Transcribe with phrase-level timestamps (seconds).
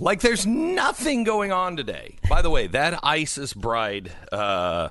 [0.00, 2.16] Like there's nothing going on today.
[2.28, 4.88] By the way, that ISIS bride uh,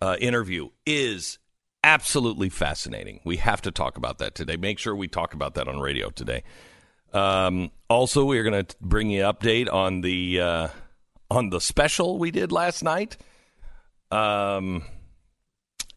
[0.00, 1.38] uh, interview is
[1.84, 3.20] absolutely fascinating.
[3.24, 4.56] We have to talk about that today.
[4.56, 6.44] Make sure we talk about that on radio today.
[7.12, 10.68] Um, also, we're going to bring you an update on the uh,
[11.30, 13.18] on the special we did last night.
[14.10, 14.84] Um,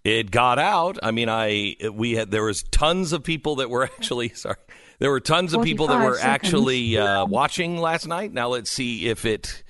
[0.04, 1.00] it got out.
[1.02, 4.58] I mean, I we had there was tons of people that were actually sorry.
[5.00, 6.46] There were tons of people that were seconds.
[6.46, 8.34] actually uh, watching last night.
[8.34, 9.64] Now let's see if it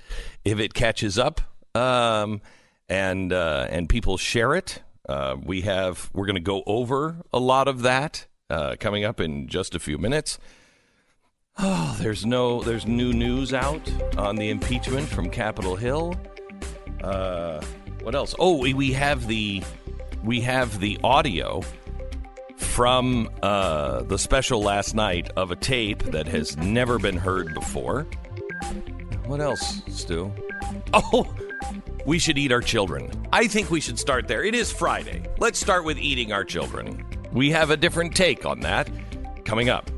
[0.44, 1.41] if it catches up
[1.76, 2.41] um,
[2.88, 4.81] and uh, and people share it.
[5.08, 9.20] Uh, we have we're going to go over a lot of that uh, coming up
[9.20, 10.40] in just a few minutes.
[11.58, 13.81] Oh, there's no there's new news out
[14.17, 16.16] on the impeachment from Capitol Hill.
[17.02, 17.62] Uh,
[18.02, 18.36] what else?
[18.39, 19.64] Oh, we, we have the
[20.23, 21.62] we have the audio
[22.58, 28.08] from uh, the special last night of a tape that has never been heard before.
[29.26, 30.31] What else, Stu?
[30.94, 31.28] Oh,
[32.06, 33.09] we should eat our children.
[33.33, 34.44] I think we should start there.
[34.44, 35.26] It is Friday.
[35.39, 37.06] Let's start with eating our children.
[37.33, 38.89] We have a different take on that
[39.44, 39.89] coming up.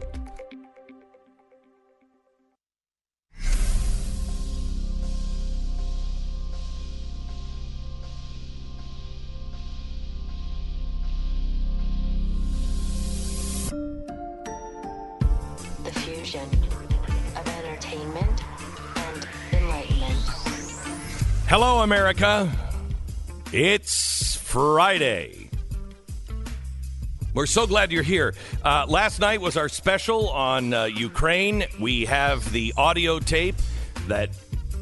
[21.50, 22.52] Hello, America.
[23.53, 25.50] It's Friday.
[27.34, 28.36] We're so glad you're here.
[28.66, 31.64] Uh, last night was our special on uh, Ukraine.
[31.80, 33.56] We have the audio tape
[34.09, 34.36] that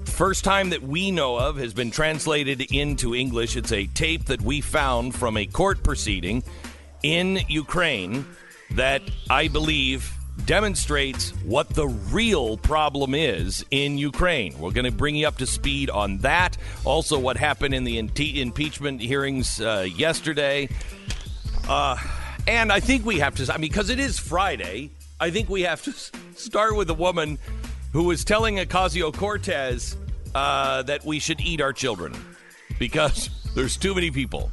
[0.05, 3.55] first time that we know of has been translated into English.
[3.55, 6.41] It's a tape that we found from a court proceeding
[7.03, 8.25] in Ukraine
[8.71, 14.57] that I believe demonstrates what the real problem is in Ukraine.
[14.59, 16.57] We're going to bring you up to speed on that.
[16.83, 20.69] Also, what happened in the impeachment hearings uh, yesterday.
[21.67, 21.97] Uh,
[22.47, 25.61] and I think we have to, I mean, because it is Friday, I think we
[25.61, 25.93] have to
[26.35, 27.39] start with a woman
[27.93, 29.95] who was telling Ocasio Cortez
[30.35, 32.13] uh, that we should eat our children
[32.77, 34.51] because there's too many people.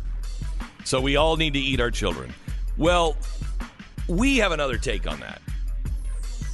[0.84, 2.32] So we all need to eat our children.
[2.78, 3.16] Well,
[4.08, 5.42] we have another take on that.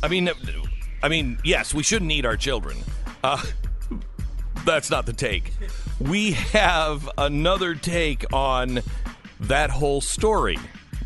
[0.02, 0.30] I mean,
[1.02, 2.76] I mean, yes, we shouldn't eat our children.
[3.24, 3.42] Uh,
[4.64, 5.52] that's not the take.
[6.00, 8.80] We have another take on
[9.40, 10.58] that whole story.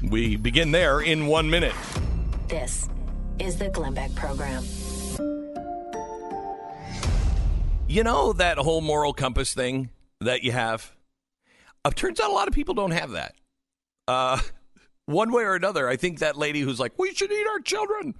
[0.02, 1.74] We begin there in one minute.
[2.48, 2.88] This
[3.38, 4.64] is the Glenn Beck Program.
[7.88, 10.92] You know that whole moral compass thing that you have?
[11.84, 13.34] Uh, turns out a lot of people don't have that.
[14.06, 14.38] Uh,
[15.06, 18.14] one way or another, I think that lady who's like, we should eat our children.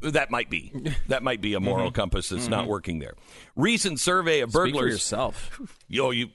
[0.00, 0.72] That might be.
[1.08, 3.14] That might be a moral compass that's not working there.
[3.56, 4.92] Recent survey of Speak for burglars.
[4.92, 5.60] yourself.
[5.88, 6.28] Yo, you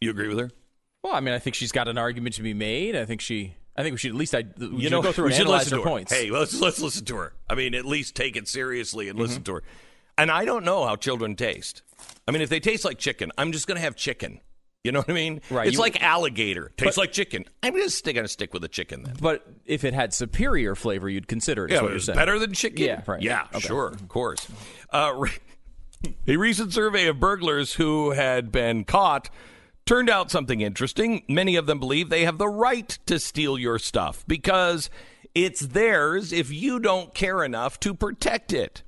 [0.00, 0.50] you agree with her?
[1.02, 2.96] Well, I mean, I think she's got an argument to be made.
[2.96, 3.54] I think she.
[3.76, 4.34] I think we should at least.
[4.34, 5.82] I we you know, go through we and analyze her her.
[5.82, 6.12] points.
[6.12, 7.32] Hey, let's let's listen to her.
[7.48, 9.22] I mean, at least take it seriously and Mm-hmm.
[9.26, 9.62] listen to her.
[10.18, 11.82] And I don't know how children taste.
[12.26, 14.40] I mean, if they taste like chicken, I'm just going to have chicken.
[14.86, 15.40] You know what I mean?
[15.50, 16.72] Right, It's you- like alligator.
[16.76, 17.44] Tastes But- like chicken.
[17.62, 19.16] I'm just going to stick with the chicken then.
[19.20, 21.72] But if it had superior flavor, you'd consider it.
[21.72, 22.16] is Yeah, what you're it's saying.
[22.16, 22.84] better than chicken.
[22.86, 23.20] Yeah, right.
[23.20, 23.60] Yeah, Okay.
[23.66, 24.46] sure, of course.
[24.90, 25.26] Uh,
[26.28, 29.28] a recent survey of burglars who had been caught
[29.84, 31.24] turned out something interesting.
[31.28, 34.88] Many of them believe they have the right to steal your stuff because
[35.34, 38.82] it's theirs if you don't care enough to protect it.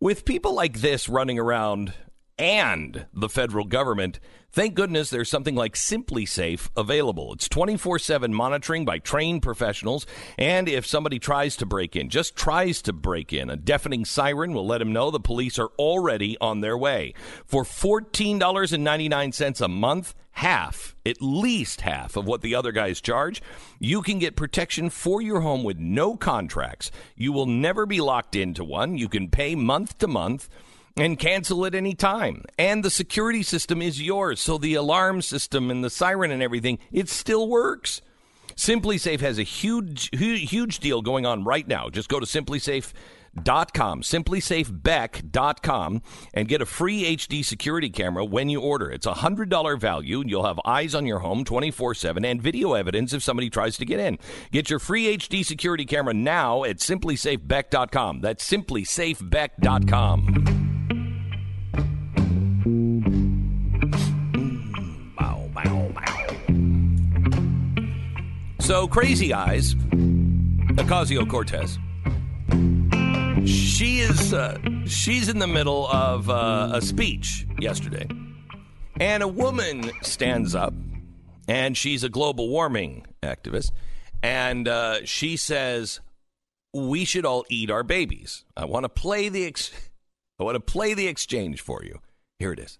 [0.00, 1.94] With people like this running around
[2.38, 4.18] and the federal government,
[4.54, 7.32] thank goodness there's something like SimpliSafe available.
[7.32, 10.06] It's 24 7 monitoring by trained professionals.
[10.38, 14.54] And if somebody tries to break in, just tries to break in, a deafening siren
[14.54, 17.14] will let them know the police are already on their way.
[17.44, 23.42] For $14.99 a month, half, at least half of what the other guys charge,
[23.80, 26.90] you can get protection for your home with no contracts.
[27.16, 28.98] You will never be locked into one.
[28.98, 30.48] You can pay month to month
[30.96, 32.44] and cancel at any time.
[32.58, 34.40] And the security system is yours.
[34.40, 38.00] So the alarm system and the siren and everything, it still works.
[38.56, 41.90] SimpliSafe has a huge, huge, deal going on right now.
[41.90, 46.02] Just go to simplisafe.com, simplisafebeck.com,
[46.32, 48.92] and get a free HD security camera when you order.
[48.92, 50.20] It's a $100 value.
[50.20, 53.76] and You'll have eyes on your home 24 7 and video evidence if somebody tries
[53.78, 54.20] to get in.
[54.52, 58.20] Get your free HD security camera now at simplisafebeck.com.
[58.20, 60.73] That's simplisafebeck.com.
[68.64, 71.78] So, Crazy Eyes, Ocasio Cortez,
[73.46, 74.32] She is.
[74.32, 78.08] Uh, she's in the middle of uh, a speech yesterday,
[78.98, 80.72] and a woman stands up,
[81.46, 83.70] and she's a global warming activist,
[84.22, 86.00] and uh, she says,
[86.72, 89.44] "We should all eat our babies." I want to play the.
[89.44, 89.72] Ex-
[90.40, 92.00] I want to play the exchange for you.
[92.38, 92.78] Here it is.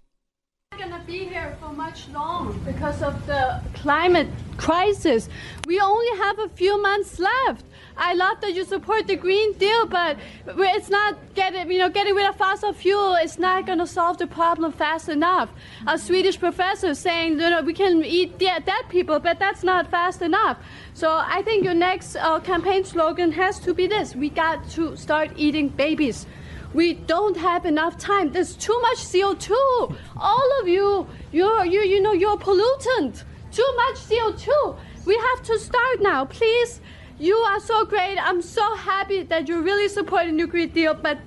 [0.79, 5.29] Going to be here for much long because of the climate crisis.
[5.67, 7.65] We only have a few months left.
[7.97, 10.17] I love that you support the Green Deal, but
[10.47, 13.15] it's not getting, you know, getting rid of fossil fuel.
[13.15, 15.49] It's not going to solve the problem fast enough.
[15.87, 19.91] A Swedish professor saying, you know, we can eat dead, dead people, but that's not
[19.91, 20.59] fast enough.
[20.95, 24.97] So I think your next uh, campaign slogan has to be this: We got to
[24.97, 26.27] start eating babies.
[26.75, 28.33] We don't have enough time.
[28.33, 29.97] There's too much CO2.
[30.17, 33.23] All of you, you're, you, you know, you're pollutant.
[33.53, 34.77] Too much CO2.
[35.07, 36.81] We have to start now, please.
[37.21, 38.19] You are so great.
[38.19, 41.19] I'm so happy that you really support the new Green Deal, but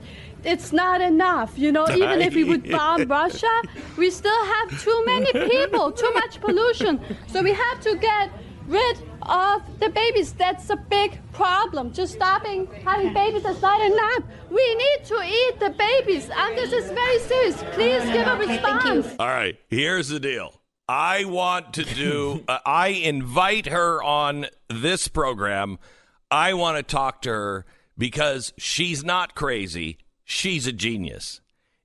[0.44, 1.58] it's not enough.
[1.58, 3.62] You know, even if we would bomb Russia,
[3.96, 7.00] we still have too many people, too much pollution.
[7.28, 8.32] So we have to get
[8.68, 10.34] rid of the babies.
[10.34, 11.94] That's a big problem.
[11.94, 14.24] Just stopping having babies is not enough.
[14.58, 17.64] We need to eat the babies, and this is very serious.
[17.74, 19.16] Please give a response.
[19.20, 20.52] All right, here's the deal.
[20.90, 25.78] I want to do, uh, I invite her on this program.
[26.32, 27.66] I want to talk to her
[28.00, 30.00] because she's not crazy.
[30.26, 31.40] She's a genius.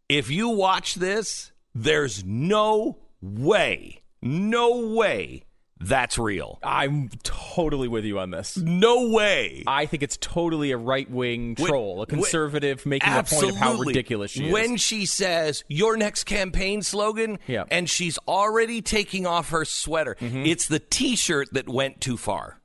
[0.09, 5.45] If you watch this, there's no way, no way
[5.83, 6.59] that's real.
[6.63, 8.57] I'm totally with you on this.
[8.57, 9.65] No way.
[9.67, 13.49] I think it's totally a right wing troll, a conservative making Absolutely.
[13.49, 14.53] a point of how ridiculous she is.
[14.53, 17.65] When she says your next campaign slogan, Yeah.
[17.71, 20.47] and she's already taking off her sweater, Mm-hmm.
[20.47, 22.59] it's the t shirt that went too far.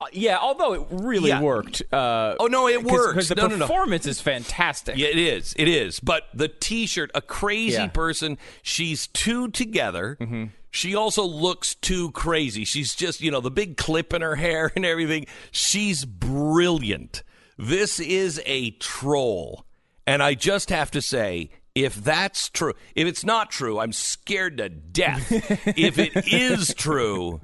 [0.00, 1.40] Uh, yeah, although it really Yeah.
[1.40, 1.82] worked.
[1.92, 3.12] Uh, Oh, no, it works.
[3.14, 3.66] Because the No, no, no.
[3.66, 4.96] performance is fantastic.
[4.96, 5.54] Yeah, it is.
[5.56, 6.00] It is.
[6.00, 7.86] But the T-shirt, a crazy Yeah.
[7.86, 8.36] person.
[8.62, 10.16] She's two together.
[10.20, 10.44] Mm-hmm.
[10.74, 12.64] She also looks too crazy.
[12.64, 15.26] She's just, you know, the big clip in her hair and everything.
[15.50, 17.22] She's brilliant.
[17.58, 19.66] This is a troll,
[20.06, 21.50] and I just have to say.
[21.74, 25.30] If that's true, if it's not true, I'm scared to death.
[25.78, 27.40] if it is true,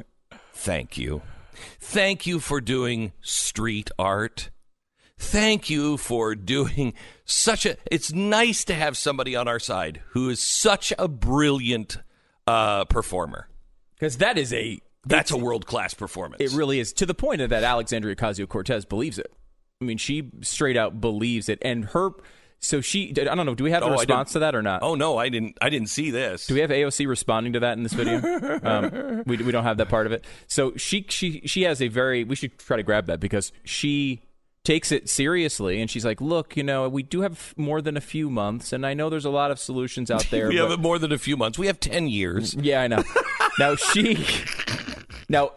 [0.52, 1.22] thank you.
[1.80, 4.50] Thank you for doing street art.
[5.19, 6.92] Thank you for doing
[7.25, 7.76] such a.
[7.90, 11.98] It's nice to have somebody on our side who is such a brilliant
[12.48, 13.48] uh, performer.
[13.94, 14.80] Because that is a.
[15.06, 16.40] That's a world class performance.
[16.42, 19.32] It really is to the point of that Alexandria Ocasio Cortez believes it.
[19.80, 22.10] I mean, she straight out believes it, and her.
[22.60, 23.10] So she.
[23.10, 23.54] I don't know.
[23.54, 24.82] Do we have a Oh, response to that or not?
[24.82, 25.56] Oh no, I didn't.
[25.62, 26.46] I didn't see this.
[26.48, 28.58] Do we have AOC responding to that in this video?
[28.64, 30.24] um, we, we don't have that part of it.
[30.48, 32.24] So she she she has a very.
[32.24, 34.22] We should try to grab that because she
[34.68, 38.00] takes it seriously and she's like, look, you know, we do have more than a
[38.02, 40.48] few months, and I know there's a lot of solutions out there.
[40.50, 41.58] we but- have more than a few months.
[41.58, 42.54] We have ten years.
[42.54, 43.02] yeah, I know.
[43.58, 44.22] now she,
[45.30, 45.52] now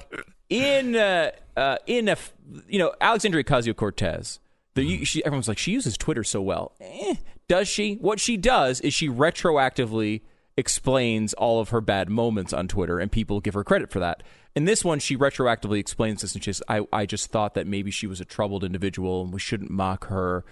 [0.50, 2.34] in uh, uh, in a f-
[2.70, 4.40] you know Alexandria Ocasio Cortez,
[4.76, 6.74] the she everyone's like she uses Twitter so well.
[6.80, 7.16] Eh,
[7.50, 7.96] does she?
[7.96, 10.22] What she does is she retroactively
[10.58, 14.24] explains all of her bad moments on Twitter, and people give her credit for that.
[14.56, 17.92] In this one, she retroactively explains this, and she's I I just thought that maybe
[17.92, 20.44] she was a troubled individual, and we shouldn't mock her.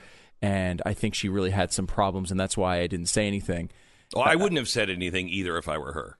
[0.42, 3.70] And I think she really had some problems, and that's why I didn't say anything.
[4.16, 6.18] Oh, I wouldn't have said anything either if I were her.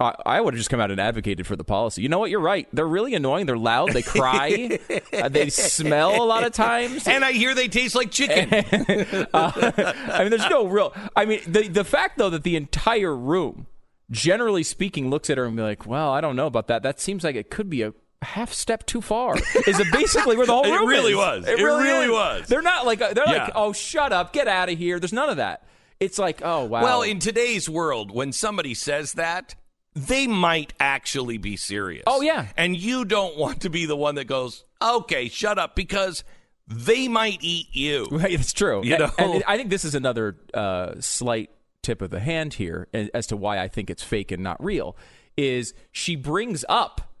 [0.00, 2.02] I, I would have just come out and advocated for the policy.
[2.02, 2.30] You know what?
[2.30, 2.66] You're right.
[2.72, 3.46] They're really annoying.
[3.46, 3.92] They're loud.
[3.92, 4.80] They cry.
[5.12, 7.06] uh, they smell a lot of times.
[7.06, 8.48] And I hear they taste like chicken.
[9.34, 10.92] I mean, there's no real.
[11.14, 13.66] I mean, the the fact though that the entire room,
[14.10, 16.82] generally speaking, looks at her and be like, "Well, I don't know about that.
[16.82, 17.92] That seems like it could be a."
[18.22, 21.16] Half step too far is it basically where the whole It really is.
[21.18, 21.46] was.
[21.46, 22.10] It really is.
[22.10, 22.46] was.
[22.48, 23.44] They're not like they're Yeah.
[23.44, 24.98] like oh shut up get out of here.
[24.98, 25.66] There's none of that.
[26.00, 26.82] It's like oh wow.
[26.82, 29.56] Well, in today's world, when somebody says that,
[29.94, 32.04] they might actually be serious.
[32.06, 32.46] Oh, yeah.
[32.56, 36.24] And you don't want to be the one that goes, okay, shut up, because
[36.66, 38.06] they might eat you.
[38.10, 38.80] Right, it's true.
[38.84, 39.10] You And- know?
[39.18, 41.50] and I think this is another uh, slight
[41.84, 44.96] tip of the hand here as to why I think it's fake and not real.
[45.36, 47.12] Is she brings up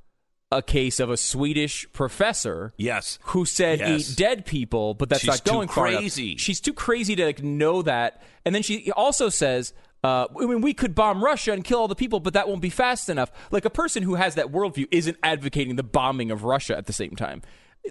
[0.52, 3.18] a case of a Swedish professor Yes.
[3.22, 4.10] who said Yes.
[4.12, 6.36] eat dead people, but that's She's not going crazy.
[6.36, 8.22] She's too crazy to like, know that.
[8.44, 9.72] And then she also says,
[10.04, 12.60] uh, I mean, we could bomb Russia and kill all the people, but that won't
[12.60, 13.32] be fast enough.
[13.50, 16.92] Like a person who has that worldview isn't advocating the bombing of Russia at the
[16.92, 17.42] same time.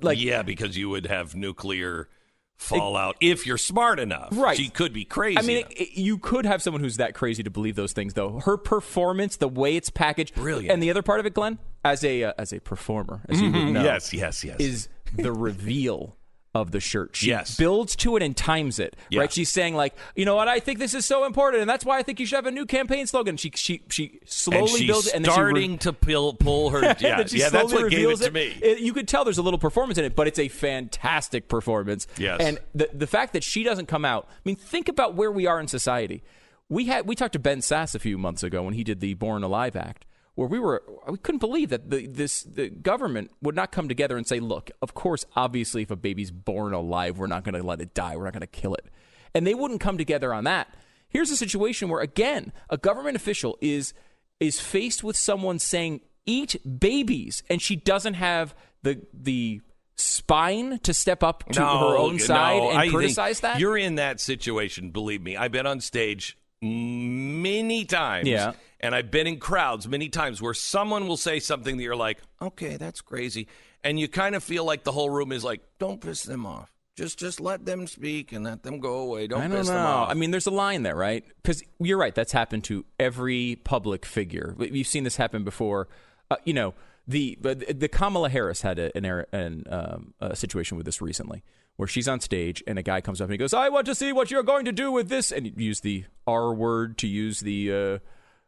[0.01, 2.07] Like, yeah, because you would have nuclear
[2.57, 4.29] fallout if you're smart enough.
[4.31, 4.55] Right.
[4.57, 5.37] She could be crazy.
[5.37, 8.13] I mean, it, it- you could have someone who's that crazy to believe those things,
[8.13, 8.39] though.
[8.39, 10.71] Her performance, the way it's packaged, Brilliant.
[10.71, 13.49] And the other part of it, Glenn, as a uh, as a performer, as you
[13.49, 14.59] know, yes, yes, yes.
[14.59, 16.15] is the reveal
[16.55, 17.15] of the shirt.
[17.15, 17.57] She Yes.
[17.57, 18.95] builds to it and times it.
[19.09, 19.21] Yeah.
[19.21, 19.31] Right?
[19.33, 20.47] She's saying like, you know what?
[20.47, 22.51] I think this is so important, and that's why I think you should have a
[22.51, 23.37] new campaign slogan.
[23.37, 26.81] She she she slowly builds it, and she re- starting to pull, pull her.
[26.99, 28.53] Yeah, yeah that's what gave it reveals to me.
[28.79, 32.07] you could tell there's a little performance in it, but it's a fantastic performance.
[32.17, 32.39] Yes.
[32.39, 34.27] And the the fact that she doesn't come out.
[34.29, 36.23] I mean, think about where we are in society.
[36.69, 39.15] We had we talked to Ben Sasse a few months ago when he did the
[39.15, 40.05] Born Alive Act,
[40.35, 44.17] where we were we couldn't believe that the this the government would not come together
[44.17, 47.63] and say, look, of course, obviously, if a baby's born alive, we're not going to
[47.63, 48.15] let it die.
[48.15, 48.85] We're not going to kill it,
[49.33, 50.73] and they wouldn't come together on that.
[51.07, 53.93] Here's a situation where again, a government official is
[54.39, 59.61] is faced with someone saying eat babies and she doesn't have the the
[59.95, 63.95] spine to step up to her own side no, and I criticize that You're in
[63.95, 65.37] that situation, believe me.
[65.37, 68.27] I've been on stage many times.
[68.27, 68.53] Yeah.
[68.83, 72.19] And I've been in crowds many times where someone will say something that you're like,
[72.41, 73.47] okay, that's crazy.
[73.81, 76.69] And you kind of feel like the whole room is like, don't piss them off.
[76.97, 79.27] Just just let them speak and let them go away.
[79.27, 79.75] Don't, I don't piss know.
[79.75, 80.09] them off.
[80.11, 81.23] I mean, there's a line there, right?
[81.41, 82.13] Because you're right.
[82.13, 84.53] That's happened to every public figure.
[84.59, 85.87] You've seen this happen before.
[86.29, 86.75] Uh, you know,
[87.07, 91.41] the the the Kamala Harris had a, an, an um, a situation with this recently,
[91.77, 93.95] where she's on stage and a guy comes up and he goes, "I want to
[93.95, 97.39] see what you're going to do with this," and use the R word to use
[97.39, 97.73] the.
[97.73, 97.99] Uh,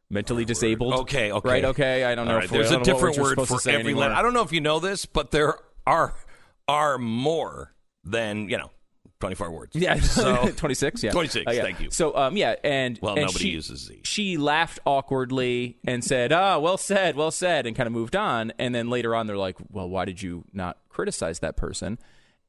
[0.10, 0.94] Mentally disabled.
[1.02, 1.50] Okay, okay.
[1.50, 2.04] Right, okay.
[2.04, 2.36] I don't know.
[2.36, 4.14] Right, if there's a don't know what different word for every letter.
[4.14, 5.56] I don't know if you know this, but there
[5.88, 6.14] are
[6.68, 8.72] are more than, you know,
[9.20, 9.76] 24 words.
[9.76, 11.04] Yeah, So 26.
[11.04, 11.62] Yeah, 26, Uh, yeah.
[11.64, 11.90] thank you.
[11.92, 14.02] So, um, yeah, and Well, and nobody she, uses Z.
[14.04, 18.52] She laughed awkwardly and said, "Ah, well said, well said," and kind of moved on.
[18.60, 21.98] And then later on, they're like, "Well, why did you not criticize that person?"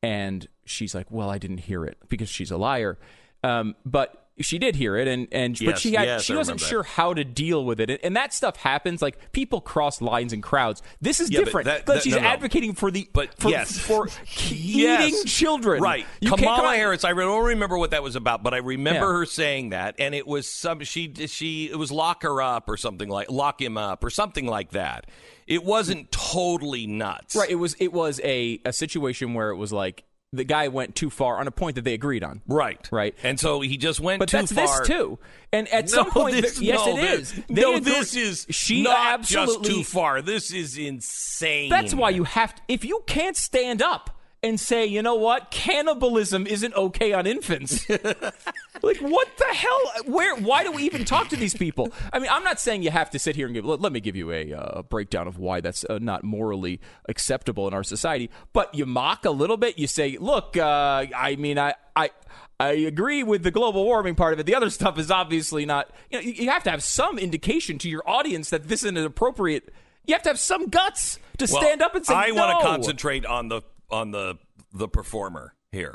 [0.03, 2.99] And she's like, "Well, I didn't hear it because she's a liar."
[3.45, 6.61] Um, but she did hear it, and and but she had yes, she I wasn't
[6.61, 6.67] that.
[6.67, 9.01] sure how to deal with it, and, and that stuff happens.
[9.01, 10.83] Like people cross lines in crowds.
[11.01, 11.65] This is Yeah, different.
[11.67, 12.29] that- But that- she's no, no.
[12.29, 13.79] advocating for the But for, yes.
[13.79, 14.09] for
[14.51, 15.09] Yes.
[15.09, 15.83] eating children.
[15.83, 16.07] Right.
[16.21, 19.19] You Kamala Harris, I don't remember what that was about, but I remember Yeah.
[19.21, 22.77] her saying that and it was some she she it was lock her up or
[22.77, 25.07] something like lock him up or something like that.
[25.47, 27.37] It wasn't totally nuts.
[27.37, 27.49] Right.
[27.49, 30.03] It was it was a, a situation where it was like
[30.33, 32.43] the guy went too far on a point that they agreed on.
[32.47, 32.87] Right.
[32.91, 33.15] Right.
[33.23, 34.79] And so he just went But too that's far.
[34.81, 35.19] this too.
[35.53, 38.47] And at No, some point, this, th- yes, no, it this- no, agree- this is
[38.51, 39.55] she not absolutely.
[39.69, 40.23] just too far.
[40.23, 41.71] This is insane.
[41.71, 42.63] That's why you have to.
[42.69, 44.16] If you can't stand up
[44.47, 47.89] and say, you know what, cannibalism isn't okay on infants.
[48.83, 49.93] like what the hell?
[50.07, 50.37] Where?
[50.37, 51.93] Why do we even talk to these people?
[52.13, 53.65] I mean, I'm not saying you have to sit here and give.
[53.65, 57.67] Let, let me give you a uh, breakdown of why that's uh, not morally acceptable
[57.69, 58.31] in our society.
[58.53, 59.79] But you mock a little bit.
[59.79, 62.11] You say, look, uh, I mean, I, I.
[62.59, 64.47] I agree with the global warming part of it.
[64.47, 65.91] The other stuff is obviously not.
[66.11, 69.75] You know, you have to have some indication to your audience that this isn't appropriate.
[70.07, 72.37] You have to have some guts to Well, stand up and say, I no.
[72.37, 73.61] want to concentrate on the
[73.91, 74.39] on the
[74.73, 75.95] the performer here.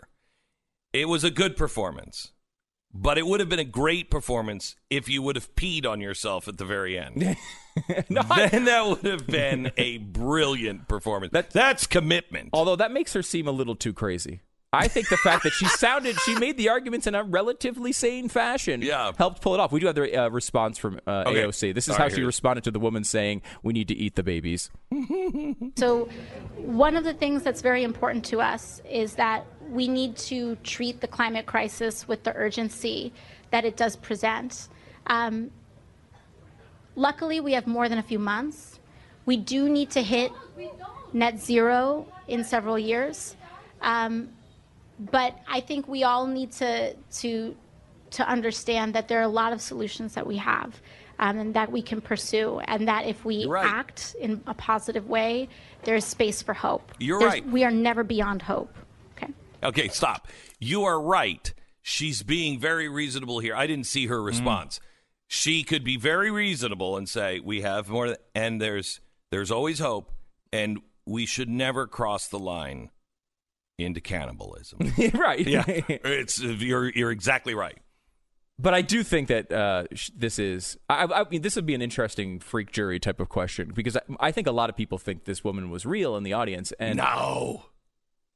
[0.93, 2.31] It was a good performance,
[2.93, 6.47] but it would have been a great performance if you would have peed on yourself
[6.47, 7.35] at the very end.
[8.09, 11.31] No, then that would have been a brilliant performance.
[11.31, 12.49] That- That's commitment.
[12.51, 14.41] Although that makes her seem a little too crazy.
[14.73, 18.29] I think the fact that she sounded, she made the arguments in a relatively sane
[18.29, 19.11] fashion, Yeah.
[19.17, 19.73] helped pull it off.
[19.73, 21.43] We do have the uh, response from uh, Okay.
[21.43, 21.73] AOC.
[21.75, 22.35] This is All how right, she here it is.
[22.35, 24.69] responded to the woman saying, "We need to eat the babies."
[25.77, 26.05] So,
[26.55, 31.01] one of the things that's very important to us is that we need to treat
[31.01, 33.11] the climate crisis with the urgency
[33.51, 34.67] that it does present.
[35.07, 35.51] Um,
[36.95, 38.79] luckily, we have more than a few months.
[39.25, 40.31] We do need to hit
[41.13, 43.35] net zero in several years.
[43.81, 44.29] Um,
[45.01, 47.55] but I think we all need to to
[48.11, 50.81] to understand that there are a lot of solutions that we have
[51.19, 53.65] um, and that we can pursue, and that if we right.
[53.65, 55.47] act in a positive way,
[55.83, 56.91] there's space for hope.
[56.99, 57.47] You're There's- right.
[57.47, 58.75] We are never beyond hope.
[59.15, 59.31] Okay.
[59.63, 60.27] Okay, stop.
[60.59, 61.53] You are right.
[61.81, 63.55] She's being very reasonable here.
[63.55, 64.79] I didn't see her response.
[65.27, 68.99] She could be very reasonable and say, "We have more, th- and there's
[69.31, 70.11] there's always hope,
[70.51, 72.89] and we should never cross the line
[73.81, 74.79] into cannibalism."
[75.13, 75.45] right.
[75.45, 77.77] yeah, it's you're you're exactly right.
[78.59, 80.77] But I do think that uh, sh- this is.
[80.87, 84.01] I, I mean, this would be an interesting freak jury type of question because I,
[84.19, 86.97] I think a lot of people think this woman was real in the audience, and
[86.97, 87.63] No,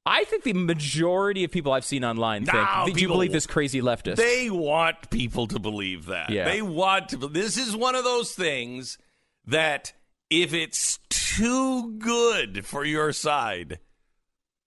[0.04, 3.34] I think the majority of people I've seen online think, No, "Do you people- believe
[3.34, 6.32] this crazy leftist?" they want people to believe that.
[6.32, 6.46] Yeah.
[6.46, 7.18] They want to.
[7.18, 8.98] This is one of those things
[9.46, 9.94] that
[10.32, 13.78] if it's too good for your side,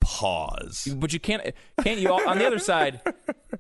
[0.01, 0.89] pause.
[0.97, 1.43] but you can't
[1.83, 3.13] can't you all, on the other side on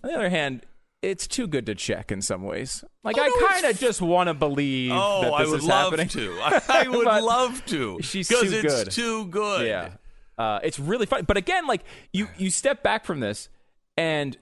[0.02, 0.64] the other hand
[1.02, 4.00] it's too good to check in some ways like Oh, i no, kind of just
[4.02, 6.33] want to believe Oh, that I would is love happening to.
[6.42, 8.00] I, I would love to.
[8.02, 8.90] she's because too it's good.
[8.90, 9.66] too good.
[9.66, 9.90] yeah
[10.38, 11.25] Uh, it's really fun.
[11.25, 13.49] But again, like you you step back from this,
[13.97, 14.37] and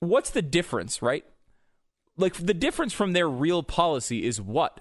[0.00, 1.24] what's the difference, right?
[2.18, 4.80] Like the difference from their real policy is what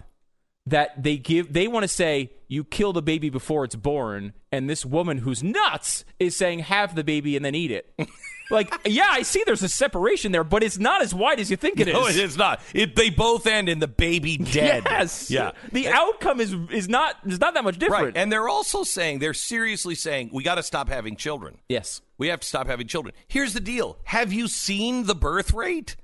[0.66, 4.70] that they give they want to say you kill the baby before it's born and
[4.70, 7.92] this woman who's nuts is saying have the baby and then eat it
[8.52, 11.58] like yeah i see there's a separation there but it's not as wide as you
[11.58, 12.62] think it is No, it is not.
[12.74, 14.84] It, they both end in the baby dead.
[14.86, 15.52] yes Yeah.
[15.72, 18.18] the outcome is is not is not that much different Right.
[18.18, 21.58] And they're also saying, they're seriously saying, we got to stop having children.
[21.70, 23.16] yes We have to stop having children.
[23.28, 25.96] Here's the deal Have you seen the birth rate?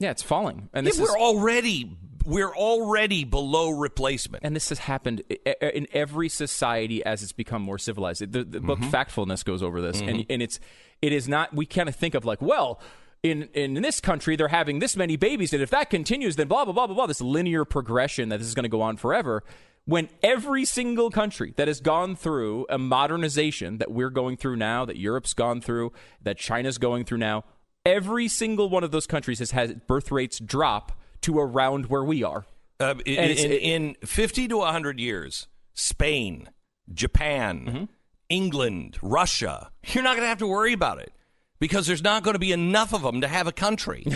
[0.00, 4.44] yeah it's falling and this we're is already we're already below replacement.
[4.44, 5.20] and this has happened
[5.60, 8.20] in every society as it's become more civilized.
[8.20, 8.90] The, the book Mm-hmm.
[8.90, 10.58] Factfulness goes over this, and, and it's
[11.00, 11.54] it is not.
[11.54, 12.80] We kind of think of like, well,
[13.22, 16.64] in in this country they're having this many babies, and if that continues, then blah
[16.64, 17.06] blah blah blah blah.
[17.06, 19.42] This linear progression that this is going to go on forever.
[19.86, 24.86] When every single country that has gone through a modernization that we're going through now,
[24.86, 27.44] that Europe's gone through, that China's going through now,
[27.84, 32.22] every single one of those countries has had birth rates drop to around where we
[32.22, 32.46] are.
[32.80, 36.48] Uh, in, And in, in 50 to 100 years, Spain,
[36.92, 37.84] Japan, Mm-hmm.
[38.30, 41.12] England, Russia, you're not going to have to worry about it
[41.60, 44.02] because there's not going to be enough of them to have a country.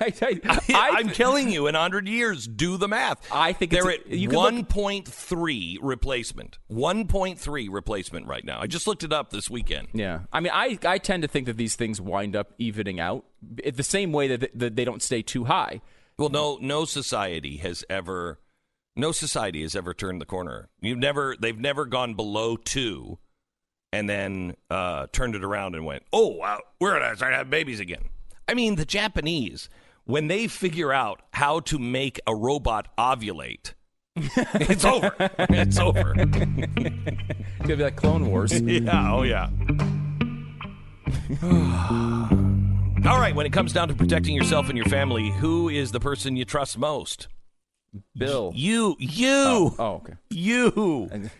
[0.00, 3.26] I, am telling you, in 100 years, do the math.
[3.32, 6.58] I think they're it's a- at you can look- 1.3 replacement.
[6.70, 8.60] 1.3 replacement right now.
[8.60, 9.88] I just looked it up this weekend.
[9.94, 13.24] Yeah, I mean, I I tend to think that these things wind up evening out
[13.40, 15.80] the same way that, that they don't stay too high.
[16.18, 18.40] Well, no, no society has ever,
[18.96, 20.68] no society has ever turned the corner.
[20.80, 23.18] You've never, they've never gone below two,
[23.92, 27.78] and then uh, turned it around and went, oh, wow, we're gonna start having babies
[27.78, 28.08] again.
[28.48, 29.68] I mean, the Japanese,
[30.06, 33.74] when they figure out how to make a robot ovulate,
[34.16, 35.14] it's over.
[35.18, 36.14] It's over.
[36.16, 38.60] It's gonna be like Clone Wars.
[38.60, 39.50] yeah, oh yeah.
[43.06, 46.00] All right, when it comes down to protecting yourself and your family, who is the
[46.00, 47.28] person you trust most?
[48.16, 48.52] Bill.
[48.54, 50.14] You, you, Oh, okay.
[50.30, 51.30] you.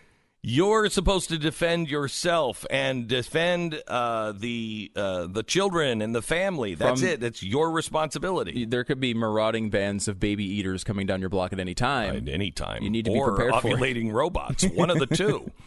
[0.41, 6.75] You're supposed to defend yourself and defend uh, the uh, the children and the family.
[6.75, 7.21] That's From- it.
[7.21, 8.65] That's your responsibility.
[8.65, 12.17] There could be marauding bands of baby eaters coming down your block at any time.
[12.17, 14.65] At any time, You need to be or prepared for ovulating robots.
[14.65, 15.51] One of the two.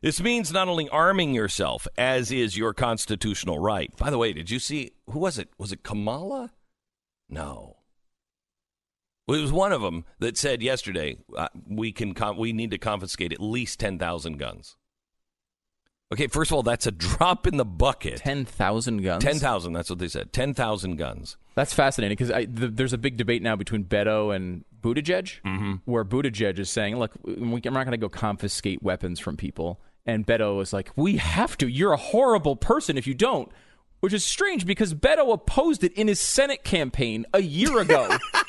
[0.00, 3.94] This means not only arming yourself, as is your constitutional right.
[3.96, 5.48] By the way, did you see who was it?
[5.58, 6.52] Was it Kamala?
[7.28, 7.76] No.
[9.26, 12.78] Well, it was one of them that said yesterday uh, we can we need to
[12.78, 14.76] confiscate at least ten thousand guns.
[16.10, 18.16] Okay, first of all, that's a drop in the bucket.
[18.20, 19.22] Ten thousand guns.
[19.22, 19.74] Ten thousand.
[19.74, 20.32] That's what they said.
[20.32, 21.36] Ten thousand guns.
[21.54, 25.72] That's fascinating because th- there's a big debate now between Beto and Buttigieg, Mm-hmm.
[25.84, 29.80] where Buttigieg is saying, "Look, we- we're not going to go confiscate weapons from people,"
[30.08, 31.68] and Beto is like, "We have to.
[31.68, 33.50] You're a horrible person if you don't."
[34.00, 38.16] Which is strange because Beto opposed it in his Senate campaign a year ago.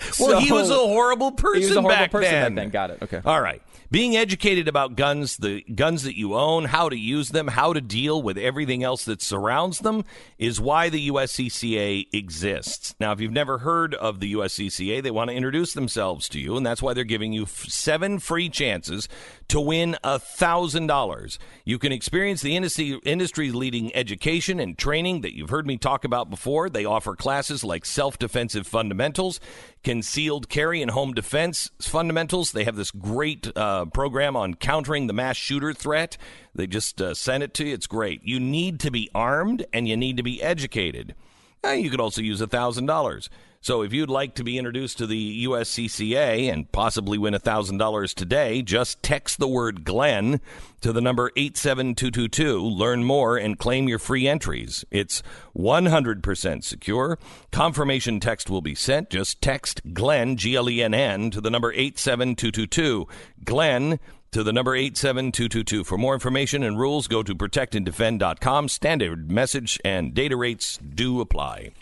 [0.18, 2.54] Well, he was a horrible person he was a horrible back person then.
[2.54, 2.70] back then.
[2.70, 3.02] Got it.
[3.02, 3.20] Okay.
[3.24, 3.62] All right.
[3.90, 7.80] Being educated about guns, the guns that you own, how to use them, how to
[7.80, 10.04] deal with everything else that surrounds them
[10.38, 12.94] is why the USCCA exists.
[13.00, 16.56] Now, if you've never heard of the USCCA, they want to introduce themselves to you,
[16.56, 19.08] and that's why they're giving you f- seven free chances
[19.50, 21.38] to win $1,000.
[21.64, 26.04] You can experience the industry, industry leading education and training that you've heard me talk
[26.04, 26.70] about before.
[26.70, 29.40] They offer classes like self defensive fundamentals,
[29.82, 32.52] concealed carry and home defense fundamentals.
[32.52, 36.16] They have this great uh, program on countering the mass shooter threat.
[36.54, 37.74] They just uh, sent it to you.
[37.74, 38.22] It's great.
[38.22, 41.16] You need to be armed and you need to be educated.
[41.64, 43.28] Uh, you could also use $1,000.
[43.62, 48.62] So if you'd like to be introduced to the USCCA and possibly win $1,000 today,
[48.62, 50.40] just text the word Glenn
[50.80, 52.58] to the number 87222.
[52.58, 54.86] Learn more and claim your free entries.
[54.90, 55.22] It's
[55.54, 57.18] 100% secure.
[57.52, 59.10] Confirmation text will be sent.
[59.10, 63.06] Just text Glenn, G L E N N, to the number 87222.
[63.44, 65.84] Glenn to the number 87222.
[65.84, 68.68] For more information and rules, go to protectanddefend.com.
[68.68, 71.72] Standard message and data rates do apply.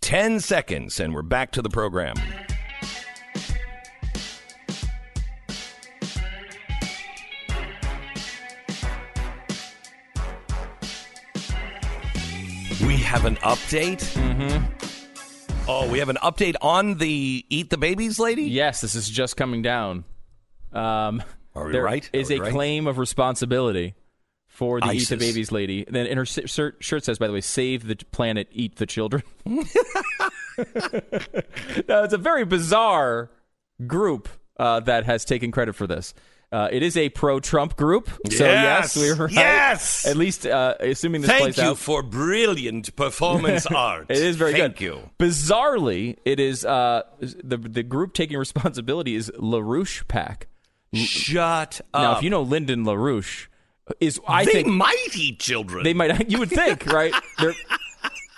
[0.00, 2.14] 10 seconds, and we're back to the program.
[12.86, 14.00] We have an update.
[14.14, 14.64] Mm-hmm.
[15.68, 18.44] Oh, we have an update on the Eat the Babies lady?
[18.44, 20.04] Yes, this is just coming down.
[20.72, 21.22] Um,
[21.54, 22.08] Are we there right?
[22.12, 22.52] Is we a right?
[22.52, 23.94] claim of responsibility
[24.60, 25.86] for the Eat the Babies lady.
[25.88, 29.22] Then in her shirt, shirt says, by the way, "Save the planet, eat the children."
[29.46, 29.64] now,
[32.04, 33.30] it's a very bizarre
[33.86, 36.12] group uh, that has taken credit for this.
[36.52, 38.94] Uh, it is a pro-Trump group, so Yes!
[38.94, 39.34] yes, we were right.
[39.34, 40.06] Yes!
[40.06, 44.10] At least, uh, assuming this Thank plays you for brilliant performance art.
[44.10, 44.84] It is very Thank good.
[44.84, 45.10] you.
[45.18, 50.48] Bizarrely, it is uh, the the group taking responsibility is LaRouche PAC.
[50.92, 52.02] Shut up.
[52.02, 53.46] Now, if you know Lyndon LaRouche,
[54.00, 55.84] is I they think might eat children.
[55.84, 57.54] they might you would think right they're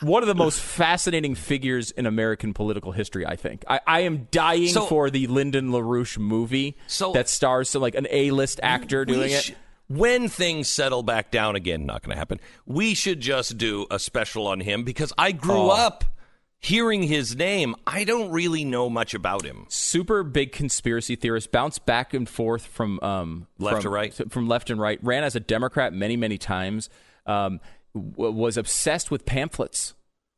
[0.00, 3.24] one of the most fascinating figures in American political history.
[3.24, 7.70] I think I, I am dying So- for the Lyndon LaRouche movie So- that stars
[7.70, 9.56] some like an A list actor doing sh- it.
[9.88, 12.40] When things settle back down again, not going to happen.
[12.64, 15.68] We should just do a special on him because I grew Oh.
[15.70, 16.04] up
[16.62, 17.74] hearing his name.
[17.86, 19.66] I don't really know much about him.
[19.68, 24.32] super big conspiracy theorist, bounced back and forth from um, Left from, to right?
[24.32, 24.98] from left and right.
[25.02, 26.88] Ran as a Democrat many, many times.
[27.26, 27.60] Um,
[27.94, 29.94] w- was obsessed with pamphlets.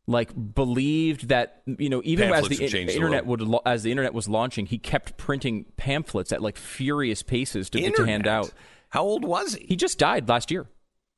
[0.07, 3.85] Like believed that you know even Pamphlets as the have changed the internet would as
[3.85, 8.27] the internet was launching, he kept printing pamphlets at like furious paces to, to hand
[8.27, 8.53] out.
[8.91, 9.65] How old was he?
[9.67, 10.67] He just died last year.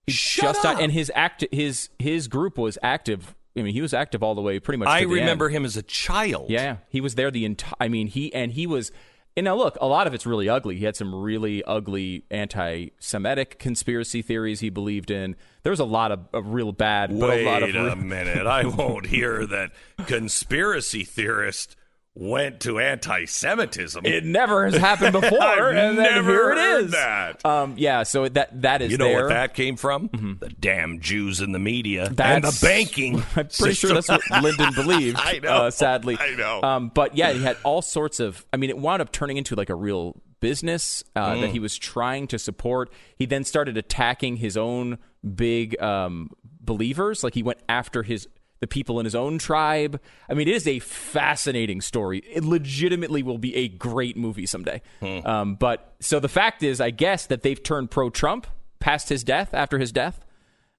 [0.06, 0.82] He Shut just died, up.
[0.82, 3.34] and his act his his group was active.
[3.56, 4.88] I mean, he was active all the way, pretty much.
[4.88, 5.12] I the end.
[5.12, 6.50] remember him as a child.
[6.50, 7.74] Yeah, he was there the entire.
[7.80, 8.92] I mean, he and he was.
[9.38, 10.76] And now look, a lot of it's really ugly.
[10.78, 15.36] He had some really ugly anti-Semitic conspiracy theories he believed in.
[15.62, 18.46] There was a lot of, of real bad, but Wait a lot of a minute.
[18.46, 19.72] I won't hear that
[20.06, 21.76] conspiracy theorist
[22.18, 24.04] went to anti-Semitism.
[24.06, 26.90] It never has happened before, and then never here it heard is.
[26.92, 27.44] that.
[27.44, 29.22] Um, yeah, so that that is you know there.
[29.24, 30.08] what that came from?
[30.40, 33.16] The damn Jews in the media and the banking.
[33.36, 35.18] I'm pretty sure that's what Lyndon believed.
[35.20, 35.48] I know.
[35.50, 36.62] Uh, sadly, I know.
[36.62, 38.44] Um, but yeah, he had all sorts of.
[38.52, 41.40] I mean, it wound up turning into like a real business uh, Mm.
[41.42, 42.90] that he was trying to support.
[43.16, 44.98] He then started attacking his own
[45.34, 47.22] big um, believers.
[47.24, 48.28] Like he went after his
[48.60, 50.00] the people in his own tribe.
[50.28, 52.18] I mean, it is a fascinating story.
[52.30, 54.82] It legitimately will be a great movie someday.
[55.00, 55.26] Hmm.
[55.26, 58.46] Um, but so the fact is, I guess that they've turned pro-Trump
[58.78, 59.52] past his death.
[59.54, 60.20] After his death.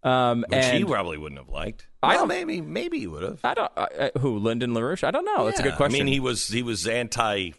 [0.03, 1.87] Um, Which he probably wouldn't have liked.
[2.01, 3.39] I well, don't- maybe maybe he would have.
[3.43, 3.71] I don't.
[4.19, 5.03] Who Lyndon LaRouche?
[5.03, 5.45] I don't know.
[5.45, 6.01] That's a good question.
[6.01, 7.51] I mean, he was he was anti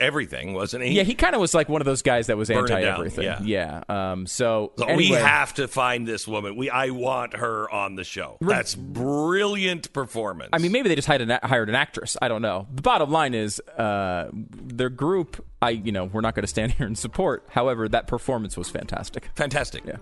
[0.00, 0.92] everything, wasn't he?
[0.92, 3.36] yeah, he kind of was like one of those guys that was anti everything.
[3.44, 3.82] yeah.
[3.88, 4.26] Um.
[4.26, 6.56] So, So anyway, we have to find this woman.
[6.56, 8.36] We I want her on the show.
[8.40, 10.50] That's brilliant performance.
[10.52, 12.16] I mean, maybe they just hired an, hired an actress.
[12.20, 12.66] I don't know.
[12.74, 15.44] The bottom line is, uh, their group.
[15.62, 17.46] I, you know, we're not going to stand here and support.
[17.50, 19.30] However, that performance was fantastic.
[19.34, 19.84] fantastic.
[19.86, 19.96] Yeah.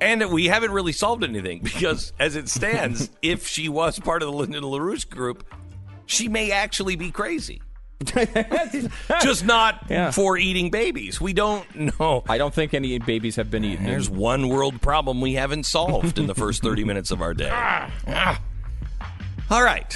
[0.00, 4.30] And we haven't really solved anything because, as it stands, if she was part of
[4.30, 5.44] the Lyndon LaRouche group,
[6.06, 7.62] she may actually be crazy.
[9.22, 10.10] Just not Yeah.
[10.10, 11.20] for eating babies.
[11.20, 12.22] We don't know.
[12.28, 13.84] I don't think any babies have been eaten.
[13.86, 17.50] There's one world problem we haven't solved in the first 30 minutes of our day.
[17.52, 18.40] Ah.
[19.50, 19.90] All right.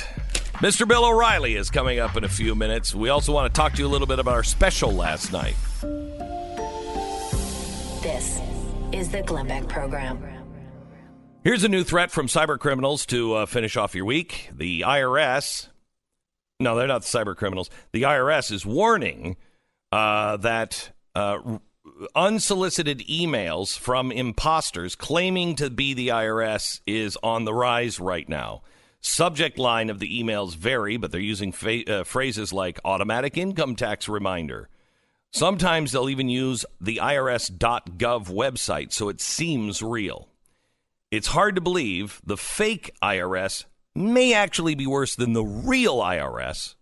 [0.57, 0.89] Mr.
[0.89, 2.95] Bill O'Reilly is coming up in a few minutes.
[2.95, 5.55] We also want to talk to you a little bit about our special last night.
[8.03, 8.41] This
[8.93, 10.23] is the Glenn Beck Program.
[11.45, 14.51] Here's a new threat from cyber criminals to uh, finish off your week.
[14.55, 15.69] The IRS,
[16.59, 17.71] no, they're not cyber criminals.
[17.93, 19.37] The IRS is warning
[19.93, 21.59] uh, that uh,
[22.15, 28.63] unsolicited emails from imposters claiming to be the IRS is on the rise right now.
[29.01, 33.77] Subject line of the emails vary, but they're using fa- uh, phrases like automatic income
[33.77, 34.69] tax reminder.
[35.33, 40.29] Sometimes they'll even use the IRS.gov website, so it seems real.
[41.11, 46.75] It's hard to believe the fake IRS may actually be worse than the real IRS,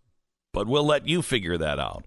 [0.53, 2.05] but we'll let you figure that out.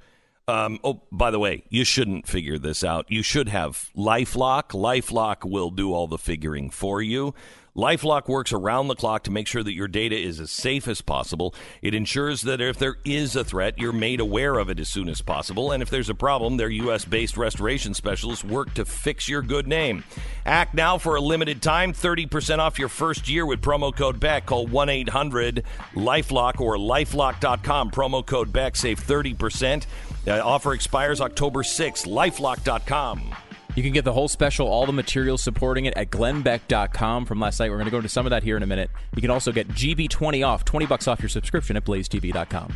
[0.49, 3.05] Um, oh, by the way, you shouldn't figure this out.
[3.09, 4.69] You should have Lifelock.
[4.69, 7.33] Lifelock will do all the figuring for you.
[7.77, 11.01] Lifelock works around the clock to make sure that your data is as safe as
[11.01, 11.53] possible.
[11.83, 15.07] It ensures that if there is a threat, you're made aware of it as soon
[15.07, 15.71] as possible.
[15.71, 17.05] And if there's a problem, their U.S.
[17.05, 20.03] based restoration specialists work to fix your good name.
[20.43, 24.47] Act now for a limited time 30% off your first year with promo code BECK.
[24.47, 25.63] Call 1 800
[25.93, 27.91] Lifelock or lifelock.com.
[27.91, 28.75] Promo code BECK.
[28.75, 29.85] Save 30%.
[30.27, 32.07] Uh, offer expires October 6th.
[32.07, 33.35] Lifelock.com.
[33.77, 37.59] You can get the whole special, all the materials supporting it at glennbeck.com from last
[37.59, 37.69] night.
[37.69, 38.89] We're going to go into some of that here in a minute.
[39.15, 42.73] You can also get GB20 off, 20 bucks off your subscription at blazetv.com.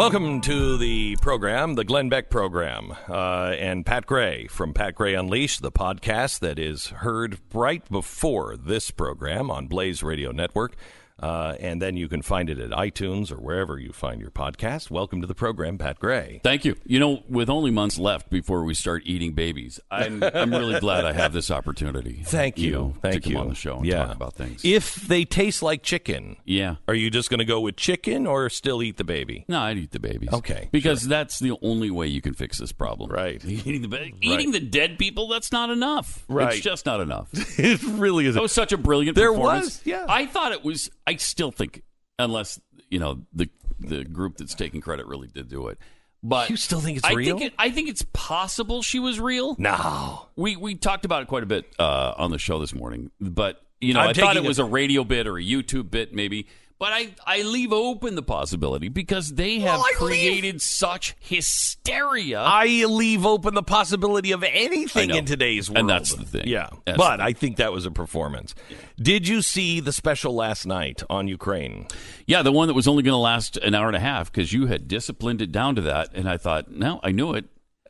[0.00, 5.12] Welcome to the program, the Glenn Beck program, uh, and Pat Gray from Pat Gray
[5.12, 10.74] Unleashed, the podcast that is heard right before this program on Blaze Radio Network.
[11.20, 14.90] Uh, and then you can find it at iTunes or wherever you find your podcast.
[14.90, 16.40] Welcome to the program, Pat Gray.
[16.42, 16.76] Thank you.
[16.84, 21.04] You know, with only months left before we start eating babies, I'm, I'm really glad
[21.04, 22.22] I have this opportunity.
[22.24, 22.72] Thank you.
[22.72, 23.38] know, Thank to you.
[23.38, 24.06] on the show and yeah.
[24.06, 24.62] talk about things.
[24.64, 26.76] If they taste like chicken, yeah.
[26.88, 29.44] are you just going to go with chicken or still eat the baby?
[29.48, 30.32] No, I'd eat the babies.
[30.32, 33.10] Okay, because that's the only way you can fix this problem.
[33.10, 33.44] Right.
[33.70, 35.28] Eating the ba- eating the dead people.
[35.28, 36.24] That's not enough.
[36.28, 36.54] Right.
[36.54, 37.28] It's just not enough.
[37.58, 38.34] it really is.
[38.34, 39.78] That was such a brilliant There performance.
[39.78, 40.06] was, yeah.
[40.08, 40.90] I thought it was.
[41.10, 41.82] I still think,
[42.18, 45.78] unless you know the the group that's taking credit really did do it,
[46.22, 47.38] but You still think it's I real?
[47.38, 49.56] Think it, I think it's possible she was real.
[49.58, 50.28] no.
[50.36, 53.60] We we talked about it quite a bit uh, on the show this morning, but
[53.80, 56.46] you know I'm I thought it was a radio bit or a YouTube bit maybe.
[56.80, 61.14] But I, I leave open the possibility because they have Well, I leave- created such
[61.20, 62.40] hysteria.
[62.40, 65.78] I leave open the possibility of anything in today's world.
[65.78, 66.48] And that's the thing.
[66.48, 66.70] Yeah.
[66.86, 68.54] That's but I think that was a performance.
[68.98, 71.86] Did you see the special last night on Ukraine?
[72.26, 74.50] Yeah, the one that was only going to last an hour and a half because
[74.52, 77.44] you had disciplined it down to that, and I thought, no, I knew it.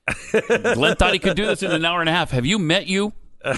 [0.75, 2.33] Glenn thought he could do this in an hour and a half.
[2.33, 3.13] Have you met you?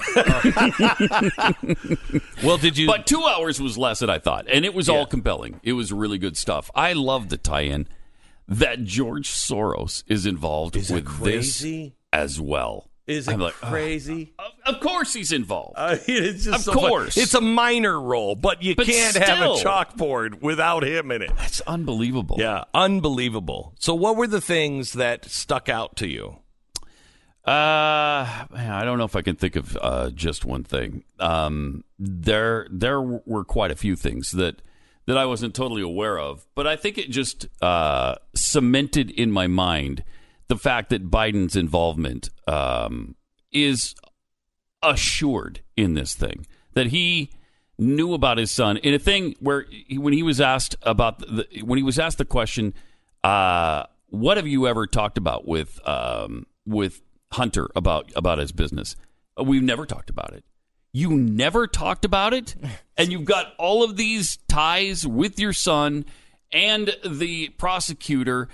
[2.43, 2.87] Well, did you?
[2.87, 5.61] But two hours was less than I thought, and it was all compelling.
[5.63, 6.71] It was really good stuff.
[6.75, 7.87] I love the tie-in
[8.49, 11.65] that George Soros is involved Is with this
[12.13, 12.91] as well.
[13.07, 14.33] is it I'm like, oh, crazy?
[14.39, 15.75] of, of course, he's involved.
[15.79, 16.89] I mean, it's just Of so fun.
[16.89, 17.17] course.
[17.17, 21.31] It's a minor role, but you But can't have a chalkboard without him in it.
[21.37, 22.37] That's unbelievable.
[22.39, 23.75] Yeah, unbelievable.
[23.79, 26.39] So, what were the things that stuck out to you?
[27.45, 31.03] Uh, I don't know if I can think of uh, just one thing.
[31.19, 34.63] Um, there, there were quite a few things that
[35.07, 39.49] that I wasn't totally aware of, but I think it just uh, cemented in my
[39.49, 40.05] mind
[40.47, 43.17] the fact that Biden's involvement um,
[43.51, 43.97] is
[44.81, 46.47] assured in this thing.
[46.75, 47.33] That he
[47.79, 51.47] knew about his son in a thing where he, when he was asked about the
[51.65, 52.73] when he was asked the question,
[53.25, 57.03] uh, "What have you ever talked about with um, with
[57.33, 58.97] Hunter about about his business?"
[59.39, 60.45] Uh, We've never talked about it.
[60.93, 62.55] You never talked about it,
[62.97, 66.05] and you've got all of these ties with your son
[66.53, 68.49] and the prosecutor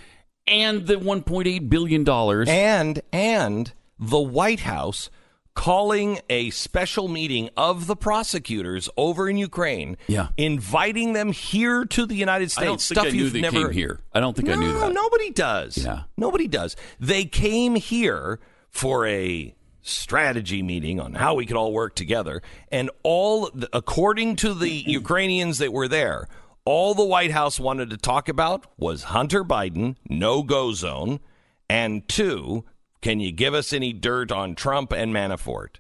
[0.47, 2.49] and the 1.8 billion dollars.
[2.49, 5.11] and and the White House
[5.55, 10.29] calling a special meeting of the prosecutors over in Ukraine, Yeah.
[10.37, 12.63] inviting them here to the United States.
[12.63, 13.99] I don't think stuff I knew you've they never came here.
[14.15, 14.93] I don't think no, I knew that.
[14.93, 15.79] nobody does.
[15.79, 16.03] Yeah.
[16.17, 16.77] nobody does.
[17.01, 18.39] They came here
[18.71, 24.55] for a strategy meeting on how we could all work together, and all according to
[24.55, 24.91] the mm-hmm.
[24.91, 26.29] Ukrainians that were there.
[26.65, 31.21] All the White House wanted to talk about was Hunter Biden, no go zone,
[31.69, 32.65] and two,
[33.01, 35.77] can you give us any dirt on Trump and Manafort?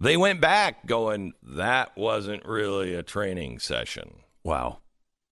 [0.00, 4.20] They went back going, that wasn't really a training session.
[4.44, 4.78] Wow.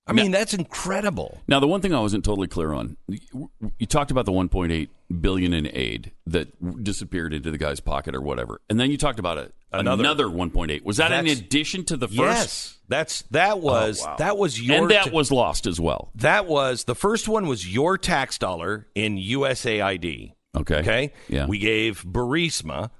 [0.08, 1.40] I mean, that's incredible.
[1.48, 4.88] Now, the one thing I wasn't totally clear on, you- you talked about the 1.8
[5.20, 9.18] billion in aid that disappeared into the guy's pocket or whatever, and then you talked
[9.18, 10.84] about a, Another- another, 1.8.
[10.84, 12.18] Was that in addition to the first?
[12.18, 14.16] Yes, that's that was Oh, wow.
[14.18, 16.12] that was your and that ta- was lost as well.
[16.14, 20.32] that was the first one was your tax dollar in USAID.
[20.56, 20.76] Okay.
[20.76, 21.46] Okay, Yeah.
[21.46, 22.90] we gave Burisma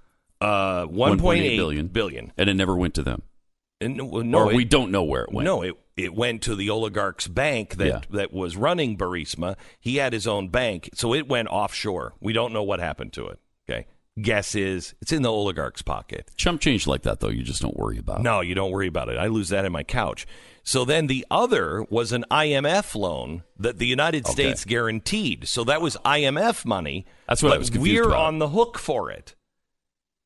[0.41, 1.87] uh, 1.8 billion.
[1.87, 2.33] billion.
[2.37, 3.23] And it never went to them.
[3.81, 5.45] And no, no, or it- we don't know where it went.
[5.47, 8.01] No, it it went to the oligarch's bank that Yeah.
[8.11, 9.57] that was running Burisma.
[9.81, 12.15] He had his own bank, so it went offshore.
[12.21, 13.39] We don't know what happened to it.
[13.69, 13.87] Okay,
[14.21, 16.31] guess is it's in the oligarch's pocket.
[16.37, 18.23] Chump change like that, though, you just don't worry about.
[18.23, 19.19] No, you don't worry about it.
[19.19, 20.27] I lose that in my couch.
[20.63, 24.33] So then the other was an IMF loan that the United Okay.
[24.33, 25.47] States guaranteed.
[25.49, 27.07] So that was IMF money.
[27.29, 28.25] That's what I was confused We're about.
[28.27, 29.35] on the hook for it.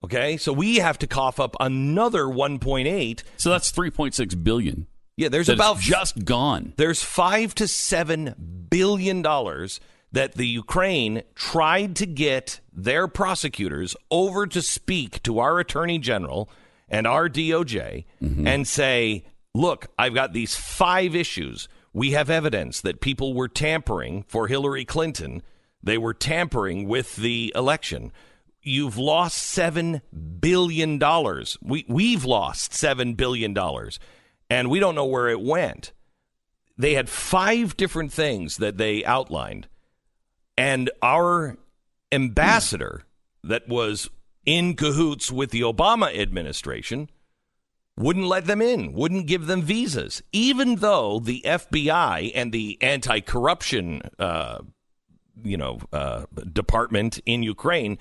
[0.02, 3.22] Okay, so we have to cough up another 1.8.
[3.36, 4.86] So that's 3.6 billion.
[5.20, 6.72] Yeah, there's about just gone.
[6.78, 9.78] there's five to seven billion dollars
[10.12, 16.48] that the Ukraine tried to get their prosecutors over to speak to our attorney general
[16.88, 18.46] and our DOJ mm-hmm.
[18.46, 21.68] and say, look, I've got these five issues.
[21.92, 25.42] We have evidence that people were tampering for Hillary Clinton.
[25.82, 28.10] They were tampering with the election.
[28.62, 30.00] You've lost seven
[30.40, 31.58] billion dollars.
[31.60, 34.00] We we've lost seven billion dollars,
[34.50, 35.92] and we don't know where it went.
[36.76, 39.68] They had five different things that they outlined.
[40.58, 41.56] And our
[42.12, 43.04] ambassador
[43.44, 44.10] that was
[44.44, 47.08] in cahoots with the obama administration
[47.96, 50.22] wouldn't let them in wouldn't give them visas.
[50.32, 54.58] Even though the fbi and the anti-corruption uh,
[55.42, 57.98] you know uh, department in ukraine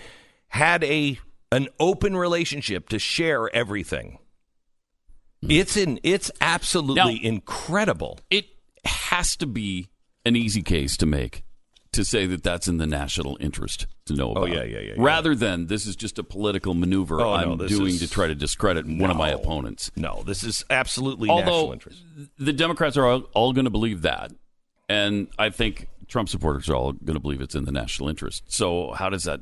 [0.48, 1.20] had a
[1.52, 4.18] an open relationship to share everything
[5.44, 5.52] Mm.
[5.60, 6.00] It's in.
[6.04, 8.20] It's absolutely Now- incredible.
[8.30, 8.48] It
[8.86, 9.90] has to be
[10.26, 11.44] an easy case to make
[11.92, 14.44] to say that that's in the national interest to know oh, about.
[14.44, 14.94] Oh, yeah, yeah, yeah, yeah.
[14.98, 18.28] Rather than this is just a political maneuver Oh, I'm this doing is- to try
[18.28, 19.92] to discredit one of my opponents.
[19.96, 22.04] No, this is absolutely national Although interest.
[22.38, 24.32] the Democrats are all, all going to believe that,
[24.88, 28.44] and I think Trump supporters are all going to believe it's in the national interest.
[28.52, 29.42] So how does that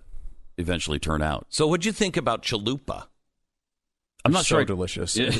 [0.58, 1.48] eventually turn out?
[1.50, 3.08] So, what'd you think about Chalupa?
[4.28, 4.66] I'm not so sure.
[4.66, 5.16] Delicious.
[5.18, 5.32] Yeah.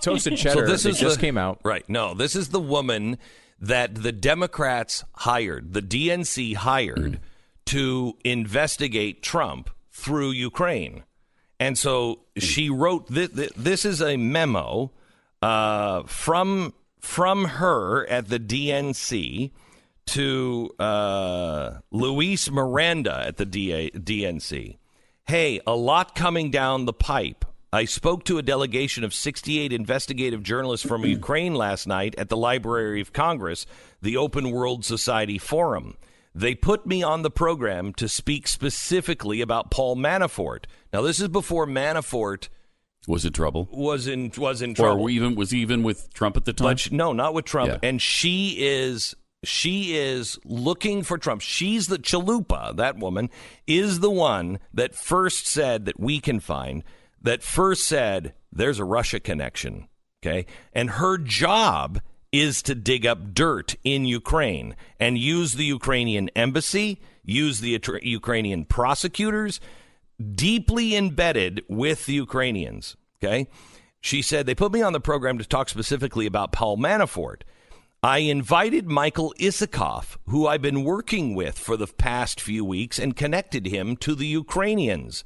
[0.00, 0.66] Toasted cheddar.
[0.66, 1.60] so this is just the- came out.
[1.64, 1.88] Right.
[1.88, 3.18] No, this is the woman
[3.60, 7.18] that the Democrats hired, the DNC hired
[7.66, 11.02] to investigate Trump through Ukraine.
[11.60, 13.30] And so she wrote this.
[13.56, 14.92] This is a memo
[15.42, 19.50] uh, from from her at the DNC
[20.06, 24.78] to uh, Luis Miranda at the DA, DNC.
[25.26, 27.44] Hey, a lot coming down the pipe.
[27.72, 32.36] I spoke to a delegation of 68 investigative journalists from Ukraine last night at the
[32.36, 33.66] Library of Congress,
[34.00, 35.96] the Open World Society Forum.
[36.34, 40.64] They put me on the program to speak specifically about Paul Manafort.
[40.92, 42.48] Now, this is before Manafort
[43.06, 43.68] Was it trouble?
[43.70, 45.02] was in was in trouble.
[45.02, 46.68] were even was even with Trump at the time?
[46.68, 47.70] But sh- no, not with Trump.
[47.70, 47.78] Yeah.
[47.82, 51.40] And she is she is looking for Trump.
[51.42, 52.76] She's the chalupa.
[52.76, 53.30] That woman
[53.66, 56.82] is the one that first said that we can find
[57.22, 59.88] that first said there's a Russia connection.
[60.22, 62.00] Okay, and her job
[62.32, 68.64] is to dig up dirt in Ukraine and use the Ukrainian embassy, use the Ukrainian
[68.64, 69.60] prosecutors,
[70.34, 72.96] deeply embedded with the Ukrainians.
[73.22, 73.48] Okay.
[74.00, 77.42] She said, they put me on the program to talk specifically about Paul Manafort.
[78.00, 83.16] I invited Michael Isikoff, who I've been working with for the past few weeks, and
[83.16, 85.24] connected him to the Ukrainians.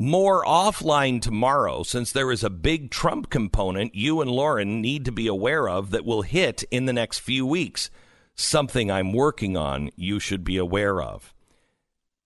[0.00, 5.10] More offline tomorrow, since there is a big Trump component you and Lauren need to
[5.10, 7.90] be aware of that will hit in the next few weeks.
[8.36, 11.34] Something I'm working on you should be aware of.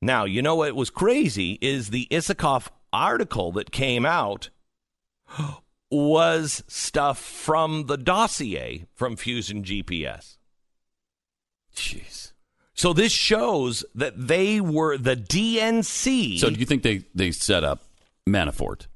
[0.03, 4.51] Now, you know what was crazy is the Isikoff article that came out
[5.91, 10.37] was stuff from the dossier from Fusion GPS.
[11.75, 12.32] Jeez.
[12.83, 16.41] So this shows that they were the DNC.
[16.41, 17.85] So do you think they they set up
[18.29, 18.89] Manafort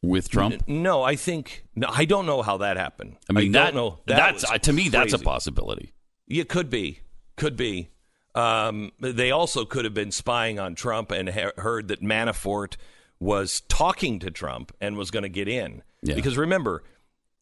[0.00, 0.66] with Trump?
[0.66, 3.18] no, I think no, I don't know how that happened.
[3.28, 3.98] I mean, don't that, know.
[4.06, 5.92] That that's uh, to me that's a possibility.
[6.26, 7.00] It could be,
[7.36, 7.90] could be.
[8.34, 12.76] Um, they also could have been spying on Trump and he- heard that Manafort
[13.20, 15.82] was talking to Trump and was going to get in.
[16.02, 16.14] Yeah.
[16.14, 16.82] Because remember,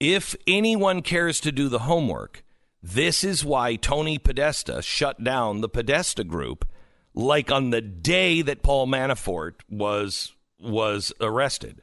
[0.00, 2.42] if anyone cares to do the homework,
[2.82, 6.66] this is why Tony Podesta shut down the Podesta group,
[7.14, 11.82] like on the day that Paul Manafort was was arrested.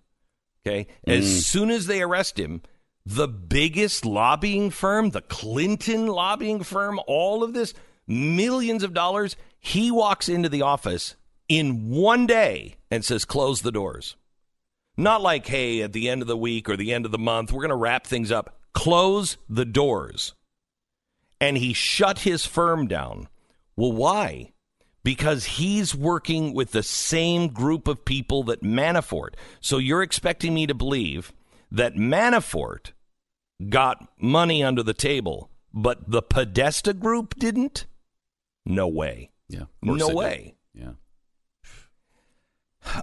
[0.66, 1.18] Okay, mm.
[1.18, 2.62] as soon as they arrest him,
[3.06, 7.74] the biggest lobbying firm, the Clinton lobbying firm, all of this
[8.08, 11.16] millions of dollars, he walks into the office
[11.48, 14.16] in one day and says, "Close the doors."
[15.00, 17.52] Not like, hey, at the end of the week or the end of the month,
[17.52, 18.58] we're going to wrap things up.
[18.74, 20.34] Close the doors.
[21.40, 23.28] And he shut his firm down.
[23.76, 24.54] Well, why?
[25.04, 29.36] Because he's working with the same group of people that Manafort.
[29.62, 31.32] So you're expecting me to believe
[31.72, 32.92] that Manafort
[33.70, 37.86] got money under the table, but the Podesta group didn't?
[38.66, 39.32] No way.
[39.50, 39.66] Yeah.
[39.82, 40.16] No they did.
[40.16, 40.56] way.
[40.74, 40.92] Yeah.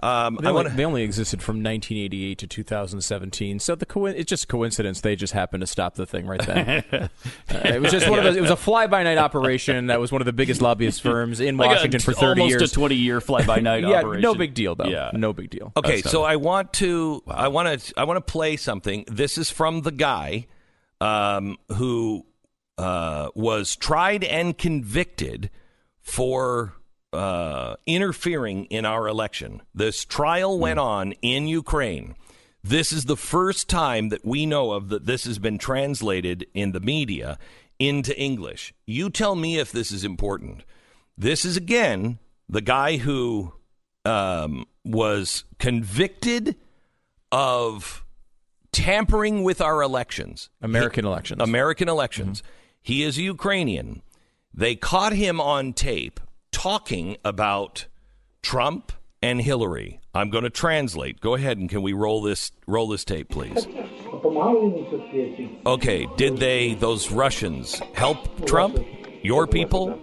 [0.03, 4.29] Um, They only, wanna- they only existed from 1988 to 2017, so the co- it's
[4.29, 6.83] just coincidence they just happened to stop the thing right then.
[7.47, 8.35] Uh, it was just one of those.
[8.35, 11.69] It was a fly-by-night operation that was one of the biggest lobbyist firms in Like
[11.69, 12.71] a- Washington for 30 almost years.
[12.71, 14.21] a 20 year fly by night yeah, operation.
[14.21, 14.85] no big deal though.
[14.85, 15.11] Yeah.
[15.13, 15.71] no big deal.
[15.77, 19.05] Okay, so I want to I want to I want to play something.
[19.07, 20.47] This is from the guy
[21.01, 22.25] um, who
[22.77, 25.49] uh, was tried and convicted
[26.01, 26.73] for
[27.15, 29.61] uh, interfering in our election.
[29.73, 32.15] This trial went on in Ukraine.
[32.63, 36.71] This is the first time that we know of that this has been translated in
[36.71, 37.37] the media
[37.77, 38.73] into English.
[38.85, 40.63] You tell me if this is important.
[41.17, 43.53] This is again the guy who
[44.03, 46.55] um, was convicted
[47.31, 48.05] of
[48.71, 50.49] tampering with our elections.
[50.61, 51.41] American elections.
[51.41, 52.43] American elections.
[52.81, 54.01] He is Ukrainian.
[54.53, 56.19] They caught him on tape
[56.55, 57.85] talking about
[58.41, 59.99] Trump and Hillary.
[60.13, 61.19] I'm going to translate.
[61.19, 63.67] Go ahead and can we roll this roll this tape, please?
[65.65, 68.79] Okay, did they those Russians help Trump?
[69.21, 69.99] Your people?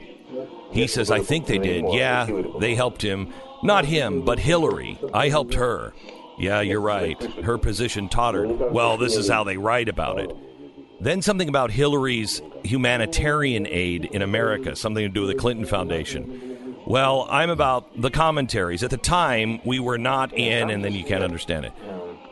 [0.72, 1.86] He says I think they did.
[1.90, 2.28] Yeah,
[2.60, 3.32] they helped him.
[3.62, 5.00] Not him, but Hillary.
[5.14, 5.94] I helped her.
[6.38, 7.20] Yeah, you're right.
[7.42, 8.72] Her position tottered.
[8.72, 10.30] Well, this is how they write about it.
[11.02, 16.76] Then something about Hillary's humanitarian aid in America, something to do with the Clinton Foundation.
[16.86, 18.84] Well, I'm about the commentaries.
[18.84, 21.72] At the time, we were not in, and then you can't understand it.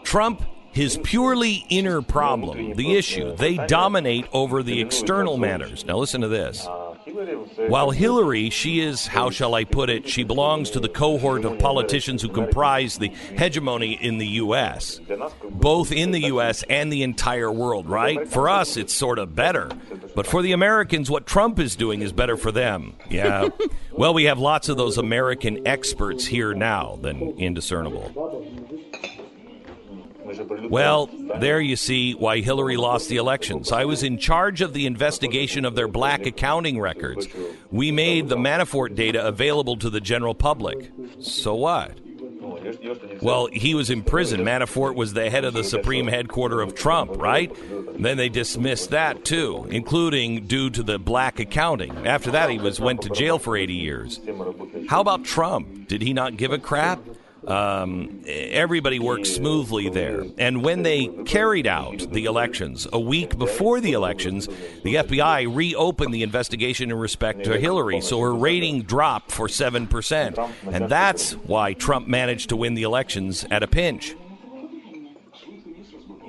[0.05, 5.85] Trump, his purely inner problem, the issue, they dominate over the external matters.
[5.85, 6.65] Now, listen to this.
[7.69, 11.59] While Hillary, she is, how shall I put it, she belongs to the cohort of
[11.59, 15.01] politicians who comprise the hegemony in the U.S.,
[15.51, 16.63] both in the U.S.
[16.69, 18.29] and the entire world, right?
[18.29, 19.71] For us, it's sort of better.
[20.15, 22.95] But for the Americans, what Trump is doing is better for them.
[23.09, 23.49] Yeah.
[23.93, 28.90] well, we have lots of those American experts here now than indiscernible.
[30.69, 31.09] Well,
[31.39, 33.73] there you see why Hillary lost the elections.
[33.73, 37.27] I was in charge of the investigation of their black accounting records.
[37.71, 40.91] We made the Manafort data available to the general public.
[41.21, 41.99] So what?
[43.23, 44.41] Well, he was in prison.
[44.41, 47.55] Manafort was the head of the supreme headquarter of Trump, right?
[47.99, 52.07] Then they dismissed that too, including due to the black accounting.
[52.07, 54.21] After that, he was went to jail for 80 years.
[54.89, 55.89] How about Trump?
[55.89, 57.01] Did he not give a crap?
[57.51, 60.25] Um, everybody worked smoothly there.
[60.39, 64.47] And when they carried out the elections, a week before the elections,
[64.85, 68.01] the FBI reopened the investigation in respect to Hillary.
[68.01, 70.53] So her rating dropped for 7%.
[70.73, 74.15] And that's why Trump managed to win the elections at a pinch.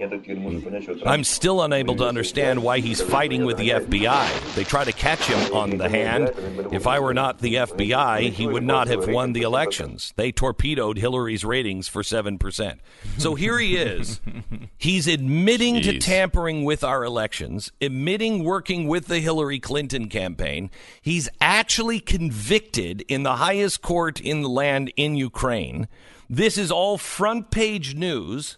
[0.01, 1.07] Hmm.
[1.07, 4.55] I'm still unable to understand why he's fighting with the FBI.
[4.55, 6.31] They try to catch him on the hand.
[6.71, 10.13] If I were not the FBI, he would not have won the elections.
[10.15, 12.79] They torpedoed Hillary's ratings for 7%.
[13.17, 14.19] So here he is.
[14.77, 20.71] He's admitting to tampering with our elections, admitting working with the Hillary Clinton campaign.
[21.01, 25.87] He's actually convicted in the highest court in the land in Ukraine.
[26.29, 28.57] This is all front page news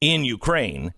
[0.00, 0.94] in Ukraine,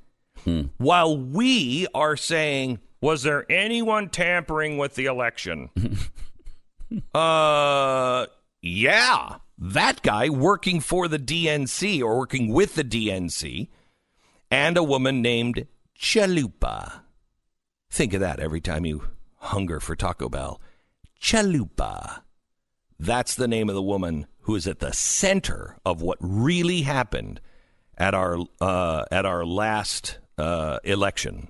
[0.79, 5.71] while we are saying, was there anyone tampering with the election?
[7.15, 8.27] uh,
[8.61, 13.69] yeah, that guy working for the DNC or working with the DNC,
[14.51, 15.67] and a woman named
[15.99, 17.01] Chalupa.
[17.91, 20.61] Think of that every time you hunger for Taco Bell.
[21.21, 22.23] Chalupa.
[22.99, 27.41] That's the name of the woman who is at the center of what really happened
[27.99, 31.49] at our uh, at our last uh, election.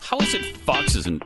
[0.00, 1.22] How is it Fox isn't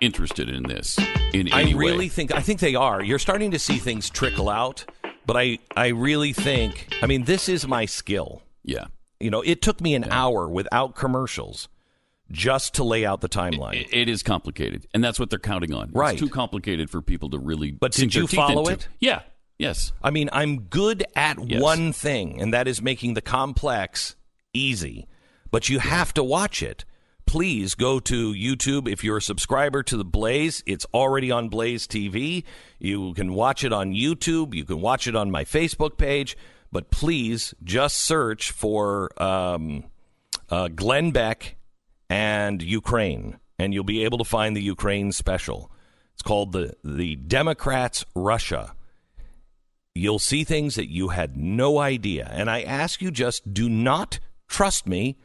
[0.00, 0.98] interested in this
[1.32, 2.08] in I really way?
[2.08, 3.02] think I think they are.
[3.02, 4.84] You're starting to see things trickle out,
[5.26, 8.42] but I I really think I mean this is my skill.
[8.62, 8.86] Yeah.
[9.20, 11.68] You know, it took me an hour without commercials
[12.30, 13.80] just to lay out the timeline.
[13.82, 15.90] It, it is complicated, and that's what they're counting on.
[15.92, 16.12] Right.
[16.14, 17.70] It's too complicated for people to really.
[17.70, 18.72] But did you follow into.
[18.72, 18.88] it?
[19.00, 19.22] Yeah.
[19.58, 19.92] Yes.
[20.02, 21.62] I mean, I'm good at Yes.
[21.62, 24.16] one thing, and that is making the complex
[24.52, 25.06] easy.
[25.50, 26.84] But you have to watch it.
[27.26, 28.88] Please go to YouTube.
[28.88, 32.44] If you're a subscriber to the Blaze, it's already on Blaze TV.
[32.78, 34.54] You can watch it on YouTube.
[34.54, 36.36] You can watch it on my Facebook page.
[36.70, 39.84] But please just search for um,
[40.50, 41.56] uh, Glenn Beck
[42.10, 45.70] and Ukraine, and you'll be able to find the Ukraine special.
[46.14, 48.74] It's called the the Democrats Russia
[49.94, 52.28] you'll see things that you had no idea.
[52.32, 54.18] And I ask you just do not
[54.48, 55.16] trust me.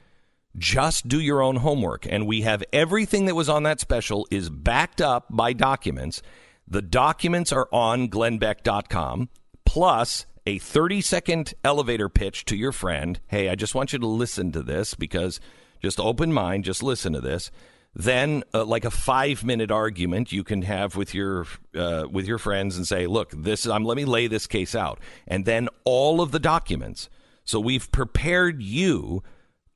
[0.57, 2.05] Just do your own homework.
[2.09, 6.21] And we have everything that was on that special is backed up by documents.
[6.67, 9.29] The documents are on glennbeck.com
[9.65, 13.19] plus a 30 second elevator pitch to your friend.
[13.27, 15.39] Hey, I just want you to listen to this because
[15.81, 17.51] just open mind, just listen to this
[17.95, 22.37] then uh, like a five minute argument you can have with your uh, with your
[22.37, 24.99] friends and say look this um, let me lay this case out.
[25.27, 27.09] And then all of the documents.
[27.43, 29.23] So we've prepared you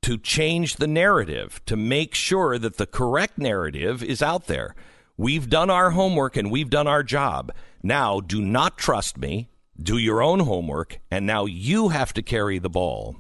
[0.03, 4.75] to change the narrative to make sure that the correct narrative is out there.
[5.17, 7.51] We've done our homework and we've done our job.
[7.81, 9.49] Now do not trust me.
[9.81, 10.99] Do your own homework.
[11.09, 13.15] And now you have to carry the ball.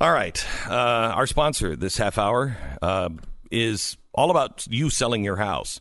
[0.00, 0.44] All right.
[0.66, 3.10] Uh, our sponsor this half hour uh,
[3.52, 5.80] is all about you selling your house.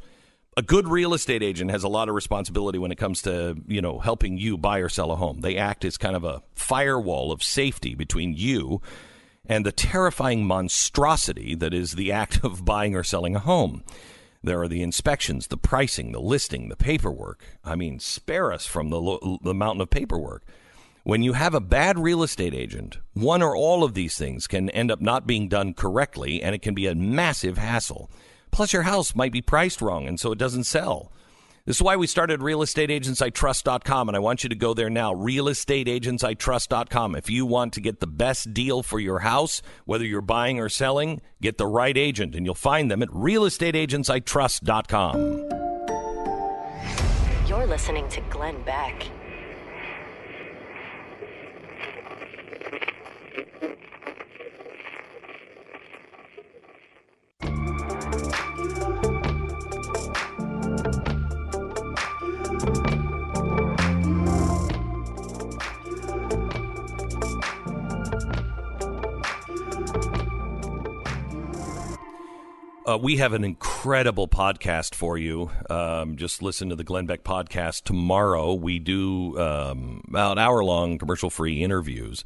[0.57, 3.81] A good real estate agent has a lot of responsibility when it comes to you
[3.81, 5.41] know helping you buy or sell a home.
[5.41, 8.81] They act as kind of a firewall of safety between you
[9.45, 13.83] and the terrifying monstrosity that is the act of buying or selling a home.
[14.43, 17.45] There are the inspections, the pricing, the listing, the paperwork.
[17.63, 20.43] I mean, spare us from the, lo- the mountain of paperwork.
[21.03, 24.69] When you have a bad real estate agent, one or all of these things can
[24.69, 28.11] end up not being done correctly, and it can be a massive hassle.
[28.51, 31.11] Plus, your house might be priced wrong, and so it doesn't sell.
[31.65, 35.15] This is why we started realestateagentsitrust.com, and I want you to go there now.
[35.15, 37.15] Realestateagentsitrust.com.
[37.15, 40.69] If you want to get the best deal for your house, whether you're buying or
[40.69, 45.49] selling, get the right agent, and you'll find them at realestateagentsitrust.com.
[47.47, 49.09] You're listening to Glenn Beck.
[72.91, 75.49] Uh, we have an incredible podcast for you.
[75.69, 78.53] Um, just listen to the Glenn Beck podcast tomorrow.
[78.53, 82.25] We do um, about hour long commercial free interviews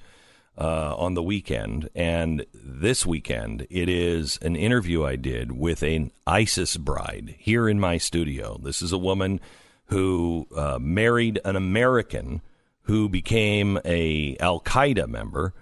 [0.57, 1.89] uh, on the weekend.
[1.93, 7.80] And this weekend, it is an interview I did with an ISIS bride here in
[7.80, 8.57] my studio.
[8.57, 9.41] This is a woman
[9.88, 12.41] who uh, married an American
[12.84, 15.53] who became a Al Qaeda member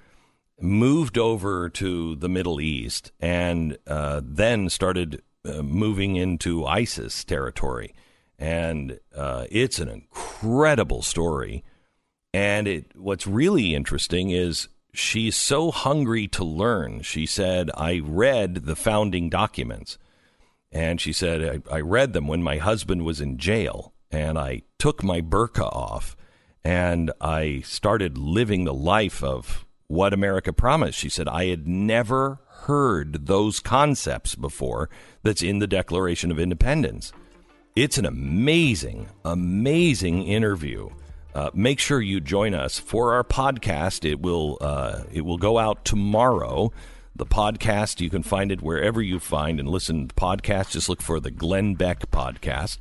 [0.63, 7.93] moved over to the Middle East and uh, then started uh, moving into ISIS territory.
[8.39, 11.63] And uh, it's an incredible story.
[12.33, 17.01] And it, what's really interesting is she's so hungry to learn.
[17.01, 19.97] She said, I read the founding documents.
[20.71, 23.93] And she said, I, I read them when my husband was in jail.
[24.09, 26.15] And I took my burqa off
[26.63, 30.97] and I started living the life of what America promised.
[30.97, 34.89] She said, I had never heard those concepts before
[35.21, 37.11] that's in the Declaration of Independence.
[37.75, 40.89] It's an amazing, amazing interview.
[41.33, 44.09] Uh, make sure you join us for our podcast.
[44.09, 46.71] It will uh, it will go out tomorrow.
[47.15, 50.71] The podcast you can find it wherever you find and listen to podcasts.
[50.71, 52.77] Just look for the Glenn Beck podcast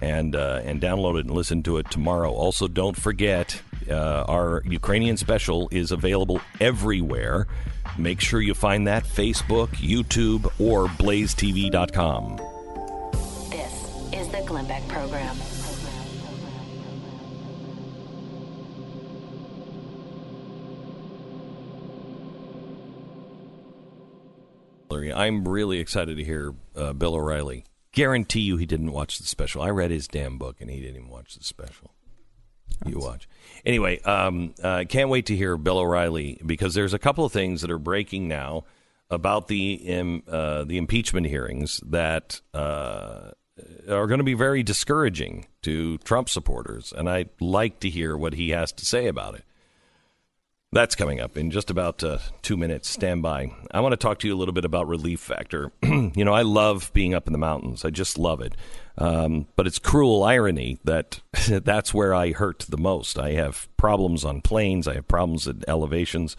[0.00, 2.30] and uh, and download it and listen to it tomorrow.
[2.32, 7.46] Also, don't forget uh, our Ukrainian special is available everywhere.
[7.98, 12.36] Make sure you find that Facebook, YouTube, or BlazeTV.com.
[13.50, 13.72] This
[14.12, 15.36] is the Glenn Beck Program.
[25.16, 27.64] I'm really excited to hear uh, Bill O'Reilly.
[27.96, 29.62] Guarantee you he didn't watch the special.
[29.62, 31.92] I read his damn book and he didn't even watch the special.
[32.84, 33.26] You watch.
[33.64, 37.62] Anyway, um, uh, can't wait to hear Bill O'Reilly because there's a couple of things
[37.62, 38.64] that are breaking now
[39.08, 43.30] about the um, uh, the impeachment hearings that uh,
[43.88, 48.34] are going to be very discouraging to Trump supporters, and I'd like to hear what
[48.34, 49.44] he has to say about it.
[50.76, 52.90] That's coming up in just about uh, two minutes.
[52.90, 53.50] Stand by.
[53.70, 55.72] I want to talk to you a little bit about Relief Factor.
[55.82, 57.82] you know, I love being up in the mountains.
[57.82, 58.54] I just love it.
[58.98, 63.18] Um, but it's cruel irony that that's where I hurt the most.
[63.18, 64.86] I have problems on planes.
[64.86, 66.36] I have problems at elevations,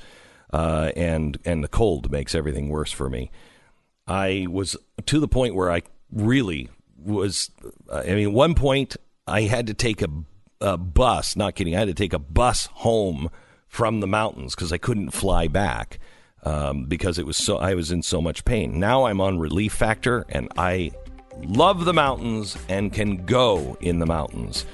[0.53, 3.31] uh, and and the cold makes everything worse for me.
[4.05, 4.77] I was
[5.07, 5.81] to the point where I
[6.11, 7.49] really was.
[7.91, 10.09] I mean, one point I had to take a,
[10.61, 11.35] a bus.
[11.35, 11.75] Not kidding.
[11.75, 13.31] I had to take a bus home
[13.77, 15.99] from the mountains because I couldn't fly back
[16.41, 18.79] um, because it was so I was in so much pain.
[18.79, 20.89] Now I'm on Relief Factor and I
[21.43, 24.65] love the mountains and can go in the mountains.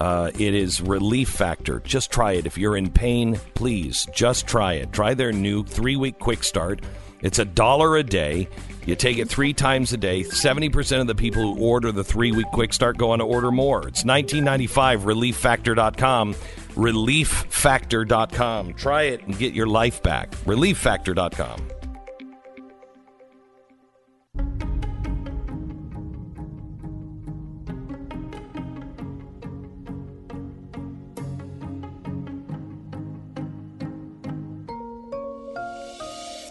[0.00, 1.80] Uh, it is Relief Factor.
[1.80, 2.46] Just try it.
[2.46, 4.90] If you're in pain, please just try it.
[4.90, 6.80] Try their new three week quick start.
[7.20, 8.48] It's a dollar a day.
[8.86, 10.22] You take it three times a day.
[10.22, 13.50] 70% of the people who order the three week quick start go on to order
[13.50, 13.80] more.
[13.80, 16.34] It's 1995 relieffactor.com.
[16.76, 18.74] Relieffactor.com.
[18.74, 20.30] Try it and get your life back.
[20.44, 21.68] Relieffactor.com.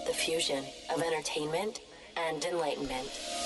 [0.08, 0.64] The fusion
[0.94, 1.82] of entertainment
[2.18, 3.45] and enlightenment.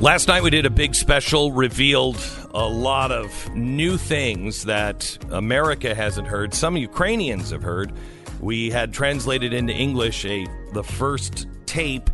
[0.00, 2.22] Last night we did a big special, revealed
[2.52, 6.52] a lot of new things that America hasn't heard.
[6.52, 7.94] Some Ukrainians have heard.
[8.38, 12.10] We had translated into English a the first tape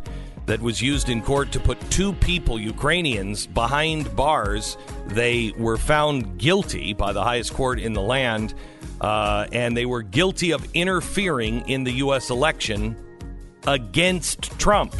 [0.46, 4.78] that was used in court to put two people, Ukrainians, behind bars.
[5.08, 8.54] They were found guilty by the highest court in the land,
[9.00, 12.30] uh, and they were guilty of interfering in the U.S.
[12.30, 12.96] election
[13.66, 14.94] against Trump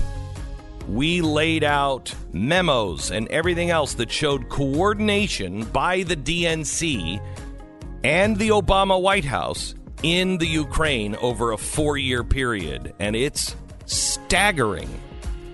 [0.89, 7.21] we laid out memos and everything else that showed coordination by the DNC
[8.05, 12.95] and the Obama White House in the Ukraine over a four year period.
[12.99, 13.55] And it's
[13.87, 14.89] staggering.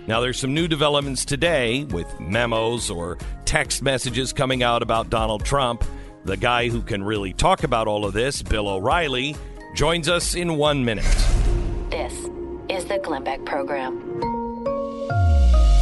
[0.07, 5.45] Now, there's some new developments today with memos or text messages coming out about Donald
[5.45, 5.85] Trump.
[6.25, 9.37] The guy who can really talk about all of this, Bill O'Reilly,
[9.75, 11.05] joins us in one minute.
[11.91, 12.13] This
[12.71, 14.38] is the Glenn Beck Program.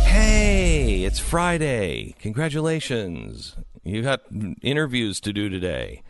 [0.04, 2.14] Hey, it's Friday.
[2.20, 3.56] Congratulations.
[3.84, 4.22] You got
[4.62, 6.02] interviews to do today.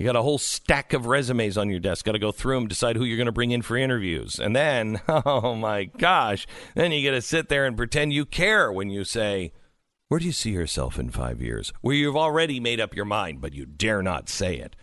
[0.00, 2.06] You got a whole stack of resumes on your desk.
[2.06, 4.38] Got to go through them, decide who you're going to bring in for interviews.
[4.38, 8.72] And then, oh my gosh, then you got to sit there and pretend you care
[8.72, 9.52] when you say,
[10.08, 11.72] Where do you see yourself in five years?
[11.82, 14.74] Where you've already made up your mind, but you dare not say it.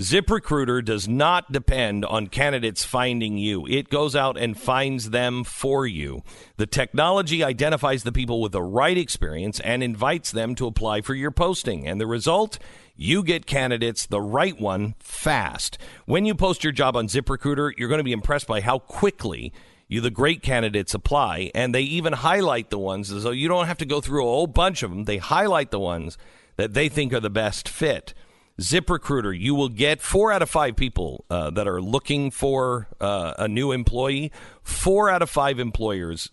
[0.00, 3.66] ZipRecruiter does not depend on candidates finding you.
[3.66, 6.22] It goes out and finds them for you.
[6.56, 11.14] The technology identifies the people with the right experience and invites them to apply for
[11.14, 11.86] your posting.
[11.86, 12.58] And the result?
[12.96, 15.76] You get candidates, the right one, fast.
[16.06, 19.52] When you post your job on ZipRecruiter, you're going to be impressed by how quickly
[19.88, 23.76] you the great candidates apply and they even highlight the ones so you don't have
[23.76, 26.16] to go through a whole bunch of them they highlight the ones
[26.56, 28.14] that they think are the best fit
[28.62, 33.34] ZipRecruiter, you will get four out of five people uh, that are looking for uh,
[33.38, 34.30] a new employee.
[34.62, 36.30] Four out of five employers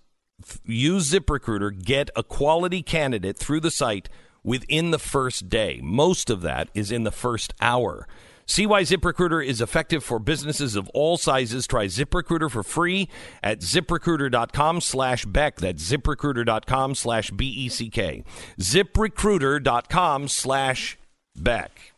[0.64, 4.10] use ZipRecruiter, get a quality candidate through the site
[4.44, 5.82] within the first day.
[5.84, 8.08] Most of that is in the first hour.
[8.46, 11.68] See why ZipRecruiter is effective for businesses of all sizes.
[11.68, 13.10] Try ZipRecruiter for free
[13.44, 15.58] at ziprecruiter.com slash Beck.
[15.58, 18.24] That's ziprecruiter.com slash B E C K.
[18.60, 20.98] ZipRecruiter.com slash
[21.40, 21.94] Beck.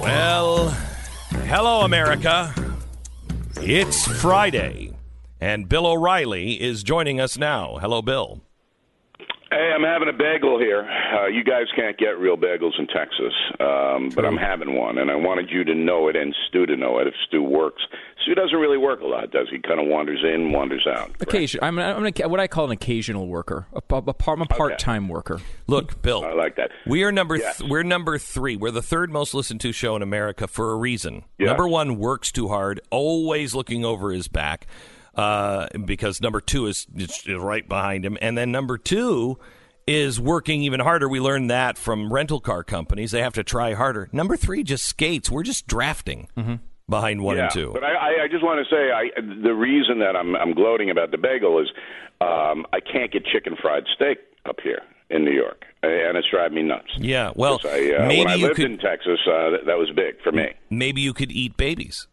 [0.00, 0.70] Well,
[1.44, 2.54] hello, America.
[3.60, 4.92] It's Friday,
[5.40, 7.78] and Bill O'Reilly is joining us now.
[7.80, 8.40] Hello, Bill.
[9.50, 10.82] Hey, I'm having a bagel here.
[11.14, 15.10] Uh, you guys can't get real bagels in Texas, um, but I'm having one, and
[15.10, 17.82] I wanted you to know it and Stu to know it if Stu works.
[18.22, 19.58] Stu doesn't really work a lot, does he?
[19.58, 21.06] Kind of wanders in, wanders out.
[21.06, 21.22] correct?
[21.22, 21.60] Occasion.
[21.62, 24.46] I'm, I'm an, what I call an occasional worker, a, a, a part- I'm a
[24.46, 25.40] part-time worker.
[25.66, 26.22] Look, Bill.
[26.24, 26.70] I like that.
[26.86, 27.56] We are number Yes.
[27.58, 28.54] th- we're number three.
[28.56, 31.24] We're the third most listened to show in America for a reason.
[31.38, 31.46] Yeah.
[31.46, 34.66] Number one works too hard, always looking over his back,
[35.18, 39.38] uh, because number two is, is right behind him, and then number two
[39.86, 41.08] is working even harder.
[41.08, 44.08] We learned that from rental car companies; they have to try harder.
[44.12, 45.30] Number three just skates.
[45.30, 46.28] We're just drafting
[46.88, 47.70] behind one yeah, and two.
[47.72, 49.10] But I, I, just want to say, I,
[49.42, 51.68] the reason that I'm, I'm gloating about the bagel is
[52.20, 56.56] um, I can't get chicken fried steak up here in New York, and it's driving
[56.56, 56.88] me nuts.
[56.98, 59.78] yeah, well, I, uh, maybe when I you lived could in Texas, uh, that, that
[59.78, 60.52] was big for me.
[60.70, 62.07] maybe you could eat babies,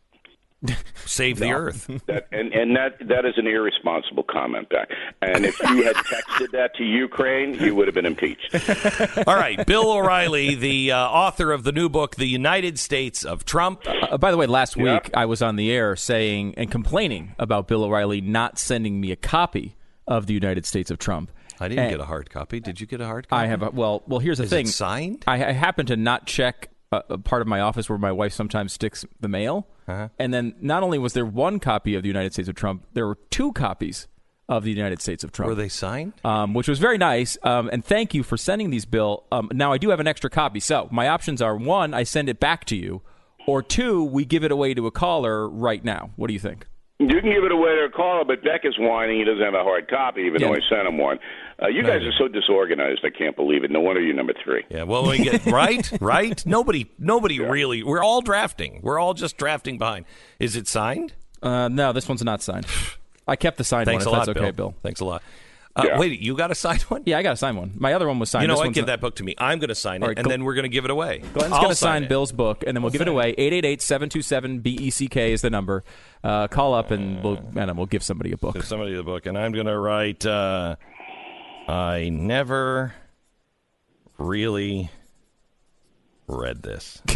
[1.05, 1.89] save the earth.
[2.07, 4.89] That, and and that that is an irresponsible comment back.
[5.21, 8.53] And if you had texted that to Ukraine, you would have been impeached.
[9.27, 13.45] All right, Bill O'Reilly, the uh, author of the new book, The United States of
[13.45, 13.81] Trump.
[13.87, 14.95] Uh, by the way, last Yeah.
[14.95, 19.11] week I was on the air saying and complaining about Bill O'Reilly not sending me
[19.11, 19.75] a copy
[20.07, 21.31] of the United States of Trump.
[21.59, 22.59] I didn't And get a hard copy.
[22.59, 23.41] Did you get a hard copy?
[23.41, 24.03] I have a well.
[24.07, 24.65] Well, here's the Is thing.
[24.67, 25.23] it signed?
[25.25, 28.33] I, I happen to not check a, a part of my office where my wife
[28.33, 30.09] sometimes sticks the mail, Uh-huh.
[30.17, 33.05] and then not only was there one copy of the United States of Trump, there
[33.05, 34.07] were two copies
[34.47, 35.49] of the United States of Trump.
[35.49, 36.13] Were they signed?
[36.23, 37.37] um, which was very nice.
[37.43, 39.23] Um, and thank you for sending these, Bill.
[39.31, 42.29] Um, now I do have an extra copy, so my options are: one, I send
[42.29, 43.01] it back to you,
[43.47, 46.11] or two, we give it away to a caller right now.
[46.15, 46.67] What do you think?
[46.97, 49.19] You can give it away to a caller, but Beck is whining.
[49.19, 50.47] He doesn't have a hard copy, even Yeah.
[50.47, 51.19] though I sent him one.
[51.61, 53.03] Uh, you guys are so disorganized.
[53.03, 53.71] I can't believe it.
[53.71, 54.63] No wonder you're number three.
[54.69, 54.83] Yeah.
[54.83, 56.45] Well, we get right, right.
[56.45, 57.83] Nobody, nobody really.
[57.83, 58.79] We're all drafting.
[58.81, 60.05] We're all just drafting behind.
[60.39, 61.13] Is it signed?
[61.43, 62.65] Uh, no, this one's not signed.
[63.27, 64.13] I kept the signed Thanks one.
[64.15, 64.69] a if lot, that's okay, Bill.
[64.71, 64.75] Bill.
[64.81, 65.21] Thanks a lot.
[65.77, 65.99] Uh, Yeah.
[65.99, 67.03] Wait, you got a signed one?
[67.05, 67.73] Yeah, I got to sign one.
[67.77, 68.43] My other one was signed.
[68.43, 68.73] You know This what?
[68.73, 69.35] Give not- that book to me.
[69.37, 70.91] I'm going to sign it, All right, and Gl- then we're going to give it
[70.91, 71.19] away.
[71.33, 72.09] Glenn's I'll going to sign it.
[72.09, 73.33] Bill's book, and then we'll give it away.
[73.35, 75.83] 888-727-BECK is the number.
[76.23, 78.53] Uh, call up, and we'll, and we'll give somebody a book.
[78.53, 80.25] Give somebody the book, and I'm going to write.
[80.25, 80.77] Uh,
[81.67, 82.93] I never
[84.17, 84.89] really
[86.27, 87.01] read this.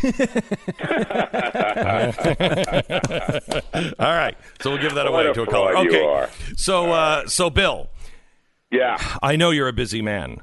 [4.00, 5.72] All right, so we'll give that What away to a caller.
[5.72, 6.30] fraud you Okay, are.
[6.58, 7.90] so uh, so Bill,
[8.72, 8.98] Yeah.
[9.22, 10.42] I know you're a busy man,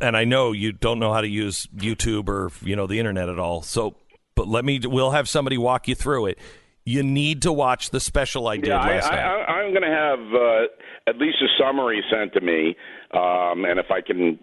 [0.00, 3.28] and I know you don't know how to use YouTube or you know the internet
[3.28, 3.62] at all.
[3.62, 3.96] So,
[4.34, 4.80] but let me.
[4.82, 6.38] We'll have somebody walk you through it.
[6.84, 9.24] You need to watch the special I did Yeah, last I, night.
[9.24, 12.76] I, I'm going to have uh, at least a summary sent to me,
[13.12, 14.38] um, and if I can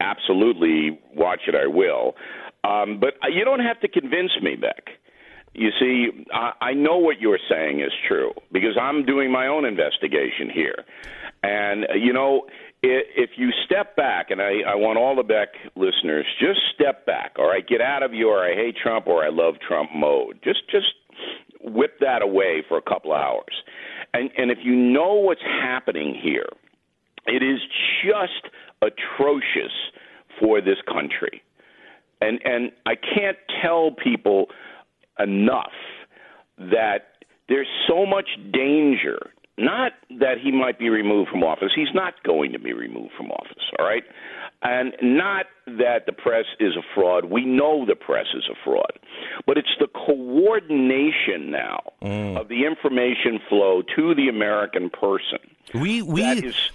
[0.00, 2.14] absolutely watch it, I will.
[2.64, 4.88] Um, but you don't have to convince me, Beck.
[5.54, 9.64] You see, I, I know what you're saying is true because I'm doing my own
[9.64, 10.84] investigation here.
[11.42, 12.46] And, you know,
[12.82, 17.36] if you step back, and I, I want all the Beck listeners, just step back,
[17.38, 17.66] all right?
[17.66, 20.38] Get out of your I hate Trump or I love Trump mode.
[20.44, 20.86] Just, just
[21.62, 23.62] whip that away for a couple of hours
[24.14, 26.48] And, and if you know what's happening here,
[27.26, 27.60] it is
[28.04, 28.52] just
[28.82, 29.72] atrocious
[30.38, 31.42] for this country.
[32.20, 34.46] And, and I can't tell people
[35.18, 35.72] enough
[36.58, 37.16] that
[37.48, 39.30] there's so much danger.
[39.58, 41.72] Not that he might be removed from office.
[41.74, 44.02] He's not going to be removed from office, all right?
[44.62, 47.26] And not that the press is a fraud.
[47.26, 48.92] We know the press is a fraud.
[49.46, 52.38] But it's the coordination now mm.
[52.38, 55.38] of the information flow to the American person.
[55.74, 56.70] We we That is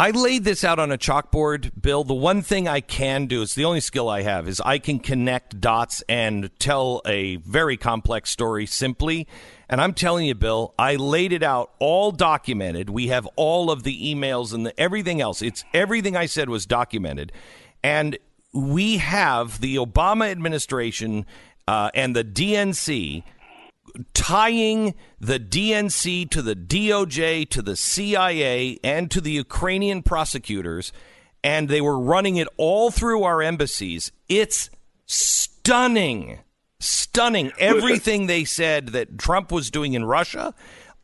[0.00, 2.04] I laid this out on a chalkboard, Bill.
[2.04, 5.00] The one thing I can do, it's the only skill I have, is I can
[5.00, 9.26] connect dots and tell a very complex story simply.
[9.68, 12.90] And I'm telling you, Bill, I laid it out all documented.
[12.90, 15.42] We have all of the emails and the, everything else.
[15.42, 17.32] It's everything I said was documented.
[17.82, 18.18] And
[18.52, 21.26] we have the Obama administration
[21.66, 23.24] uh, and the DNC
[24.14, 30.92] tying the DNC to the DOJ, to the CIA, and to the Ukrainian prosecutors,
[31.42, 34.12] and they were running it all through our embassies.
[34.28, 34.70] It's
[35.06, 36.40] stunning.
[36.80, 37.52] Stunning.
[37.58, 40.54] Everything they said that Trump was doing in Russia,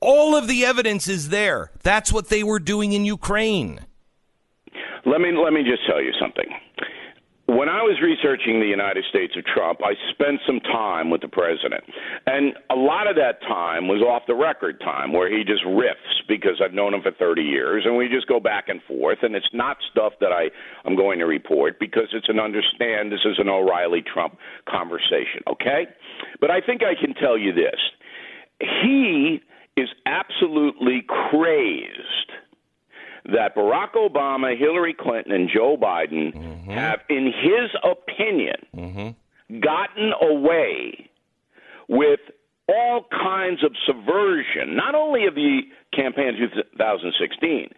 [0.00, 1.70] all of the evidence is there.
[1.82, 3.80] That's what they were doing in Ukraine.
[5.06, 6.46] Let me let me just tell you something.
[7.46, 11.28] When I was researching the United States of Trump, I spent some time with the
[11.28, 11.84] president.
[12.26, 16.24] And a lot of that time was off the record time where he just riffs
[16.26, 19.36] because I've known him for 30 years and we just go back and forth and
[19.36, 20.48] it's not stuff that I
[20.86, 25.86] I'm going to report because it's an understand this is an O'Reilly Trump conversation, okay?
[26.40, 27.78] But I think I can tell you this.
[28.58, 29.42] He
[29.76, 32.32] is absolutely crazed
[33.26, 36.53] that Barack Obama, Hillary Clinton, and Joe Biden mm.
[36.64, 36.78] Mm-hmm.
[36.78, 39.60] have, in his opinion, mm-hmm.
[39.60, 41.10] gotten away
[41.88, 42.20] with
[42.68, 45.60] all kinds of subversion, not only of the
[45.92, 47.68] campaign of 2016,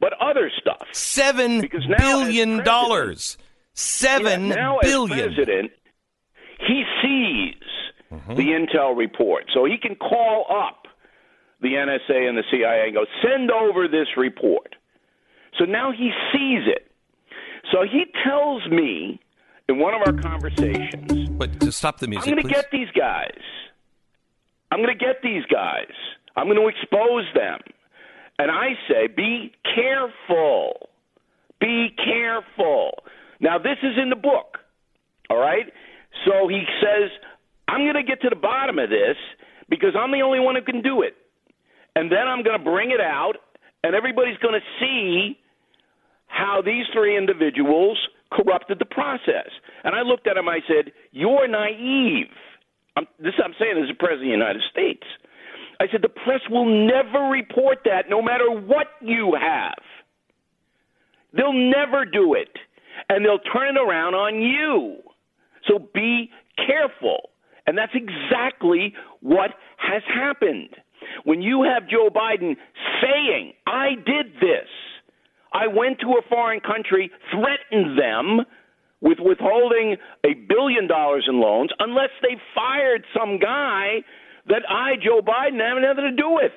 [0.00, 0.86] but other stuff.
[0.92, 3.36] Seven Because billion dollars.
[3.74, 5.18] Seven Yeah, now billion.
[5.18, 5.72] as president,
[6.66, 7.62] he sees
[8.12, 8.34] mm-hmm.
[8.34, 10.86] the intel report, so he can call up
[11.60, 14.76] the NSA and the CIA and go, "Send over this report."
[15.58, 16.85] So now he sees it.
[17.72, 19.20] So he tells me
[19.68, 22.28] in one of our conversations, But to stop the music.
[22.28, 23.40] "I'm going to get these guys.
[24.70, 25.92] I'm going to get these guys.
[26.36, 27.60] I'm going to expose them."
[28.38, 30.88] And I say, "Be careful.
[31.60, 33.04] Be careful."
[33.40, 34.58] Now this is in the book.
[35.28, 35.66] All right?
[36.24, 37.10] So he says,
[37.68, 39.16] I'm going to get to the bottom of this
[39.68, 41.16] because I'm the only one who can do it.
[41.94, 43.34] And then I'm going to bring it out,
[43.82, 45.38] and everybody's going to see
[46.26, 47.98] how these three individuals
[48.32, 49.48] corrupted the process.
[49.84, 52.32] And I looked at him, I said, You're naive.
[52.96, 55.06] I'm, this I'm saying as the President of the United States.
[55.80, 59.82] I said, The press will never report that no matter what you have.
[61.32, 62.50] They'll never do it.
[63.08, 64.96] And they'll turn it around on you.
[65.68, 67.30] So be careful.
[67.66, 70.70] And that's exactly what has happened.
[71.24, 72.56] When you have Joe Biden
[73.02, 74.68] saying, I did this,
[75.56, 78.40] I went to a foreign country, threatened them
[79.00, 84.02] with withholding a billion dollars in loans unless they fired some guy
[84.48, 86.52] that I, Joe Biden, have nothing to do with.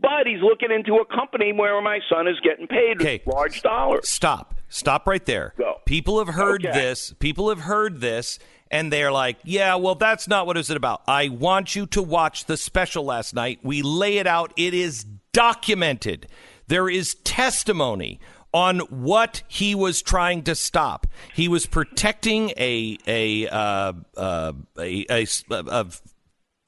[0.00, 3.22] But he's looking into a company where my son is getting paid Okay.
[3.26, 4.08] large dollars.
[4.08, 4.54] Stop.
[4.68, 5.54] Stop right there.
[5.56, 5.76] Go.
[5.86, 6.78] People have heard Okay.
[6.78, 7.14] this.
[7.18, 8.38] People have heard this,
[8.70, 11.02] and they're like, yeah, well, that's not what it's about.
[11.08, 13.60] I want you to watch the special last night.
[13.62, 14.52] We lay it out.
[14.56, 16.26] It is documented.
[16.68, 18.20] There is testimony
[18.52, 21.06] on what he was trying to stop.
[21.34, 25.86] He was protecting a a uh, uh, a, a,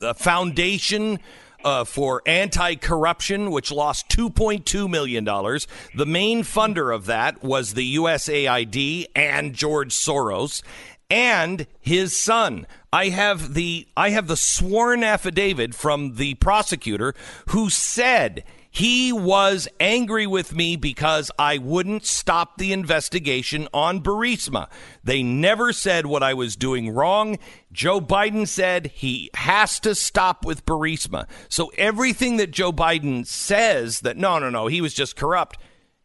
[0.02, 1.18] a, foundation
[1.64, 5.24] uh, for anti corruption, which lost $2.2 million.
[5.24, 10.62] The main funder of that was the USAID and George Soros
[11.10, 12.66] and his son.
[12.92, 17.14] I have the I have the sworn affidavit from the prosecutor
[17.48, 24.68] who said he was angry with me because I wouldn't stop the investigation on Burisma.
[25.02, 27.38] They never said what I was doing wrong.
[27.72, 31.26] Joe Biden said he has to stop with Burisma.
[31.48, 35.58] So everything that Joe Biden says that no, no, no, he was just corrupt,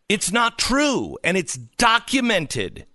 [0.08, 2.86] it's not true and it's documented.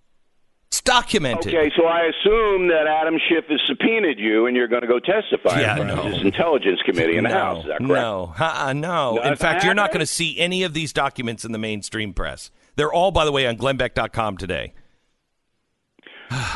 [0.69, 1.55] It's documented.
[1.55, 4.99] Okay, so I assume that Adam Schiff has subpoenaed you, and you're going to go
[4.99, 6.03] testify Yeah, in front no.
[6.03, 7.59] of his intelligence committee in the no, House.
[7.65, 7.91] Is that correct?
[7.91, 9.23] no, uh-uh, no.
[9.23, 12.51] In fact, you're not going to see any of these documents in the mainstream press.
[12.77, 14.75] They're all, by the way, on glennbeck.com today.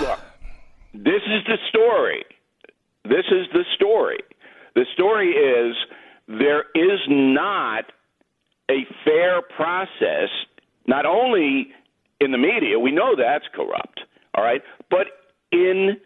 [0.00, 0.20] Look,
[0.92, 2.24] this is the story.
[3.04, 4.18] This is the story.
[4.74, 5.74] The story is
[6.28, 7.84] there is not
[8.70, 10.28] a fair process,
[10.86, 11.68] not only
[12.22, 14.00] in the media, we know that's corrupt,
[14.34, 15.06] all right, but
[15.50, 15.96] in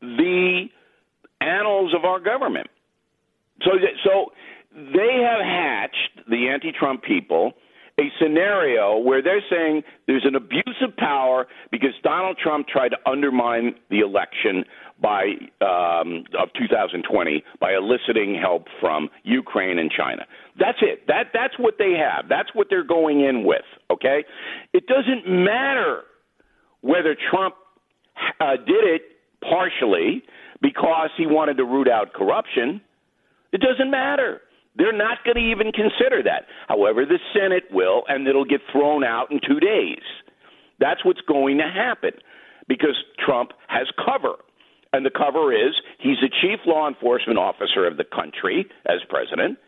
[0.00, 0.66] the
[1.40, 2.68] annals of our government.
[3.62, 3.72] So,
[4.04, 4.32] so
[4.72, 7.52] they have hatched the anti-Trump people
[7.98, 12.96] a scenario where they're saying there's an abuse of power because Donald Trump tried to
[13.10, 14.64] undermine the election
[15.00, 20.26] by um, of 2020 by eliciting help from Ukraine and China.
[20.58, 21.06] That's it.
[21.06, 22.28] That that's what they have.
[22.28, 23.64] That's what they're going in with.
[23.90, 24.24] Okay,
[24.72, 26.02] it doesn't matter
[26.80, 27.54] whether Trump
[28.40, 29.02] uh, did it
[29.40, 30.22] partially
[30.60, 32.80] because he wanted to root out corruption.
[33.52, 34.40] It doesn't matter.
[34.76, 36.46] They're not going to even consider that.
[36.68, 40.02] However, the Senate will, and it'll get thrown out in two days.
[40.78, 42.12] That's what's going to happen
[42.68, 44.34] because Trump has cover.
[44.92, 49.58] And the cover is he's the chief law enforcement officer of the country as president.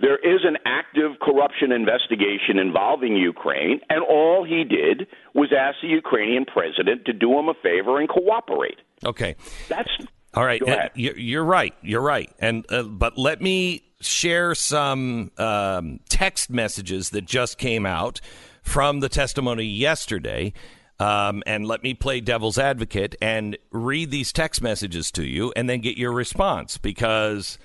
[0.00, 5.88] There is an active corruption investigation involving Ukraine, and all he did was ask the
[5.88, 8.78] Ukrainian president to do him a favor and cooperate.
[9.04, 9.36] Okay.
[9.68, 9.90] That's
[10.34, 10.62] all right.
[10.94, 11.74] You're, you're right.
[11.82, 12.30] You're right.
[12.38, 18.20] And uh, but let me share some um, text messages that just came out
[18.62, 20.52] from the testimony yesterday.
[20.98, 25.68] Um, and let me play devil's advocate and read these text messages to you, and
[25.68, 27.58] then get your response because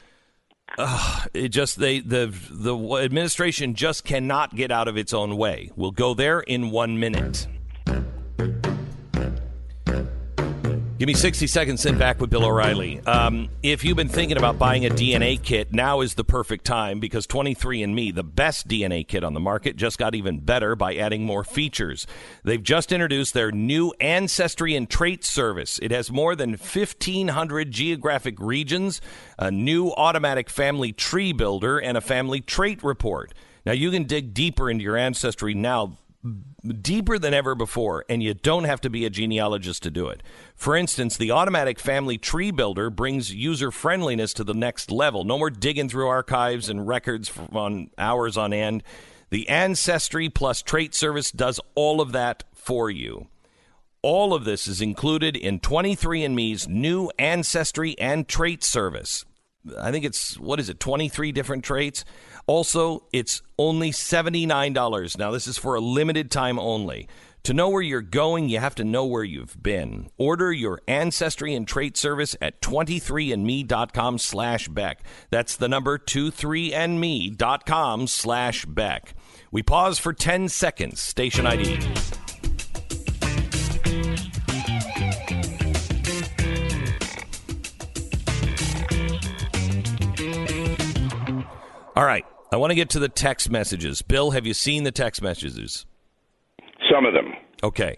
[0.77, 5.71] uh, it just they the the administration just cannot get out of its own way.
[5.75, 7.47] We'll go there in one minute.
[10.97, 12.99] Give me 60 seconds, sent back with Bill O'Reilly.
[13.01, 16.99] Um, if you've been thinking about buying a DNA kit, now is the perfect time
[16.99, 21.23] because 23andMe, the best DNA kit on the market, just got even better by adding
[21.23, 22.07] more features.
[22.43, 25.77] They've just introduced their new Ancestry and Trait service.
[25.83, 28.99] It has more than 1,500 geographic regions,
[29.37, 33.35] a new automatic family tree builder, and a family trait report.
[33.67, 35.97] Now, you can dig deeper into your ancestry now
[36.81, 40.23] deeper than ever before, and you don't have to be a genealogist to do it.
[40.55, 45.23] For instance, the automatic family tree builder brings user friendliness to the next level.
[45.23, 48.83] No more digging through archives and records on hours on end.
[49.29, 53.27] The Ancestry Plus Trait Service does all of that for you.
[54.01, 59.25] All of this is included in 23andMe's new Ancestry and Trait Service.
[59.79, 62.05] I think it's, what is it, 23 different traits?
[62.47, 65.17] Also, it's only $79.
[65.17, 67.09] Now, this is for a limited time only.
[67.43, 70.09] To know where you're going, you have to know where you've been.
[70.17, 75.01] Order your ancestry and trait service at 23andme.com slash Beck.
[75.29, 79.13] That's the number 23andme.com slash Beck.
[79.51, 81.01] We pause for 10 seconds.
[81.01, 81.79] Station ID.
[91.95, 92.25] All right.
[92.51, 94.01] I want to get to the text messages.
[94.01, 95.85] Bill, have you seen the text messages?
[96.91, 97.33] Some of them.
[97.63, 97.97] Okay.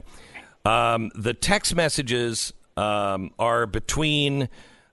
[0.66, 4.50] Um, the text messages um, are between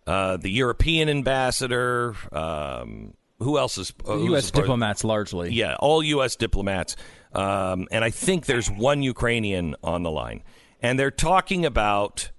[0.07, 2.15] uh, the European ambassador.
[2.33, 4.51] Um, who else is uh, U.S.
[4.51, 5.53] diplomats largely.
[5.53, 6.37] Yeah, all U.S.
[6.37, 6.97] diplomats,
[7.35, 10.43] um, and I think there's one Ukrainian on the line,
[10.81, 12.31] and they're talking about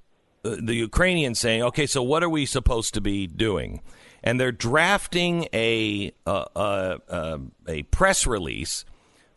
[0.44, 3.82] uh, the Ukrainians saying, "Okay, so what are we supposed to be doing?"
[4.24, 7.38] And they're drafting a uh, uh, uh,
[7.68, 8.84] a press release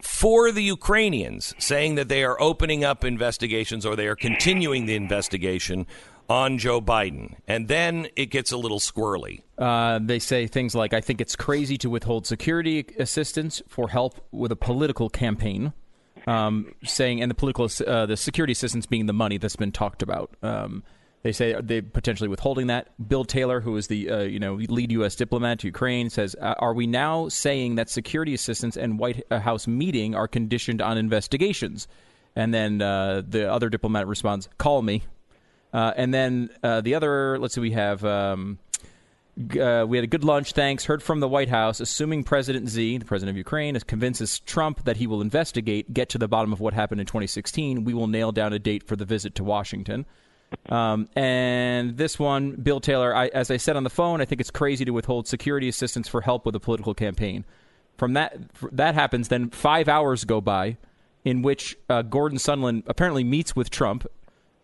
[0.02, 4.94] for the Ukrainians, saying that they are opening up investigations or they are continuing the
[4.94, 5.86] investigation
[6.30, 9.42] on Joe Biden, and then it gets a little squirrely.
[9.58, 14.24] Uh, they say things like, I think it's crazy to withhold security assistance for help
[14.30, 15.72] with a political campaign.
[16.26, 20.02] Um, saying, and the political, uh, the security assistance being the money that's been talked
[20.02, 20.30] about.
[20.42, 20.84] Um,
[21.22, 22.88] they say they potentially withholding that.
[23.08, 25.14] Bill Taylor, who is the uh, you know lead U.S.
[25.14, 29.66] diplomat to Ukraine, says, uh, "Are we now saying that security assistance and White House
[29.66, 31.88] meeting are conditioned on investigations?"
[32.34, 35.02] And then uh, the other diplomat responds, "Call me."
[35.72, 38.04] Uh, and then uh, the other, let's see, we have.
[38.04, 38.58] Um,
[39.58, 40.84] uh, we had a good lunch, thanks.
[40.84, 44.98] Heard from the White House, assuming President Z, the president of Ukraine, convinces Trump that
[44.98, 47.84] he will investigate, get to the bottom of what happened in 2016.
[47.84, 50.04] We will nail down a date for the visit to Washington.
[50.68, 54.40] Um, and this one, Bill Taylor, I, as I said on the phone, I think
[54.40, 57.44] it's crazy to withhold security assistance for help with a political campaign.
[57.96, 58.36] From that,
[58.72, 60.76] that happens, then five hours go by,
[61.24, 64.06] in which uh, Gordon Sondland apparently meets with Trump,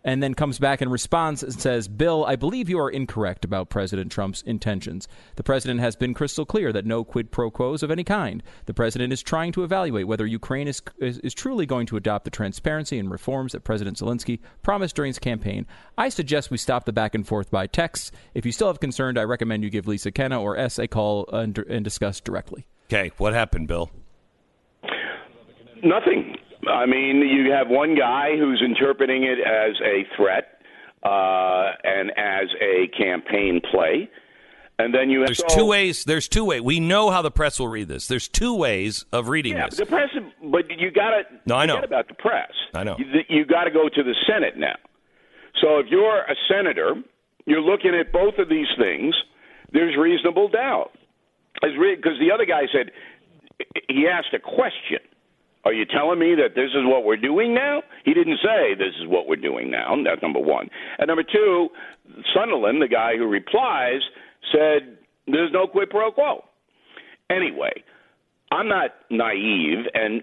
[0.07, 3.69] and then comes back and responds and says, "Bill, I believe you are incorrect about
[3.69, 5.09] President Trump's intentions.
[5.35, 8.43] The president has been crystal clear that no quid pro quos of any kind.
[8.67, 12.25] The president is trying to evaluate whether Ukraine is, is, is truly going to adopt
[12.25, 15.67] the transparency and reforms that President Zelensky promised during his campaign.
[15.99, 18.13] I suggest we stop the back and forth by texts.
[18.33, 21.29] If you still have concerns, I recommend you give Lisa Kenna or S a call
[21.33, 23.91] and, and discuss directly." Okay, what happened, Bill?
[25.83, 26.37] Nothing.
[26.69, 30.61] I mean, you have one guy who's interpreting it as a threat
[31.03, 34.09] uh, and as a campaign play.
[34.79, 36.05] And then you have There's so- two ways.
[36.05, 36.61] There's two ways.
[36.61, 38.09] We know how the press will read this.
[38.09, 39.79] There's two ways of reading Yeah, this.
[39.79, 40.11] the press,
[40.43, 41.77] but you got to No, I know.
[41.77, 42.51] forget about the press.
[42.75, 42.97] I know.
[42.99, 44.77] You, you got to go to the Senate now.
[45.63, 46.95] So if you're a senator,
[47.47, 49.15] you're looking at both of these things.
[49.73, 50.91] There's reasonable doubt.
[51.55, 52.91] Because the other guy said
[53.89, 54.99] he asked a question.
[55.67, 57.83] Are you telling me that this is what we're doing now?
[58.05, 59.97] He didn't say this is what we're doing now.
[60.05, 60.71] That's number one.
[60.97, 61.71] And number two,
[62.33, 64.01] Sondland, the guy who replies,
[64.53, 64.97] said
[65.27, 66.45] there's no quid pro quo.
[67.29, 67.83] Anyway,
[68.53, 70.23] I'm not naive, and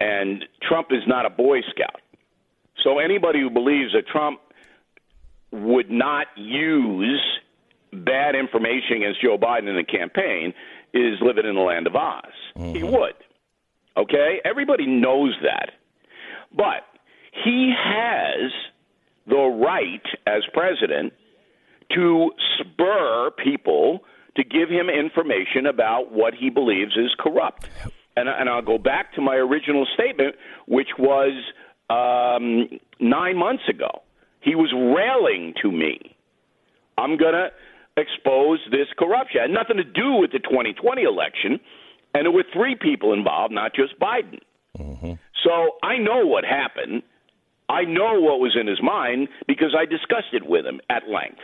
[0.00, 2.02] and Trump is not a Boy Scout.
[2.82, 4.38] So anybody who believes that Trump
[5.50, 7.22] would not use
[7.90, 10.52] bad information against Joe Biden in the campaign
[10.92, 12.24] is living in the land of Oz.
[12.54, 12.92] He mm-hmm.
[12.92, 13.14] would.
[13.96, 14.40] Okay?
[14.44, 15.70] Everybody knows that.
[16.54, 16.84] But
[17.44, 18.50] he has
[19.26, 21.12] the right as president
[21.94, 24.00] to spur people
[24.36, 27.68] to give him information about what he believes is corrupt.
[28.16, 30.36] And, and I'll go back to my original statement,
[30.66, 31.32] which was
[31.90, 32.68] um,
[33.00, 34.02] nine months ago.
[34.40, 36.16] He was railing to me.
[36.98, 37.48] I'm going to
[37.96, 39.40] expose this corruption.
[39.40, 41.60] It had nothing to do with the 2020 election,
[42.14, 44.40] and there were three people involved, not just Biden.
[45.44, 47.02] So I know what happened.
[47.68, 51.40] I know what was in his mind because I discussed it with him at length.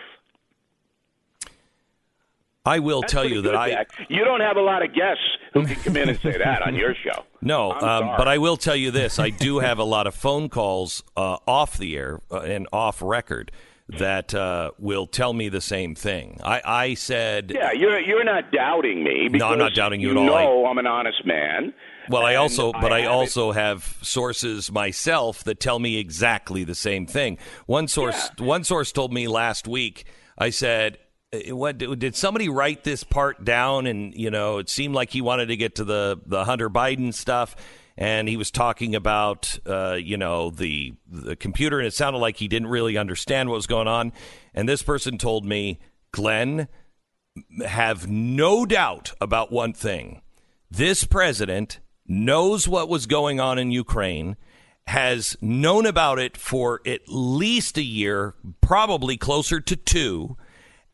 [2.64, 3.86] I will That's tell you that I.
[4.08, 5.22] You don't have a lot of guests
[5.54, 7.24] who can come in and say that on your show.
[7.40, 10.50] no, um, but I will tell you this: I do have a lot of phone
[10.50, 13.50] calls uh, off the air uh, and off record
[13.98, 16.40] that uh, will tell me the same thing.
[16.44, 19.28] I, I said, Yeah, you're you're not doubting me.
[19.28, 20.64] No, I'm not doubting you you at all.
[20.64, 21.74] No, I'm an honest man.
[22.08, 23.06] Well, I also, but I, it.
[23.06, 27.38] also have sources myself that tell me exactly the same thing.
[27.66, 30.06] One source, one source told me last week.
[30.36, 30.98] I said,
[31.32, 35.20] "Eh, "What did somebody write this part down?" And you know, it seemed like he
[35.20, 37.54] wanted to get to the the Hunter Biden stuff,
[38.00, 42.38] and he was talking about, uh, you know, the the computer, and it sounded like
[42.38, 44.12] he didn't really understand what was going on.
[44.54, 45.78] And this person told me,
[46.10, 46.66] Glenn,
[47.64, 50.22] have no doubt about one thing.
[50.70, 54.36] This president knows what was going on in Ukraine,
[54.86, 60.38] has known about it for at least a year, probably closer to two,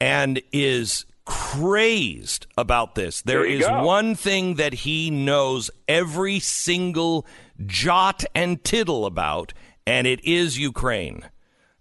[0.01, 3.21] and is crazed about this.
[3.23, 3.85] There There is go.
[3.85, 7.27] one thing that he knows every single
[7.67, 9.53] jot and tittle about,
[9.87, 11.23] and it is Ukraine.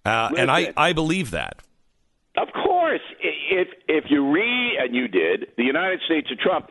[0.05, 1.61] Uh, and I, I believe that.
[2.37, 6.67] Of course, if if you read and you did the United States of Trump,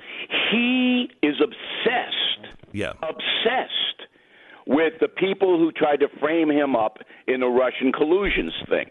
[0.53, 2.93] he is obsessed, Yeah.
[3.03, 4.01] obsessed
[4.66, 8.91] with the people who tried to frame him up in the Russian collusions thing.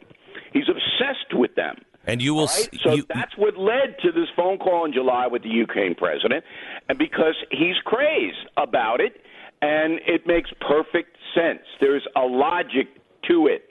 [0.52, 1.76] He's obsessed with them.
[2.06, 2.70] And you will Right?
[2.84, 6.44] So you- that's what led to this phone call in July with the Ukraine president,
[6.90, 9.22] and because he's crazed about it,
[9.62, 11.62] and it makes perfect sense.
[11.80, 12.88] There's a logic
[13.30, 13.70] to it.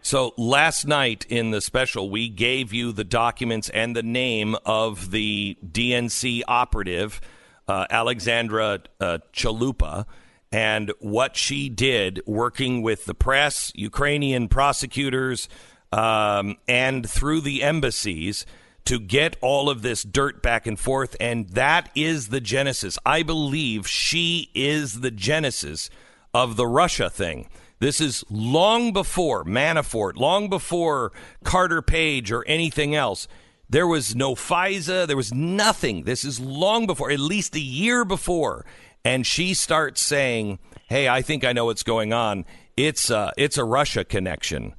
[0.00, 5.10] So last night in the special, we gave you the documents and the name of
[5.10, 7.20] the DNC operative,
[7.66, 10.06] uh, Alexandra uh, Chalupa,
[10.52, 15.48] and what she did working with the press, Ukrainian prosecutors,
[15.92, 18.46] um, and through the embassies
[18.86, 21.16] to get all of this dirt back and forth.
[21.20, 22.98] And that is the genesis.
[23.04, 25.90] I believe she is the genesis
[26.32, 27.48] of the Russia thing.
[27.78, 31.12] This is long before Manafort, long before
[31.44, 33.28] Carter Page or anything else.
[33.68, 36.04] There was no FISA, there was nothing.
[36.04, 38.64] This is long before, at least a year before.
[39.04, 40.58] And she starts saying,
[40.88, 42.44] "Hey, I think I know what's going on.
[42.76, 44.74] It's uh, it's a Russia connection."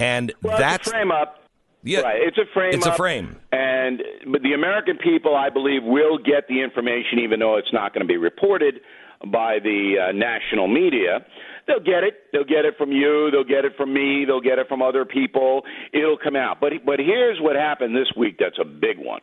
[0.00, 1.36] And Well, that's a frame up.
[1.82, 2.20] Yeah, right.
[2.22, 2.74] It's a frame.
[2.74, 3.36] it's a frame.
[3.52, 7.94] And but the American people, I believe, will get the information, even though it's not
[7.94, 8.80] going to be reported
[9.26, 11.24] by the uh, national media.
[11.66, 12.24] They'll get it.
[12.32, 13.30] They'll get it from you.
[13.30, 14.24] They'll get it from me.
[14.26, 15.62] They'll get it from other people.
[15.92, 16.60] It'll come out.
[16.60, 18.36] But but here's what happened this week.
[18.38, 19.20] That's a big one.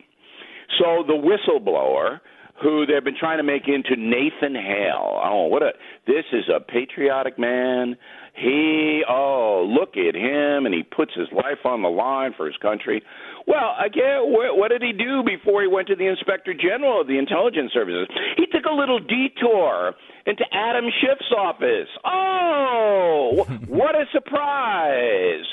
[0.80, 2.20] So the whistleblower
[2.62, 5.22] who they've been trying to make into Nathan Hale.
[5.24, 5.72] Oh, what a
[6.08, 7.96] this is a patriotic man.
[8.38, 12.56] He oh, look at him and he puts his life on the line for his
[12.58, 13.02] country.
[13.48, 17.08] Well, again, what, what did he do before he went to the Inspector General of
[17.08, 18.08] the Intelligence Services?
[18.38, 19.96] He took a little detour
[20.28, 21.90] into Adam Schiff's office.
[22.06, 25.46] Oh, what a surprise.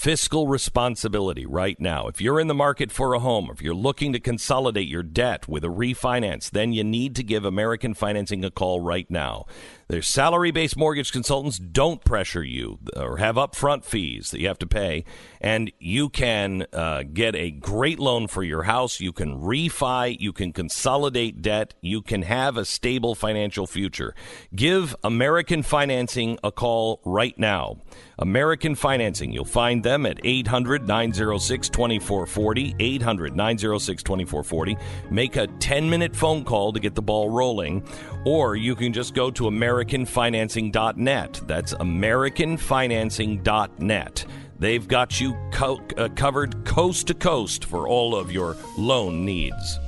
[0.02, 2.08] Fiscal responsibility right now.
[2.08, 5.48] If you're in the market for a home, if you're looking to consolidate your debt
[5.48, 9.46] with a refinance, then you need to give American Financing a call right now.
[9.92, 14.60] Their salary based mortgage consultants don't pressure you or have upfront fees that you have
[14.60, 15.04] to pay,
[15.42, 19.02] and you can uh, get a great loan for your house.
[19.02, 24.16] You can refi, you can consolidate debt, you can have a stable financial future.
[24.56, 27.82] Give American Financing a call right now.
[28.18, 32.76] American Financing, you'll find them at 800 906 2440.
[32.80, 34.78] 800 906 2440.
[35.10, 37.84] Make a 10 minute phone call to get the ball rolling,
[38.26, 39.48] or you can just go to
[39.82, 41.42] AmericanFinancing.net.
[41.46, 44.26] That's AmericanFinancing.net.
[44.60, 49.80] They've got you co- uh, covered coast to coast for all of your loan needs.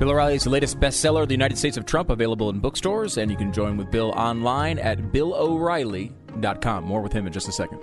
[0.00, 3.30] Bill O'Reilly is the latest bestseller, The United States of Trump, available in bookstores, and
[3.30, 6.84] you can join with Bill online at BillO'Reilly.com.
[6.84, 7.80] More with him in just a second.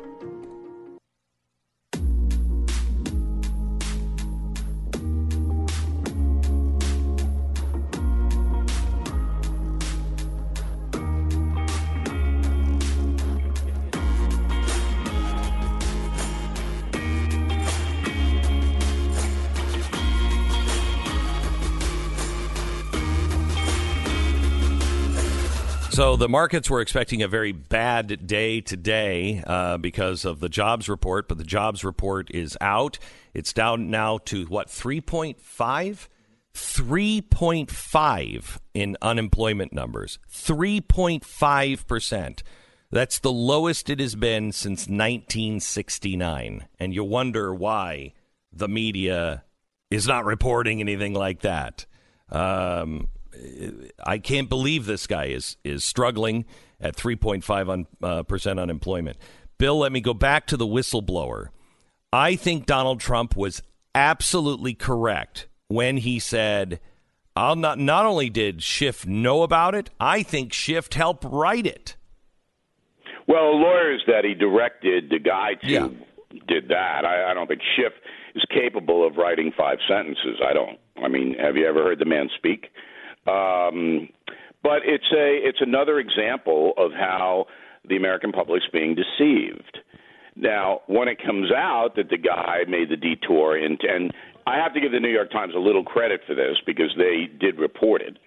[25.92, 30.88] So the markets were expecting a very bad day today uh, because of the jobs
[30.88, 32.98] report, but the jobs report is out.
[33.34, 36.08] It's down now to what, 3.5?
[36.54, 40.18] 3.5 in unemployment numbers.
[40.32, 42.44] 3.5%.
[42.90, 46.68] That's the lowest it has been since 1969.
[46.80, 48.14] And you wonder why
[48.54, 49.44] the media
[49.90, 51.86] is not reporting anything like that.
[52.30, 53.10] Um,
[54.06, 56.46] I can't believe this guy is is struggling
[56.80, 59.18] at 3.5 un, uh, percent unemployment.
[59.58, 61.50] Bill, let me go back to the whistleblower.
[62.12, 63.62] I think Donald Trump was
[63.96, 66.80] absolutely correct when he said,
[67.36, 71.96] "I'll not." Not only did Schiff know about it, I think Schiff helped write it.
[73.28, 75.88] Well, lawyers that he directed, the guy to Yeah.
[76.48, 77.06] did that.
[77.06, 77.94] I, I don't think Schiff
[78.36, 80.40] is capable of writing five sentences.
[80.46, 80.80] I don't.
[81.02, 82.68] I mean, have you ever heard the man speak?
[83.28, 84.10] Um,
[84.64, 87.46] but it's a it's another example of how
[87.88, 89.80] the American public's being deceived.
[90.36, 94.14] Now, when it comes out that the guy made the detour into, and
[94.48, 97.28] I have to give the New York Times a little credit for this because they
[97.40, 98.18] did report it.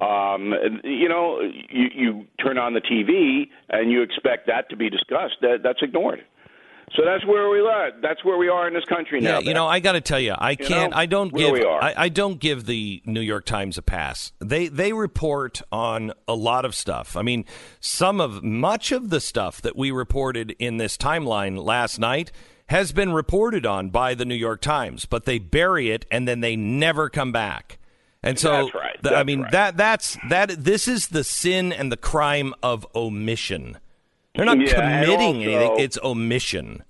[0.00, 4.90] Um, you know, you, you turn on the TV and you expect that to be
[4.90, 5.36] discussed.
[5.42, 6.24] That, that's ignored.
[6.96, 7.90] So that's where we are.
[8.02, 9.38] That's where we are in this country now.
[9.38, 10.90] Yeah, you know, I got to tell you, I can't.
[10.92, 11.54] know, I don't give.
[11.54, 14.32] I, I don't give the New York Times a pass.
[14.40, 17.16] They they report on a lot of stuff.
[17.16, 17.46] I mean,
[17.80, 22.30] some of much of the stuff that we reported in this timeline last night
[22.66, 26.40] has been reported on by the New York Times, but they bury it and then
[26.40, 27.78] they never come back.
[28.22, 29.14] And so, That's right.
[29.14, 29.52] I mean, right.
[29.52, 30.64] that that's that.
[30.64, 33.78] This is the sin and the crime of omission.
[34.34, 36.82] They're not Yeah, committing also- anything; it's omission.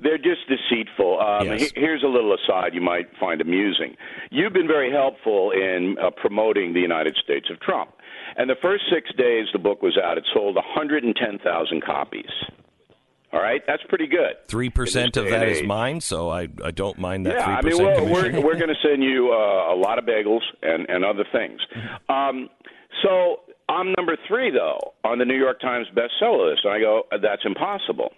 [0.00, 1.20] They're just deceitful.
[1.20, 1.70] Um, Yes.
[1.72, 3.96] he- Here's a little aside you might find amusing.
[4.30, 7.90] You've been very helpful in uh, promoting the United States of Trump.
[8.36, 12.28] And the first six days the book was out, it sold 110,000 copies.
[13.32, 14.34] All right, that's pretty good.
[14.48, 17.76] Three percent of that is mine, so I I don't mind that Yeah, three I
[17.76, 21.04] mean, we're, we're, we're going to send you uh, a lot of bagels and, and
[21.04, 21.60] other things.
[22.08, 22.48] Um,
[23.02, 26.64] so I'm number three, though, on the New York Times bestseller list.
[26.64, 28.12] And I go, that's impossible.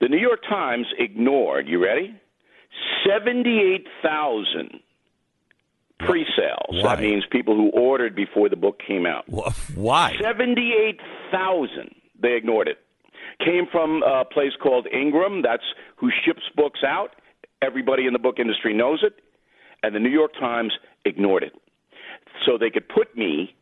[0.00, 2.14] The New York Times ignored, you ready?
[3.06, 4.80] 78,000
[6.00, 6.82] pre sales.
[6.82, 9.24] That means people who ordered before the book came out.
[9.74, 10.16] Why?
[10.20, 11.94] 78,000.
[12.20, 12.78] They ignored it.
[13.44, 15.42] Came from a place called Ingram.
[15.42, 15.62] That's
[15.96, 17.10] who ships books out.
[17.60, 19.14] Everybody in the book industry knows it.
[19.82, 20.72] And the New York Times
[21.04, 21.52] ignored it.
[22.46, 23.54] so they could put me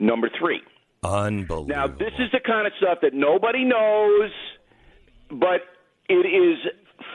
[0.00, 0.60] number three.
[1.04, 1.66] Unbelievable.
[1.66, 4.30] Now, this is the kind of stuff that nobody knows,
[5.30, 5.62] but
[6.08, 6.58] it is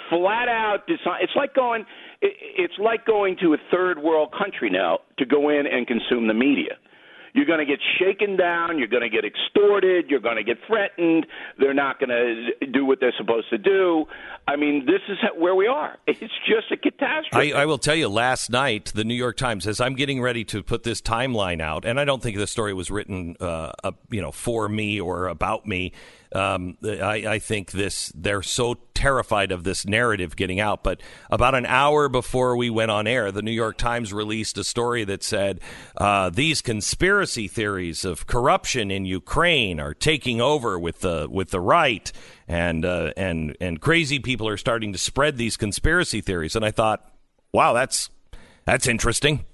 [0.10, 1.20] flat out design.
[1.22, 1.86] It's like going.
[2.22, 6.34] It's like going to a third world country now to go in and consume the
[6.34, 6.78] media.
[7.36, 8.80] You're going to get shaken down.
[8.80, 10.10] You're going to get extorted.
[10.10, 11.26] You're going to get threatened.
[11.60, 14.06] They're not going to do what they're supposed to do.
[14.48, 15.98] I mean, this is where we are.
[16.08, 17.54] It's just a catastrophe.
[17.54, 20.46] I, I will tell you, last night, the New York Times, as I'm getting ready
[20.46, 23.92] to put this timeline out, and I don't think the story was written, uh, uh,
[24.10, 25.92] you know, for me or about me.
[26.34, 30.84] Um, I, I think this they're so terrified of this narrative getting out.
[30.84, 34.64] But about an hour before we went on air, the New York Times released a
[34.64, 35.60] story that said
[35.98, 41.60] uh, these conspiracy theories of corruption in Ukraine are taking over with the with the
[41.60, 42.12] right,
[42.48, 46.56] and uh, and and crazy people are starting to spread these conspiracy theories.
[46.56, 47.08] And I thought,
[47.52, 48.10] wow, that's
[48.66, 49.46] that's interesting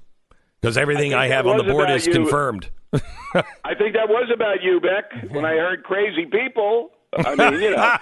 [0.61, 2.13] because everything I I, have on the board is you.
[2.13, 2.69] confirmed.
[3.63, 5.31] I think that was about you, Beck.
[5.31, 7.97] When I heard crazy people, I mean, you know.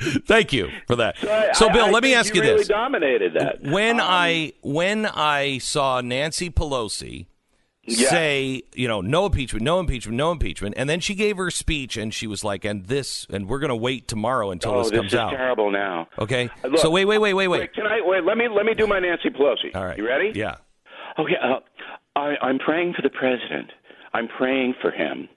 [0.26, 1.16] Thank you for that.
[1.22, 3.62] I- So, I- Bill, I let me ask you, really this: dominated that.
[3.62, 7.26] when Um, I when I saw Nancy Pelosi
[7.84, 8.08] Yeah.
[8.08, 11.96] say, you know, no impeachment, no impeachment, no impeachment, and then she gave her speech
[11.96, 14.90] and she was like, and this, and we're going to wait tomorrow until oh, this
[14.90, 15.30] this comes out.
[15.30, 16.08] terrible now.
[16.18, 17.60] Okay, Uh, look, so wait, wait, wait, wait, wait.
[17.60, 18.24] Wait, can I wait?
[18.24, 19.74] Let me let me do my Nancy Pelosi.
[19.74, 20.32] All right, you ready?
[20.34, 20.56] Yeah.
[21.18, 21.60] Okay, uh,
[22.16, 23.70] I, I'm praying for the president.
[24.16, 25.28] I'm praying for him.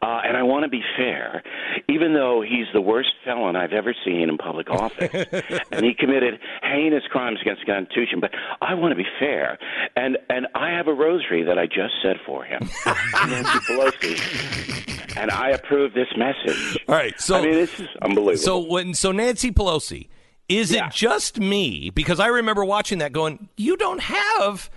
[0.00, 1.42] Uh, and I want to be fair,
[1.88, 5.10] even though he's the worst felon I've ever seen in public office,
[5.70, 8.20] and he committed heinous crimes against the Constitution.
[8.20, 8.30] But
[8.62, 9.58] I want to be fair,
[9.96, 15.30] and and I have a rosary that I just said for him, Nancy Pelosi, and
[15.30, 16.78] I approve this message.
[16.88, 18.36] All right, so I mean, this is unbelievable.
[18.42, 20.08] So when so Nancy Pelosi,
[20.48, 20.86] is Yeah.
[20.86, 21.90] it just me?
[21.90, 24.70] Because I remember watching that, going, you don't have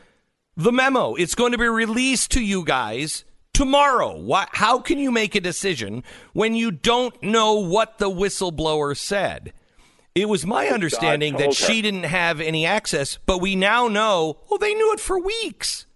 [0.57, 1.15] the memo.
[1.15, 3.23] It's going to be released to you guys
[3.53, 4.17] tomorrow.
[4.17, 6.03] Why, how can you make a decision
[6.33, 9.53] when you don't know what the whistleblower said?
[10.15, 11.51] It was my understanding that her.
[11.53, 14.37] she didn't have any access, but we now know.
[14.51, 15.87] Oh, they knew it for weeks.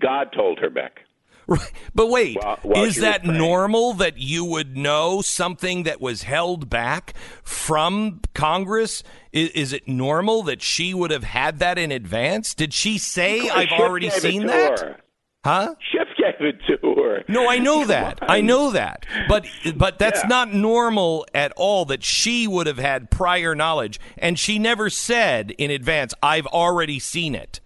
[0.00, 1.00] God told her, Beck.
[1.48, 1.72] Right.
[1.96, 6.70] But wait, While- while is that normal that you would know something that was held
[6.70, 9.02] back from Congress?
[9.32, 12.54] Is, is it normal that she would have had that in advance?
[12.54, 14.78] Did she say, I've already seen that?
[14.78, 14.96] her.
[15.44, 15.74] Huh?
[15.90, 17.24] Schiff gave it to her.
[17.26, 18.18] No, I know that.
[18.22, 19.06] I know that.
[19.28, 20.28] But but that's Yeah.
[20.28, 25.52] not normal at all that she would have had prior knowledge and she never said
[25.52, 27.60] in advance, I've already seen it.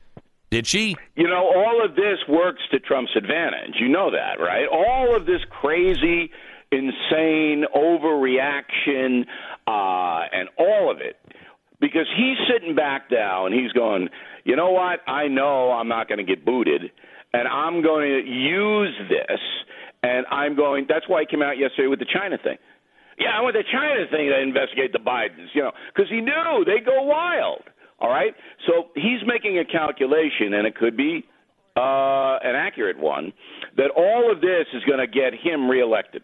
[0.51, 0.95] Did she?
[1.17, 3.75] You know, all of this works to Trump's advantage.
[3.81, 4.69] You know that, right?
[4.71, 6.31] All of this crazy,
[6.71, 9.27] insane overreaction,
[9.67, 11.17] uh, and all of it.
[11.81, 14.09] Because he's sitting back now and he's going,
[14.45, 15.01] you know what?
[15.09, 16.93] I know I'm not going to get booted,
[17.35, 19.40] and I'm going to use this,
[20.02, 20.86] and I'm going.
[20.89, 22.56] That's why he came out yesterday with the China thing.
[23.19, 26.65] Yeah, I want the China thing to investigate the Bidens, you know, because he knew
[26.65, 27.62] they go wild.
[28.01, 28.35] All right,
[28.66, 31.24] so he's making a calculation, and it could be
[31.77, 33.32] uh, an accurate one,
[33.77, 36.23] that all of this is going to get him reelected.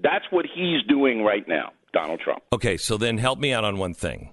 [0.00, 2.42] That's what he's doing right now, Donald Trump.
[2.52, 4.30] Okay, so then help me out on one thing.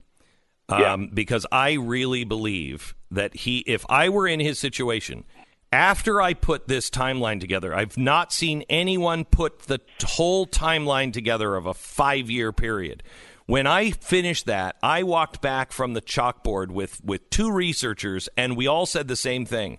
[0.70, 0.94] Yeah.
[0.94, 5.24] Um, because I really believe that he, if I were in his situation,
[5.72, 11.56] after I put this timeline together, I've not seen anyone put the whole timeline together
[11.56, 13.04] of a five year period.
[13.46, 18.58] When I finished that, I walked back from the chalkboard with, with two researchers, and
[18.58, 19.78] we all said the same thing.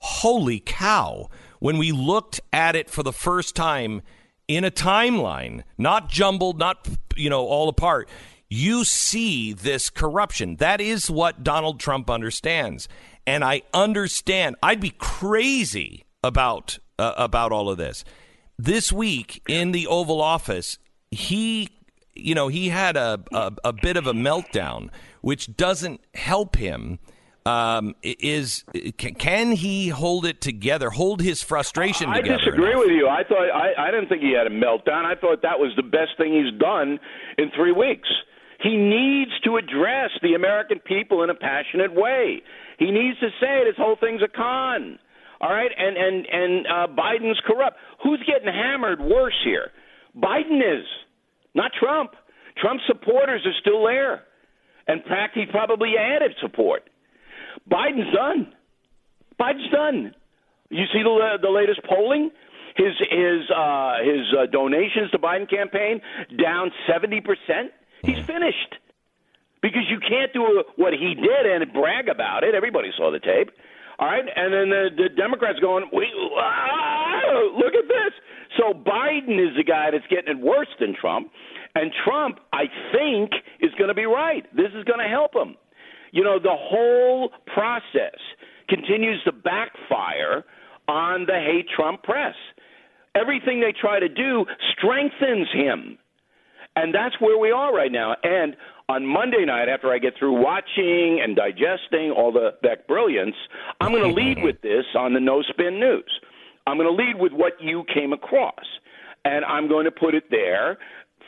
[0.00, 1.30] Holy cow.
[1.58, 4.02] When we looked at it for the first time
[4.46, 6.86] in a timeline, not jumbled, not,
[7.16, 8.10] you know, all apart,
[8.50, 10.56] you see this corruption.
[10.56, 12.88] That is what Donald Trump understands.
[13.26, 14.56] And I understand.
[14.62, 18.04] I'd be crazy about uh, about all of this.
[18.58, 20.78] This week in the Oval Office,
[21.10, 21.68] he
[22.14, 24.90] you know, he had a, a, a bit of a meltdown,
[25.20, 26.98] which doesn't help him.
[27.44, 28.64] Um, is
[28.98, 30.90] can, he hold it together?
[30.90, 32.34] Hold his frustration I together?
[32.34, 32.78] I disagree enough?
[32.78, 33.08] with you.
[33.08, 35.04] I thought I, I didn't think he had a meltdown.
[35.04, 37.00] I thought that was the best thing he's done
[37.38, 38.08] in three weeks.
[38.62, 42.42] He needs to address the American people in a passionate way.
[42.78, 44.98] He needs to say this whole thing's a con.
[45.40, 47.76] All right, and and and uh, Biden's corrupt.
[48.02, 49.70] Who's getting hammered worse here?
[50.16, 50.86] Biden is,
[51.54, 52.12] not Trump.
[52.56, 54.22] Trump's supporters are still there,
[54.86, 56.88] and fact, he probably added support.
[57.68, 58.52] Biden's done.
[59.40, 60.14] Biden's done.
[60.70, 62.30] You see the the latest polling?
[62.76, 66.00] His his uh, his uh, donations to Biden campaign
[66.42, 67.72] down seventy percent.
[68.02, 68.76] He's finished
[69.62, 72.54] because you can't do what he did and brag about it.
[72.54, 73.50] Everybody saw the tape.
[73.98, 78.12] All right, and then the, the Democrats going, we, ah, look at this.
[78.58, 81.30] So Biden is the guy that's getting it worse than Trump,
[81.74, 83.30] and Trump, I think,
[83.60, 84.44] is going to be right.
[84.56, 85.56] This is going to help him.
[86.10, 88.18] You know, the whole process
[88.68, 90.44] continues to backfire
[90.88, 92.34] on the hate Trump press.
[93.14, 95.98] Everything they try to do strengthens him.
[96.74, 98.16] And that's where we are right now.
[98.22, 98.56] And
[98.88, 103.36] on Monday night, after I get through watching and digesting all the Beck brilliance,
[103.80, 106.10] I'm going to lead with this on the No Spin News.
[106.66, 108.64] I'm going to lead with what you came across.
[109.24, 110.78] And I'm going to put it there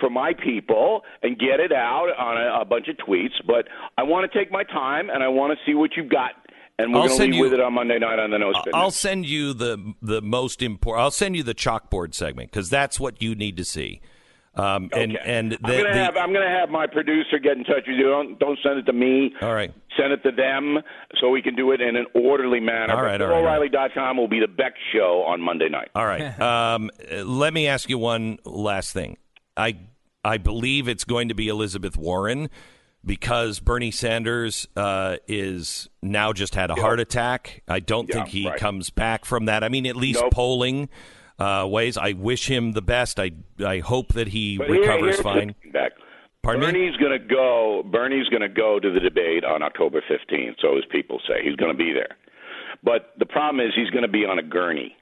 [0.01, 3.35] for my people and get it out on a, a bunch of tweets.
[3.47, 6.33] But I want to take my time and I want to see what you've got.
[6.77, 8.73] And we're going to lead you- with it on Monday night on the No Spin
[8.75, 11.03] I'll send you the the most important.
[11.05, 14.01] I'll send you the chalkboard segment because that's what you need to see.
[14.57, 17.65] Um, and and the, I'm gonna the- have I'm gonna have my producer get in
[17.65, 18.09] touch with you.
[18.09, 19.33] Don't don't send it to me.
[19.43, 19.73] all right.
[19.97, 20.79] Send it to them
[21.21, 22.95] so we can do it in an orderly manner.
[22.95, 23.71] All right, But all right, all right.
[23.73, 25.89] BillO'Reilly.com will be the Beck show on Monday night.
[25.95, 26.39] All right.
[26.41, 26.91] Um,
[27.25, 29.17] let me ask you one last thing.
[29.57, 29.77] I
[30.25, 32.49] I believe it's going to be Elizabeth Warren
[33.05, 37.63] because Bernie Sanders uh, is now just had a heart attack.
[37.69, 38.59] I don't Yeah, think he right.
[38.59, 39.63] comes back from that.
[39.63, 40.33] I mean, at least Nope.
[40.33, 40.89] polling
[41.39, 41.97] uh, ways.
[41.97, 43.19] I wish him the best.
[43.19, 43.33] I
[43.65, 45.55] I hope that he But recovers here's the fine.
[45.73, 45.93] Beck.
[46.43, 46.61] Pardon?
[46.61, 47.83] Bernie's going to go.
[47.91, 50.57] Bernie's going to go to the debate on October 15th.
[50.61, 52.17] So as people say, he's going to be there.
[52.83, 54.95] But the problem is he's going to be on a gurney.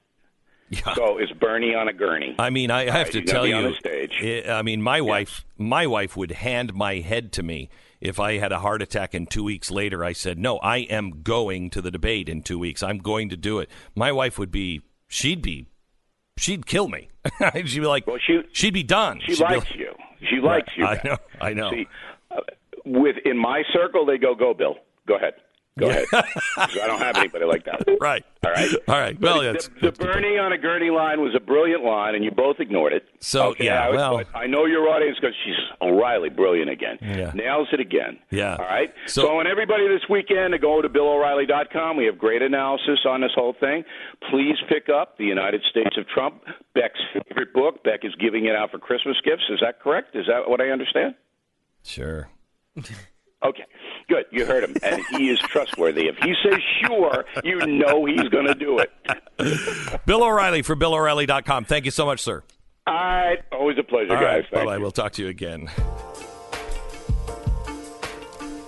[0.69, 0.95] Yeah.
[0.95, 2.35] So is Bernie on a gurney?
[2.39, 3.55] I mean, I have right, to tell you.
[3.55, 4.13] on stage.
[4.23, 7.69] I I mean, my wife, my wife would hand my head to me
[8.01, 11.21] if I had a heart attack and two weeks later I said, "No, I am
[11.21, 12.81] going to the debate in two weeks.
[12.81, 15.67] I'm going to do it." My wife would be, she'd be,
[16.37, 17.09] she'd kill me.
[17.65, 19.21] she'd be like, Well, she- she'd be done.
[19.25, 19.93] She She'd likes like- you.
[20.29, 20.85] She likes you.
[20.85, 21.69] I know, I know.
[21.69, 21.85] See,
[22.31, 22.37] uh,
[22.85, 24.75] with in my circle, they go, "Go, Bill.
[25.05, 25.33] Go ahead.
[25.79, 26.05] Go ahead.
[26.57, 27.83] I don't have anybody like that.
[27.99, 28.23] Right.
[28.45, 28.69] All right.
[28.87, 29.19] All right.
[29.19, 32.29] Well, that's the, the Bernie on a gurney line was a brilliant line, and you
[32.29, 33.05] both ignored it.
[33.19, 36.99] So, Okay, yeah, I, was- well- I know your audience because she's O'Reilly, brilliant again.
[37.01, 37.31] Yeah.
[37.33, 38.19] Nails it again.
[38.29, 38.55] Yeah.
[38.57, 38.93] All right.
[39.07, 41.97] So- So, I want everybody this weekend to go to BillO'Reilly.com.
[41.97, 43.83] We have great analysis on this whole thing.
[44.29, 46.43] Please pick up The United States of Trump,
[46.75, 47.83] Beck's favorite book.
[47.83, 49.43] Beck is giving it out for Christmas gifts.
[49.49, 50.15] Is that correct?
[50.15, 51.15] Is that what I understand?
[51.83, 52.29] Sure.
[53.45, 53.65] Okay,
[54.07, 54.25] good.
[54.31, 56.07] You heard him, and he is trustworthy.
[56.07, 58.91] If he says sure, you know he's going to do it.
[60.05, 61.65] Bill O'Reilly for BillO'Reilly.com.
[61.65, 62.43] Thank you so much, sir.
[62.85, 64.43] All right, always a pleasure, All guys.
[64.51, 64.51] right.
[64.51, 64.77] Bye bye.
[64.77, 65.69] We'll talk to you again.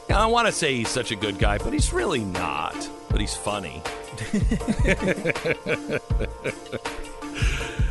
[0.10, 2.90] I want to say he's such a good guy, but he's really not.
[3.10, 3.82] But he's funny.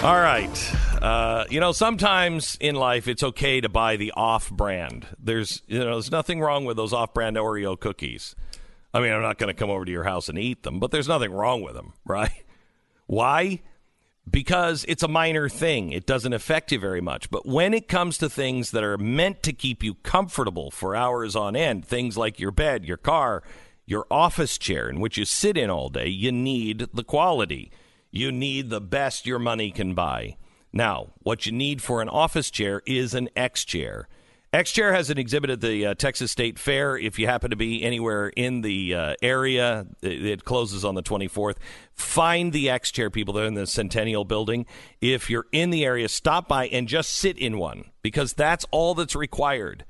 [0.00, 0.74] All right.
[1.02, 5.06] Uh, you know, sometimes in life it's okay to buy the off-brand.
[5.18, 8.36] There's, you know, there's nothing wrong with those off-brand Oreo cookies.
[8.94, 10.92] I mean, I'm not going to come over to your house and eat them, but
[10.92, 12.44] there's nothing wrong with them, right?
[13.06, 13.60] Why?
[14.30, 15.92] because it's a minor thing.
[15.92, 17.30] It doesn't affect you very much.
[17.30, 21.34] But when it comes to things that are meant to keep you comfortable for hours
[21.36, 23.42] on end, things like your bed, your car,
[23.86, 27.70] your office chair in which you sit in all day, you need the quality.
[28.10, 30.36] You need the best your money can buy.
[30.72, 34.08] Now, what you need for an office chair is an X chair.
[34.50, 36.96] X Chair has an exhibit at the uh, Texas State Fair.
[36.96, 41.02] If you happen to be anywhere in the uh, area, it, it closes on the
[41.02, 41.56] 24th.
[41.92, 44.64] Find the X Chair people there in the Centennial Building.
[45.02, 48.94] If you're in the area, stop by and just sit in one because that's all
[48.94, 49.84] that's required.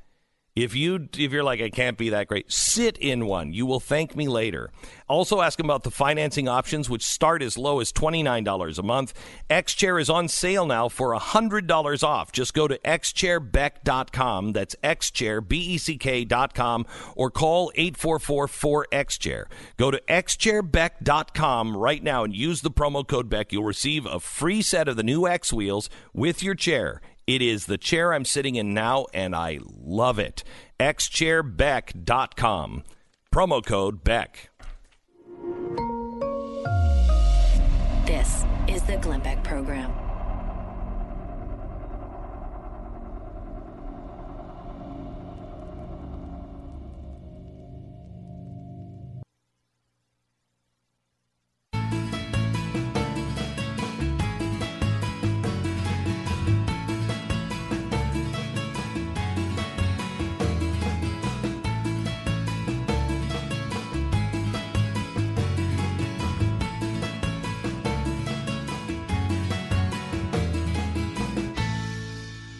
[0.59, 3.53] If you if you're like I can't be that great, sit in one.
[3.53, 4.71] You will thank me later.
[5.07, 9.15] Also ask about the financing options which start as low as $29 a month.
[9.49, 12.33] Xchair is on sale now for $100 off.
[12.33, 14.53] Just go to xchairbeck.com.
[14.53, 19.45] That's xchairbeck.com or call 844-4xchair.
[19.77, 23.53] Go to xchairbeck.com right now and use the promo code Beck.
[23.53, 27.01] You'll receive a free set of the new X wheels with your chair.
[27.29, 30.45] It is the chair I'm sitting in now, and I love it.
[30.81, 32.85] xchairbeck.com.
[33.31, 34.49] Promo code Beck.
[38.07, 40.08] This is the Glenn Beck Program.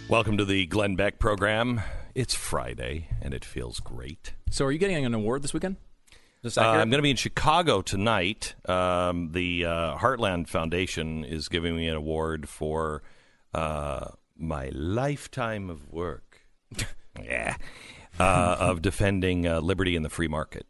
[0.09, 1.83] Welcome to the Glenn Beck program.
[2.15, 4.33] It's Friday, and it feels great.
[4.51, 5.77] So, are you getting an award this weekend?
[6.43, 6.63] Is this Uh.
[6.63, 8.55] I'm going to be in Chicago tonight.
[8.67, 13.03] Um, the uh, Heartland Foundation is giving me an award for
[13.53, 16.41] uh, my lifetime of work.
[17.23, 17.57] yeah.
[18.19, 20.67] Uh, of defending uh, liberty in the free market,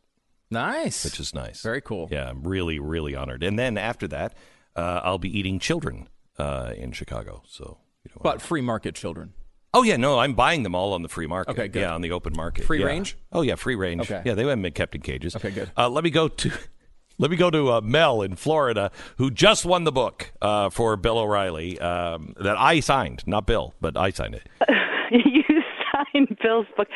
[0.51, 1.05] nice.
[1.05, 1.63] which is nice.
[1.63, 2.09] Very cool.
[2.11, 3.45] Yeah, I'm really, really honored.
[3.45, 4.35] And then after that,
[4.75, 6.09] uh, I'll be eating children
[6.39, 7.43] uh, in Chicago.
[7.47, 7.79] So,
[8.23, 9.33] But free market children.
[9.75, 11.51] Oh yeah, no, I'm buying them all on the free market.
[11.53, 11.81] Okay, good.
[11.81, 12.65] Yeah, on the open market.
[12.65, 12.87] Free Yeah.
[12.87, 13.17] range?
[13.33, 14.01] Oh yeah, free range.
[14.03, 14.23] Okay.
[14.25, 15.37] Yeah, they haven't been kept in cages.
[15.37, 15.71] Okay, good.
[15.77, 16.51] Uh, let me go to.
[17.21, 20.97] Let me go to uh, Mel in Florida, who just won the book uh, for
[20.97, 24.47] Bill O'Reilly um, that I signed, not Bill, but I signed it.
[25.11, 25.43] you
[26.19, 26.89] signed Bill's book,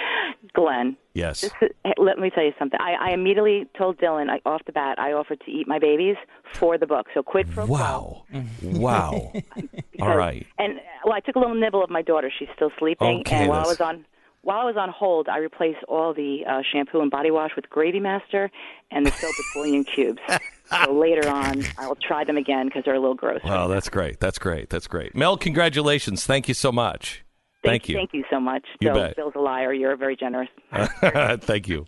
[0.55, 0.97] Glenn.
[1.15, 1.45] Yes.
[1.45, 1.51] Is,
[1.99, 2.79] let me tell you something.
[2.81, 6.17] I, I immediately told Dylan I, off the bat I offered to eat my babies
[6.55, 7.07] for the book.
[7.15, 7.75] So quid pro quo.
[7.75, 8.25] Wow.
[8.63, 9.33] wow.
[10.01, 10.47] All right.
[10.59, 12.31] And well, I took a little nibble of my daughter.
[12.37, 13.21] She's still sleeping.
[13.21, 14.05] Okay, and while I was on
[14.43, 17.71] while I was on hold, I replaced all the uh, shampoo and body wash with
[17.71, 18.51] Gravy Master
[18.91, 20.21] and the soap with bouillon cubes.
[20.85, 23.43] So later on, I will try them again because they're a little gross.
[23.45, 24.21] Well, that's great.
[24.21, 24.71] That's great.
[24.71, 25.15] That's great.
[25.15, 26.25] Mel, congratulations.
[26.25, 27.23] Thank you so much.
[27.63, 27.97] Thank you.
[27.97, 28.65] Thank you so much.
[28.81, 29.17] You Bill, bet.
[29.17, 29.73] Bill's a liar.
[29.73, 30.49] You're very generous.
[30.73, 31.87] Thank you.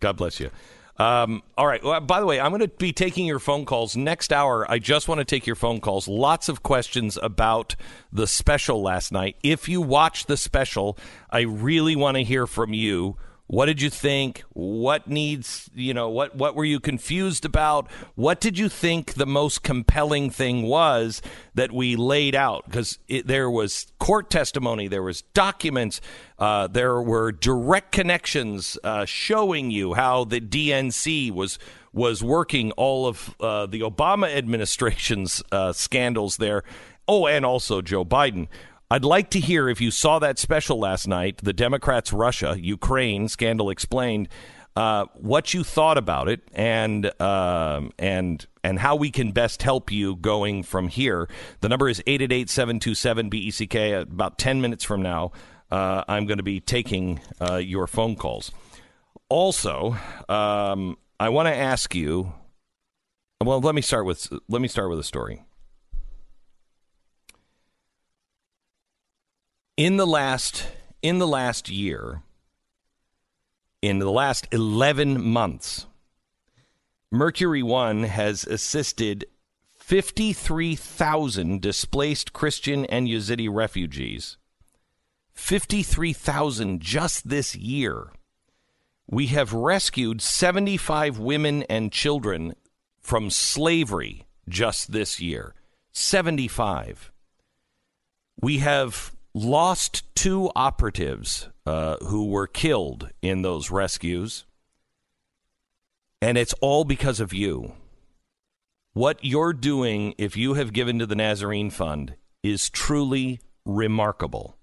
[0.00, 0.50] God bless you.
[0.98, 1.82] Um, all right.
[1.82, 4.70] Well, by the way, I'm going to be taking your phone calls next hour.
[4.70, 6.08] I just want to take your phone calls.
[6.08, 7.76] Lots of questions about
[8.12, 9.36] the special last night.
[9.42, 10.96] If you watched the special,
[11.30, 13.16] I really want to hear from you.
[13.48, 14.42] What did you think?
[14.54, 17.88] What needs, you know, what what were you confused about?
[18.16, 21.22] What did you think the most compelling thing was
[21.54, 22.64] that we laid out?
[22.64, 26.00] Because there was court testimony, there was documents,
[26.40, 31.60] uh, there were direct connections uh, showing you how the DNC was
[31.92, 36.64] was working all of uh, the Obama administration's uh, scandals there.
[37.08, 38.48] Oh, and also Joe Biden.
[38.88, 43.28] I'd like to hear if you saw that special last night, the Democrats' Russia, Ukraine
[43.28, 44.28] scandal explained,
[44.76, 49.90] uh, what you thought about it, and um, and and how we can best help
[49.90, 51.28] you going from here.
[51.62, 54.02] The number is 888-727 BECK.
[54.02, 55.32] About ten minutes from now,
[55.70, 58.52] uh, I'm going to be taking uh, your phone calls.
[59.28, 59.96] Also,
[60.28, 62.34] um, I want to ask you.
[63.44, 65.45] Well, let me start with let me start with a story.
[69.76, 70.68] In the last
[71.02, 72.22] in the last year
[73.82, 75.86] in the last 11 months
[77.10, 79.26] mercury 1 has assisted
[79.76, 84.36] 53,000 displaced christian and yazidi refugees.
[85.32, 88.08] 53,000 just this year.
[89.06, 92.56] We have rescued 75 women and children
[93.00, 95.54] from slavery just this year.
[95.92, 97.12] 75
[98.40, 104.46] we have lost two operatives uh, who were killed in those rescues.
[106.22, 107.74] And it's all because of you.
[108.94, 114.56] What you're doing, if you have given to the Nazarene Fund, is truly remarkable.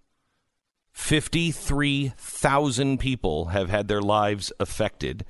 [0.94, 5.24] 53,000 people have had their lives affected.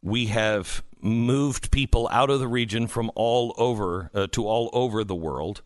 [0.00, 5.04] We have moved people out of the region from all over uh, to all over
[5.04, 5.60] the world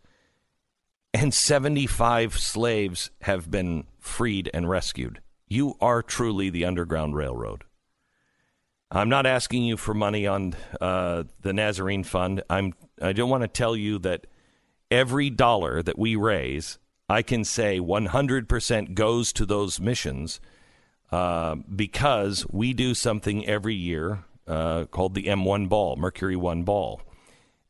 [1.14, 5.20] and 75 slaves have been freed and rescued.
[5.46, 7.64] You are truly the Underground Railroad.
[8.90, 12.42] I'm not asking you for money on uh, the Nazarene Fund.
[12.50, 12.74] I'm.
[13.00, 14.26] I don't want to tell you that
[14.90, 16.78] every dollar that we raise,
[17.08, 20.40] I can say 100% goes to those missions
[21.10, 27.00] uh, because we do something every year uh, called the M1 Ball, Mercury One Ball,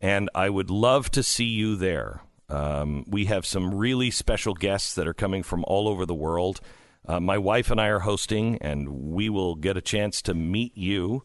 [0.01, 2.23] and I would love to see you there.
[2.53, 6.61] Um, we have some really special guests that are coming from all over the world.
[7.09, 10.77] Uh, my wife and I are hosting, and we will get a chance to meet
[10.77, 11.25] you.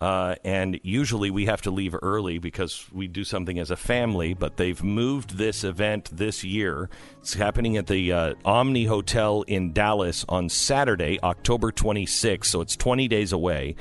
[0.00, 4.32] Uh, and usually we have to leave early because we do something as a family,
[4.32, 6.88] but they've moved this event this year.
[7.18, 12.76] It's happening at the uh, Omni Hotel in Dallas on Saturday, October 26th, so it's
[12.76, 13.74] 20 days away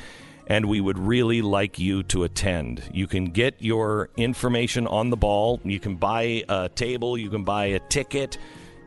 [0.47, 2.81] and we would really like you to attend.
[2.91, 5.59] You can get your information on the ball.
[5.63, 8.37] You can buy a table, you can buy a ticket.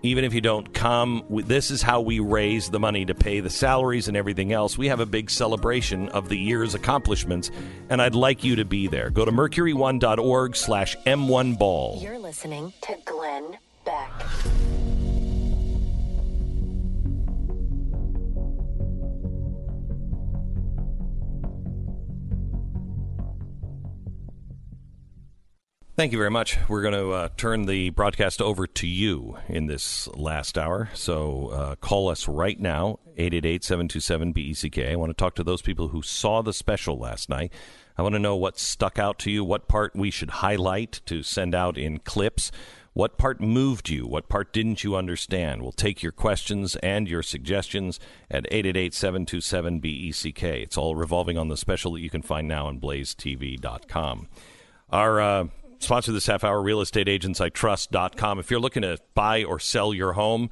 [0.02, 3.50] Even if you don't come, this is how we raise the money to pay the
[3.50, 4.78] salaries and everything else.
[4.78, 7.50] We have a big celebration of the year's accomplishments,
[7.90, 9.10] and I'd like you to be there.
[9.10, 12.02] Go to mercury1.org slash M1Ball.
[12.02, 14.10] You're listening to Glenn Beck.
[26.00, 26.56] Thank you very much.
[26.66, 30.88] We're going to uh, turn the broadcast over to you in this last hour.
[30.94, 34.78] So uh, call us right now, 888 727 BECK.
[34.78, 37.52] I want to talk to those people who saw the special last night.
[37.98, 41.22] I want to know what stuck out to you, what part we should highlight to
[41.22, 42.50] send out in clips.
[42.94, 44.06] What part moved you?
[44.06, 45.60] What part didn't you understand?
[45.60, 48.00] We'll take your questions and your suggestions
[48.30, 50.44] at 888 727 BECK.
[50.44, 54.28] It's all revolving on the special that you can find now on blazetv.com.
[54.92, 55.44] Our uh,
[55.80, 58.38] sponsor this half hour, realestateagentsitrust.com.
[58.38, 60.50] If you're looking to buy or sell your home,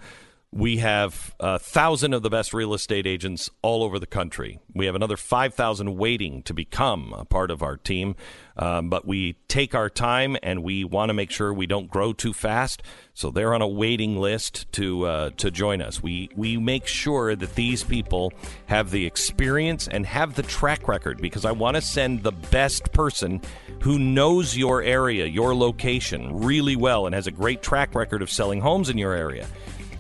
[0.51, 4.59] we have a thousand of the best real estate agents all over the country.
[4.75, 8.17] We have another 5,000 waiting to become a part of our team.
[8.57, 12.13] Um, but we take our time and we want to make sure we don't grow
[12.13, 12.83] too fast.
[13.15, 16.03] So they're on a waiting list to uh, to join us.
[16.03, 18.33] We we make sure that these people
[18.67, 22.93] have the experience and have the track record because I want to send the best
[22.93, 23.43] person
[23.81, 28.31] who knows your area, your location really well, and has a great track record of
[28.31, 29.47] selling homes in your area.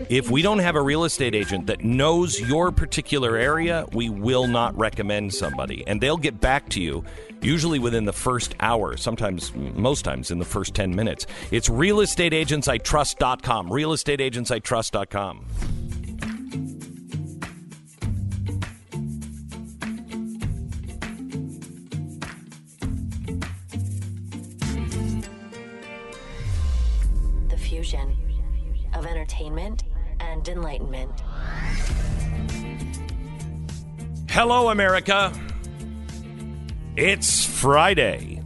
[0.08, 4.46] If we don't have a real estate agent that knows your particular area, we will
[4.46, 5.84] not recommend somebody.
[5.88, 7.04] And they'll get back to you
[7.42, 11.26] usually within the first hour, sometimes, most times in the first 10 minutes.
[11.50, 13.70] It's realestateagentsitrust.com.
[13.70, 15.44] Realestateagentsitrust.com.
[27.48, 28.16] The fusion
[28.94, 29.84] of entertainment
[30.28, 31.22] and enlightenment.
[34.28, 35.32] Hello, America.
[36.96, 38.42] It's Friday.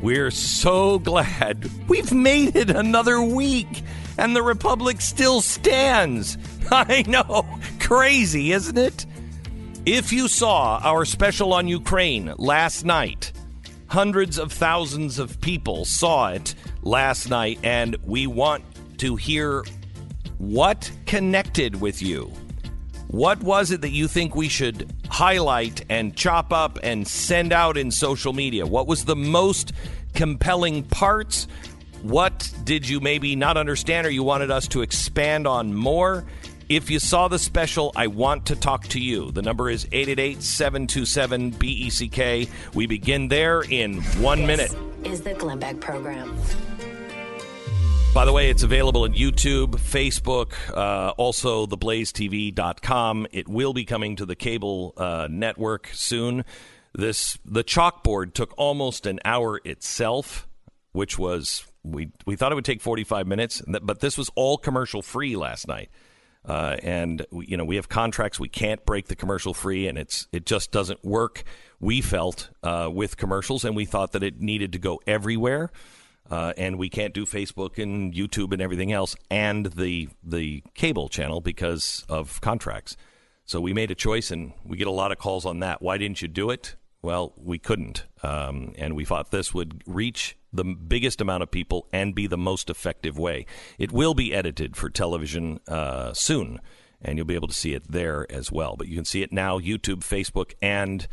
[0.00, 3.82] We're so glad we've made it another week
[4.16, 6.38] and the Republic still stands.
[6.70, 7.46] I know.
[7.80, 9.06] Crazy, isn't it?
[9.84, 13.32] If you saw our special on Ukraine last night,
[13.88, 18.64] hundreds of thousands of people saw it last night, and we want
[18.98, 19.64] to hear
[20.38, 22.32] what connected with you.
[23.08, 27.76] What was it that you think we should highlight and chop up and send out
[27.76, 28.66] in social media?
[28.66, 29.72] What was the most
[30.14, 31.46] compelling parts?
[32.02, 36.24] What did you maybe not understand or you wanted us to expand on more?
[36.68, 39.30] If you saw the special, I want to talk to you.
[39.30, 42.48] The number is 888 727 BECK.
[42.74, 44.74] We begin there in one minute.
[45.04, 46.34] Is the Glenn Beck Program.
[48.14, 53.26] By the way, it's available on YouTube, Facebook, uh, also theblazetv.com.
[53.32, 56.44] It will be coming to the cable uh, network soon.
[56.94, 60.46] This the chalkboard took almost an hour itself,
[60.92, 65.02] which was we we thought it would take 45 minutes, but this was all commercial
[65.02, 65.90] free last night.
[66.46, 69.98] Uh, and we, you know we have contracts we can't break the commercial free, and
[69.98, 71.42] it's it just doesn't work.
[71.80, 75.72] We felt uh, with commercials, and we thought that it needed to go everywhere
[76.30, 81.08] uh, and we can't do Facebook and YouTube and everything else and the the cable
[81.08, 82.96] channel because of contracts.
[83.46, 85.82] So we made a choice, and we get a lot of calls on that.
[85.82, 86.76] Why didn't you do it?
[87.02, 91.86] Well, we couldn't, um, and we thought this would reach the biggest amount of people
[91.92, 93.44] and be the most effective way.
[93.78, 96.58] It will be edited for television uh, soon,
[97.02, 98.76] and you'll be able to see it there as well.
[98.76, 101.06] But you can see it now: YouTube, Facebook, and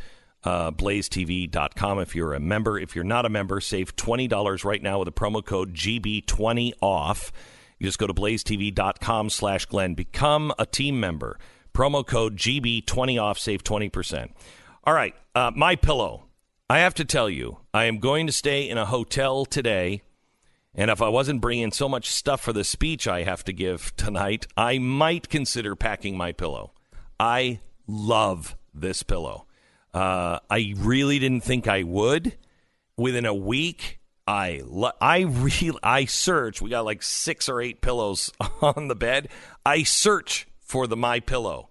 [0.43, 2.79] uh, blazetv.com if you're a member.
[2.79, 7.31] If you're not a member, save $20 right now with a promo code GB20 off.
[7.79, 9.93] You just go to blazetv.com slash Glenn.
[9.93, 11.39] Become a team member.
[11.73, 14.31] Promo code GB20 off, save 20%.
[14.83, 16.25] All right, uh, my pillow.
[16.69, 20.03] I have to tell you, I am going to stay in a hotel today.
[20.73, 23.95] And if I wasn't bringing so much stuff for the speech I have to give
[23.97, 26.71] tonight, I might consider packing my pillow.
[27.19, 29.45] I love this pillow.
[29.93, 32.37] Uh, I really didn't think I would.
[32.97, 34.61] Within a week, I
[35.01, 36.61] I really I search.
[36.61, 38.31] We got like six or eight pillows
[38.61, 39.29] on the bed.
[39.65, 41.69] I search for the my pillow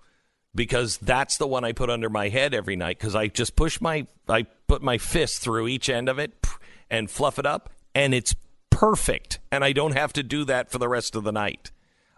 [0.54, 3.80] because that's the one I put under my head every night because I just push
[3.80, 6.32] my I put my fist through each end of it
[6.90, 8.34] and fluff it up and it's
[8.68, 11.70] perfect and I don't have to do that for the rest of the night.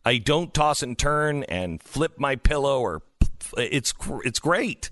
[0.04, 3.02] I don't toss and turn and flip my pillow or
[3.56, 3.92] it's
[4.24, 4.90] it's great.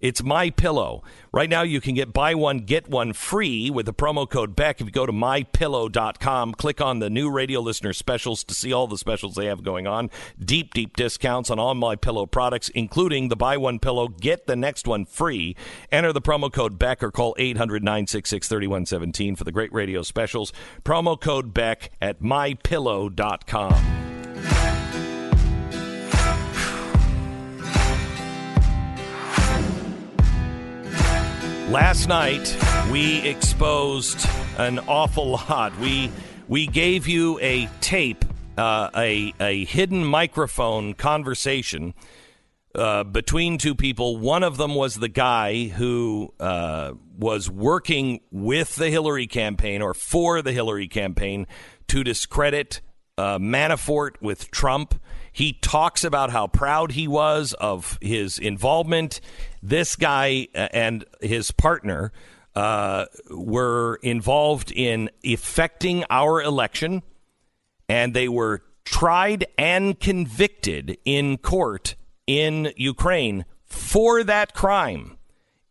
[0.00, 1.02] It's my pillow.
[1.32, 4.80] Right now you can get buy one get one free with the promo code Beck
[4.80, 8.86] if you go to mypillow.com, click on the new radio listener specials to see all
[8.86, 10.10] the specials they have going on.
[10.42, 14.56] Deep deep discounts on all my pillow products including the buy one pillow get the
[14.56, 15.56] next one free.
[15.92, 20.52] Enter the promo code Beck or call 800-966-3117 for the great radio specials.
[20.84, 24.69] Promo code Beck at mypillow.com.
[31.70, 32.56] Last night
[32.90, 34.26] we exposed
[34.58, 35.78] an awful lot.
[35.78, 36.10] We
[36.48, 38.24] we gave you a tape,
[38.58, 41.94] uh, a a hidden microphone conversation
[42.74, 44.16] uh, between two people.
[44.16, 49.94] One of them was the guy who uh, was working with the Hillary campaign or
[49.94, 51.46] for the Hillary campaign
[51.86, 52.80] to discredit
[53.16, 55.00] uh, Manafort with Trump.
[55.32, 59.20] He talks about how proud he was of his involvement.
[59.62, 62.12] This guy uh, and his partner
[62.54, 67.02] uh, were involved in effecting our election,
[67.88, 71.94] and they were tried and convicted in court
[72.26, 75.18] in Ukraine for that crime,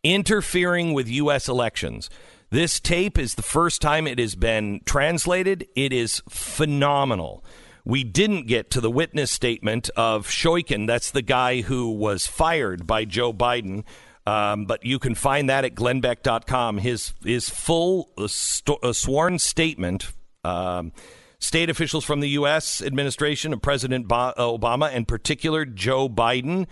[0.02, 1.48] interfering with U.S.
[1.48, 2.08] elections.
[2.50, 5.68] This tape is the first time it has been translated.
[5.76, 7.44] It is phenomenal.
[7.84, 10.86] We didn't get to the witness statement of Shokin.
[10.86, 13.84] That's the guy who was fired by Joe Biden.
[14.26, 16.78] Um, but you can find that at glennbeck.com.
[16.78, 20.12] His, his full uh, st- uh, sworn statement.
[20.44, 20.92] Um,
[21.38, 22.82] state officials from the U.S.
[22.82, 26.66] administration of President Obama, and particular Joe Biden,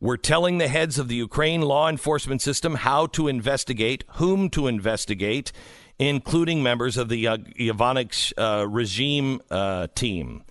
[0.00, 4.66] were telling the heads of the Ukraine law enforcement system how to investigate, whom to
[4.66, 5.50] investigate,
[5.98, 7.38] including members of the uh,
[8.36, 10.44] uh, regime uh, team.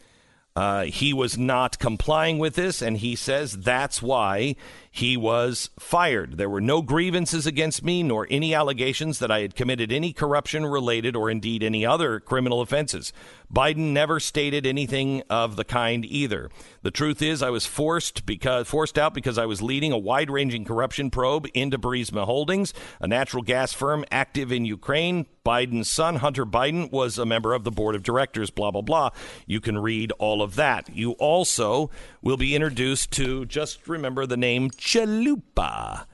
[0.58, 4.56] Uh, he was not complying with this, and he says that's why
[4.98, 6.38] he was fired.
[6.38, 10.66] There were no grievances against me, nor any allegations that I had committed any corruption
[10.66, 13.14] related or indeed any other criminal offenses.
[13.54, 16.50] Biden never stated anything of the kind either.
[16.82, 20.66] The truth is, I was forced because forced out because I was leading a wide-ranging
[20.66, 25.28] corruption probe into Burisma Holdings, a natural gas firm active in Ukraine.
[25.46, 28.50] Biden's son, Hunter Biden, was a member of the board of directors.
[28.50, 29.12] Blah blah blah.
[29.46, 30.90] You can read all of that.
[30.94, 31.90] You also
[32.22, 33.46] will be introduced to.
[33.46, 36.06] Just remember the name Chalupa.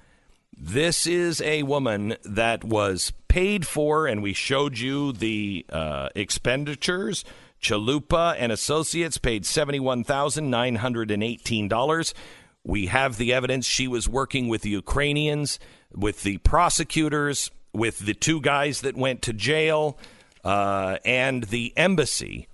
[0.58, 7.24] This is a woman that was paid for, and we showed you the uh, expenditures.
[7.62, 12.14] Chalupa and Associates paid $71,918.
[12.64, 15.60] We have the evidence she was working with the Ukrainians,
[15.94, 20.00] with the prosecutors, with the two guys that went to jail,
[20.44, 22.48] uh, and the embassy.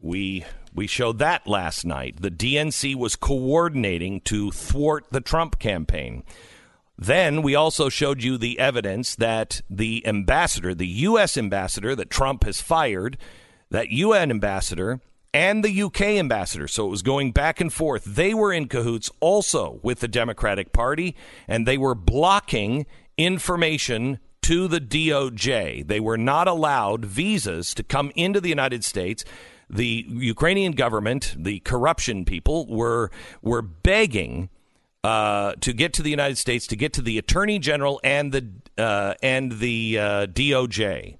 [0.00, 0.44] We
[0.74, 2.20] we showed that last night.
[2.20, 6.24] The DNC was coordinating to thwart the Trump campaign.
[6.98, 11.36] Then we also showed you the evidence that the ambassador, the U.S.
[11.36, 13.18] ambassador that Trump has fired,
[13.70, 15.00] that UN ambassador,
[15.32, 19.10] and the UK ambassador, so it was going back and forth, they were in cahoots
[19.18, 21.16] also with the Democratic Party,
[21.48, 22.86] and they were blocking
[23.18, 25.88] information to the DOJ.
[25.88, 29.24] They were not allowed visas to come into the United States
[29.70, 33.10] the Ukrainian government, the corruption people, were
[33.42, 34.50] were begging
[35.02, 38.46] uh, to get to the United States, to get to the Attorney General and the
[38.78, 41.18] uh, and the uh, DOJ.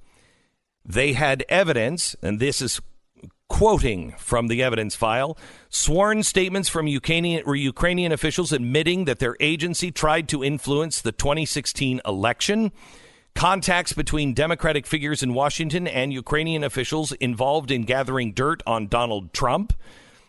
[0.86, 2.80] They had evidence, and this is
[3.48, 5.36] quoting from the evidence file
[5.68, 12.00] sworn statements from Ukrainian, Ukrainian officials admitting that their agency tried to influence the 2016
[12.06, 12.72] election.
[13.34, 19.32] Contacts between Democratic figures in Washington and Ukrainian officials involved in gathering dirt on Donald
[19.32, 19.74] Trump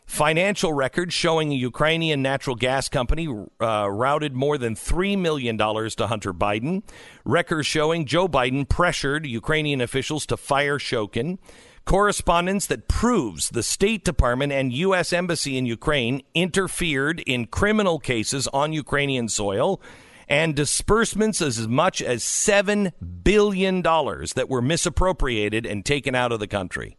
[0.05, 3.27] Financial records showing a Ukrainian natural gas company
[3.59, 6.83] uh, routed more than $3 million to Hunter Biden.
[7.25, 11.39] Records showing Joe Biden pressured Ukrainian officials to fire Shokin.
[11.85, 15.11] Correspondence that proves the State Department and U.S.
[15.11, 19.81] Embassy in Ukraine interfered in criminal cases on Ukrainian soil
[20.27, 22.91] and disbursements as much as $7
[23.23, 26.97] billion that were misappropriated and taken out of the country.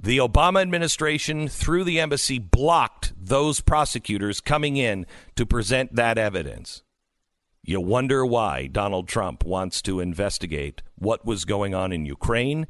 [0.00, 6.82] The Obama administration, through the embassy, blocked those prosecutors coming in to present that evidence.
[7.64, 12.68] You wonder why Donald Trump wants to investigate what was going on in Ukraine.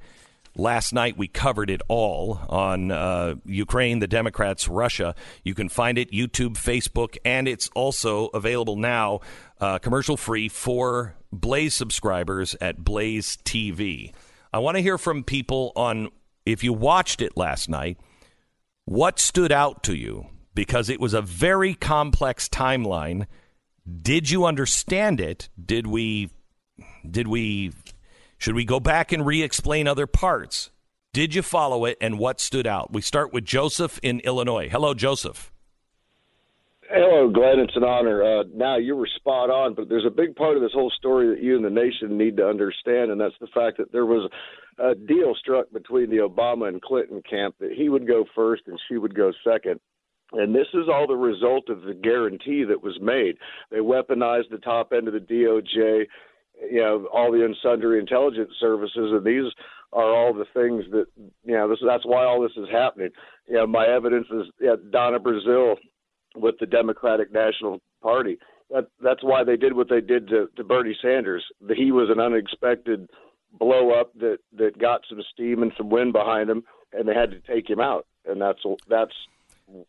[0.58, 5.14] Last night we covered it all on uh, Ukraine, the Democrats, Russia.
[5.44, 9.20] You can find it YouTube, Facebook, and it's also available now,
[9.60, 14.12] uh, commercial free for Blaze subscribers at Blaze TV.
[14.52, 16.08] I want to hear from people on
[16.44, 17.98] if you watched it last night,
[18.84, 20.26] what stood out to you?
[20.56, 23.26] Because it was a very complex timeline.
[23.86, 25.50] Did you understand it?
[25.64, 26.30] Did we
[27.08, 27.72] did we
[28.38, 30.70] should we go back and re-explain other parts?
[31.12, 32.92] Did you follow it and what stood out?
[32.92, 34.68] We start with Joseph in Illinois.
[34.68, 35.52] Hello, Joseph.
[36.90, 37.58] Hello, Glenn.
[37.58, 38.22] It's an honor.
[38.22, 41.28] Uh, now you were spot on, but there's a big part of this whole story
[41.28, 44.30] that you and the nation need to understand, and that's the fact that there was
[44.78, 48.78] a deal struck between the Obama and Clinton camp that he would go first and
[48.88, 49.80] she would go second.
[50.32, 53.36] And this is all the result of the guarantee that was made.
[53.70, 56.06] They weaponized the top end of the DOJ,
[56.70, 59.50] you know, all the sundry intelligence services, and these
[59.92, 61.68] are all the things that you know.
[61.68, 63.10] This that's why all this is happening.
[63.46, 65.76] You know, my evidence is yeah, Donna Brazile
[66.36, 68.38] with the Democratic National Party.
[68.70, 71.44] That that's why they did what they did to, to Bernie Sanders.
[71.74, 73.08] He was an unexpected
[73.58, 77.30] blow up that that got some steam and some wind behind him, and they had
[77.30, 78.06] to take him out.
[78.26, 79.14] And that's that's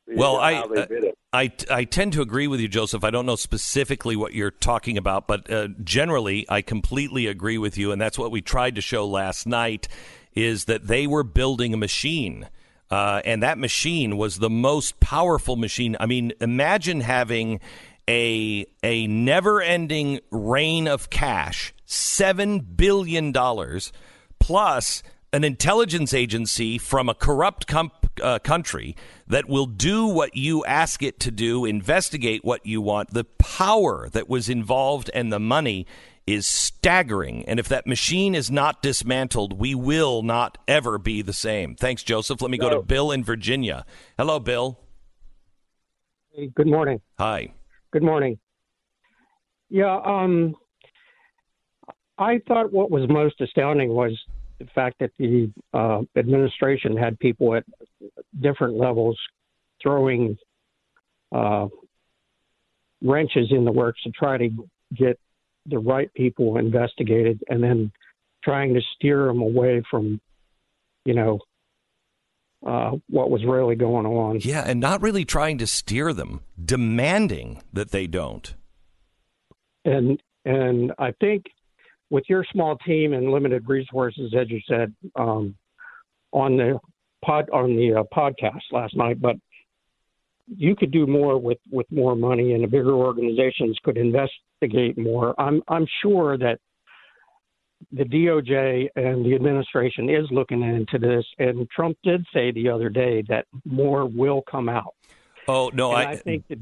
[0.08, 1.18] well, I, how they did it.
[1.32, 3.04] I I tend to agree with you, Joseph.
[3.04, 7.78] I don't know specifically what you're talking about, but uh, generally, I completely agree with
[7.78, 9.88] you, and that's what we tried to show last night.
[10.34, 12.48] Is that they were building a machine.
[12.92, 15.96] Uh, and that machine was the most powerful machine.
[16.00, 17.60] I mean, imagine having
[18.10, 23.94] a a never ending rain of cash, seven billion dollars,
[24.40, 28.96] plus an intelligence agency from a corrupt com- uh, country
[29.28, 33.14] that will do what you ask it to do, investigate what you want.
[33.14, 35.86] The power that was involved and the money
[36.26, 37.44] is staggering.
[37.46, 41.76] And if that machine is not dismantled, we will not ever be the same.
[41.76, 42.42] Thanks, Joseph.
[42.42, 43.86] Let me go to Bill in Virginia.
[44.18, 44.80] Hello, Bill.
[46.32, 47.02] Hey, good morning.
[47.18, 47.54] Hi.
[47.92, 48.38] Good morning.
[49.70, 50.56] Yeah, um,
[52.18, 54.18] I thought what was most astounding was
[54.60, 57.64] the fact that the uh, administration had people at
[58.40, 59.18] different levels
[59.82, 60.38] throwing
[61.34, 61.68] uh,
[63.02, 64.50] wrenches in the works to try to
[64.96, 65.20] get
[65.66, 67.92] the right people investigated and then
[68.44, 70.20] trying to steer them away from,
[71.06, 71.40] you know,
[72.66, 74.40] uh, what was really going on.
[74.42, 78.54] Yeah, and not really trying to steer them, demanding that they don't.
[79.86, 81.46] And and I think
[82.10, 85.56] with your small team and limited resources, as you said um,
[86.32, 86.80] on the
[87.24, 89.36] pod on the uh, podcast last night, but
[90.48, 95.40] you could do more with with more money, and the bigger organizations could investigate more.
[95.40, 96.60] I'm I'm sure that
[97.92, 102.90] the DOJ and the administration is looking into this, and Trump did say the other
[102.90, 104.96] day that more will come out.
[105.48, 106.60] Oh no, I, I think that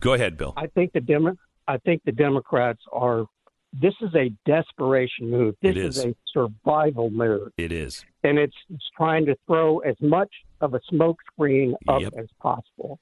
[0.00, 0.54] go ahead, Bill.
[0.56, 1.36] I think the Demo-
[1.66, 3.26] I think the Democrats are.
[3.72, 5.54] This is a desperation move.
[5.62, 6.04] This It is.
[6.04, 8.04] a survival move, It is.
[8.24, 10.30] and it's, it's trying to throw as much
[10.60, 12.14] of a smoke screen up Yep.
[12.18, 12.98] as possible.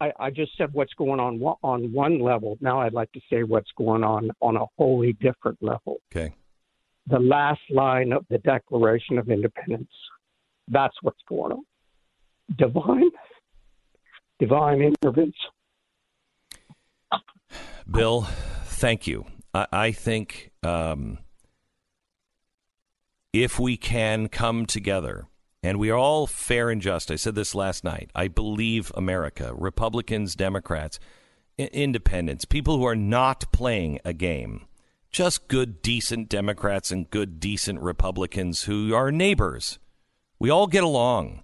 [0.00, 2.58] I, I just said what's going on on one level.
[2.60, 5.98] Now I'd like to say what's going on on a wholly different level.
[6.14, 6.34] Okay.
[7.06, 9.90] The last line of the Declaration of Independence.
[10.66, 11.62] That's what's going on.
[12.56, 13.10] Divine,
[14.40, 15.32] divine intervention.
[17.90, 18.26] Bill,
[18.84, 19.24] thank you.
[19.54, 21.16] I, I think um,
[23.32, 25.26] if we can come together,
[25.62, 28.10] and we are all fair and just, I said this last night.
[28.14, 31.00] I believe America, Republicans, Democrats,
[31.58, 34.66] I- independents, people who are not playing a game,
[35.10, 39.78] just good, decent Democrats and good, decent Republicans who are neighbors.
[40.38, 41.42] We all get along.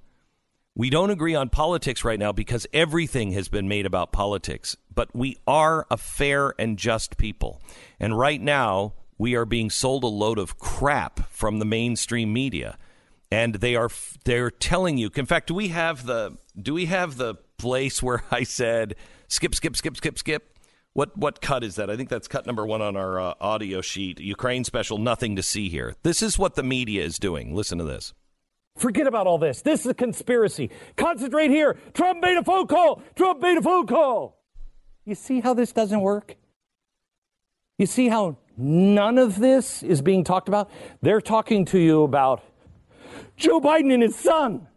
[0.75, 5.15] We don't agree on politics right now because everything has been made about politics, but
[5.15, 7.61] we are a fair and just people.
[7.99, 12.79] And right now, we are being sold a load of crap from the mainstream media.
[13.31, 13.91] And they are
[14.25, 15.11] they're telling you.
[15.15, 18.97] In fact, do we have the do we have the place where I said
[19.29, 20.59] skip skip skip skip skip?
[20.95, 21.91] What what cut is that?
[21.91, 24.19] I think that's cut number 1 on our uh, audio sheet.
[24.19, 25.95] Ukraine special nothing to see here.
[26.03, 27.55] This is what the media is doing.
[27.55, 28.12] Listen to this.
[28.77, 29.62] Forget about all this.
[29.62, 30.71] This is a conspiracy.
[30.97, 31.77] Concentrate here.
[31.93, 33.03] Trump made a phone call.
[33.15, 34.40] Trump made a phone call.
[35.11, 36.37] You see how this doesn't work?
[37.78, 40.70] You see how none of this is being talked about?
[41.03, 42.45] They're talking to you about
[43.37, 44.69] Joe Biden and his son.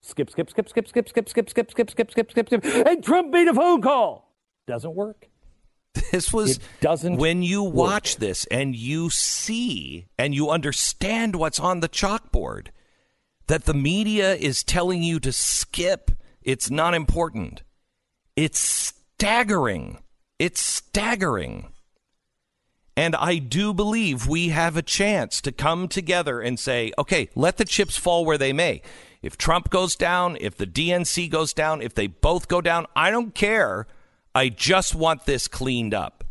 [0.00, 2.64] Skip, skip, skip, skip, skip, skip, skip, skip, skip, skip, skip, skip, skip.
[2.84, 4.34] And Trump made a phone call.
[4.66, 5.28] Doesn't work.
[6.10, 7.74] This was It doesn't when you work.
[7.74, 12.68] watch this and you see and you understand what's on the chalkboard
[13.46, 16.10] that the media is telling you to skip.
[16.42, 17.62] It's not important.
[18.34, 19.98] It's staggering.
[20.38, 21.68] It's staggering.
[22.96, 27.58] And I do believe we have a chance to come together and say, okay, let
[27.58, 28.80] the chips fall where they may.
[29.20, 33.10] If Trump goes down, if the DNC goes down, if they both go down, I
[33.10, 33.86] don't care.
[34.34, 36.24] I just want this cleaned up.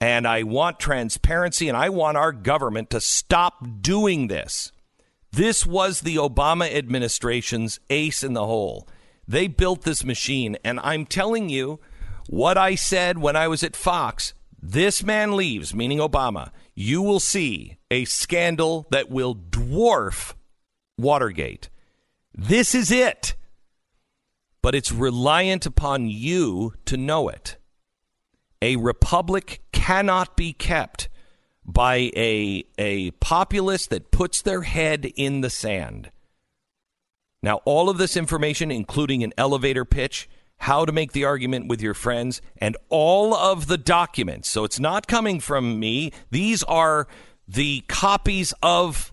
[0.00, 4.72] And I want transparency and I want our government to stop doing this.
[5.30, 8.88] This was the Obama administration's ace in the hole.
[9.26, 10.56] They built this machine.
[10.64, 11.80] And I'm telling you
[12.28, 14.34] what I said when I was at Fox
[14.66, 20.32] this man leaves, meaning Obama, you will see a scandal that will dwarf
[20.96, 21.68] Watergate.
[22.32, 23.34] This is it.
[24.62, 27.58] But it's reliant upon you to know it.
[28.62, 31.10] A republic cannot be kept
[31.66, 36.10] by a, a populace that puts their head in the sand.
[37.44, 40.30] Now, all of this information, including an elevator pitch,
[40.60, 44.48] how to make the argument with your friends, and all of the documents.
[44.48, 46.10] So it's not coming from me.
[46.30, 47.06] These are
[47.46, 49.12] the copies of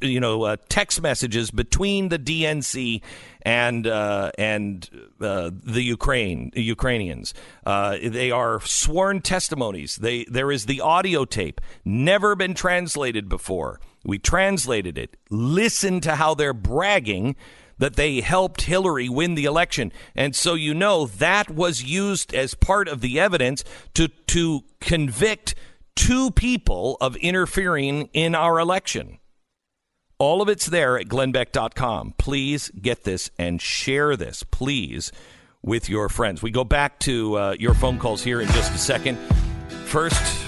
[0.00, 3.02] you know uh, text messages between the DNC
[3.42, 4.88] and uh, and
[5.20, 7.34] uh, the Ukraine Ukrainians.
[7.64, 9.96] Uh, they are sworn testimonies.
[9.96, 13.80] They there is the audio tape, never been translated before.
[14.04, 15.16] We translated it.
[15.30, 17.36] Listen to how they're bragging
[17.78, 22.54] that they helped Hillary win the election, and so you know that was used as
[22.54, 23.64] part of the evidence
[23.94, 25.54] to to convict
[25.94, 29.18] two people of interfering in our election.
[30.22, 32.14] All of it's there at glennbeck.com.
[32.16, 35.10] Please get this and share this, please,
[35.62, 36.40] with your friends.
[36.40, 39.16] We go back to uh, your phone calls here in just a second.
[39.84, 40.46] First,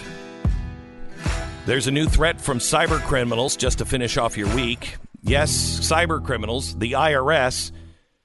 [1.67, 4.95] there's a new threat from cyber criminals just to finish off your week.
[5.23, 7.73] Yes, cyber criminals, the IRS.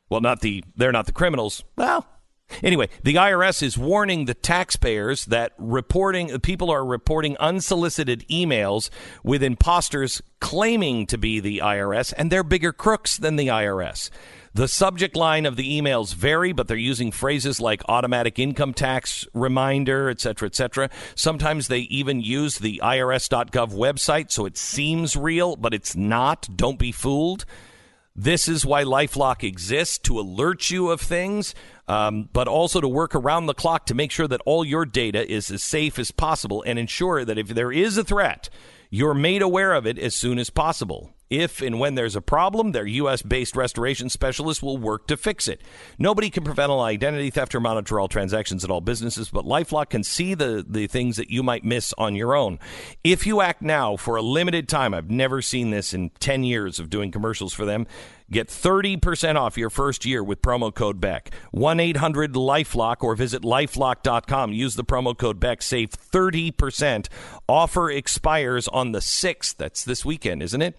[0.07, 1.63] Well, not the they're not the criminals.
[1.75, 2.05] Well,
[2.63, 8.89] anyway, the IRS is warning the taxpayers that reporting people are reporting unsolicited emails
[9.23, 14.09] with imposters claiming to be the IRS and they're bigger crooks than the IRS.
[14.53, 19.27] The subject line of the emails vary, but they're using phrases like automatic income tax
[19.33, 20.89] reminder, et cetera, et cetera.
[21.13, 26.49] Sometimes they even use the IRS.gov website, so it seems real, but it's not.
[26.55, 27.45] Don't be fooled.
[28.15, 31.53] This is why Lifelock exists to alert you of things,
[31.89, 35.29] um, but also to work around the clock to make sure that all your data
[35.29, 38.47] is as safe as possible and ensure that if there is a threat,
[38.91, 41.11] you're made aware of it as soon as possible.
[41.31, 43.21] If and when there's a problem, their U.S.
[43.21, 45.61] based restoration specialists will work to fix it.
[45.99, 49.89] Nobody can prevent all identity theft or monitor all transactions at all businesses, but Lifelock
[49.89, 52.57] can see the, the things that you might miss on your own.
[53.03, 56.79] If you act now for a limited time, I've never seen this in 10 years
[56.79, 57.85] of doing commercials for them.
[58.31, 61.33] Get 30% off your first year with promo code BECK.
[61.51, 64.53] 1 800 Lifelock or visit lifelock.com.
[64.53, 65.61] Use the promo code BECK.
[65.61, 67.07] Save 30%.
[67.47, 69.55] Offer expires on the 6th.
[69.57, 70.77] That's this weekend, isn't it?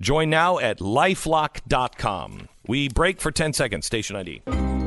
[0.00, 2.48] Join now at lifelock.com.
[2.66, 3.86] We break for 10 seconds.
[3.86, 4.79] Station ID.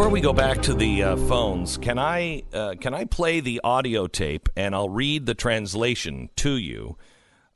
[0.00, 3.60] Before we go back to the uh, phones, can I uh, can I play the
[3.62, 6.96] audio tape and I'll read the translation to you?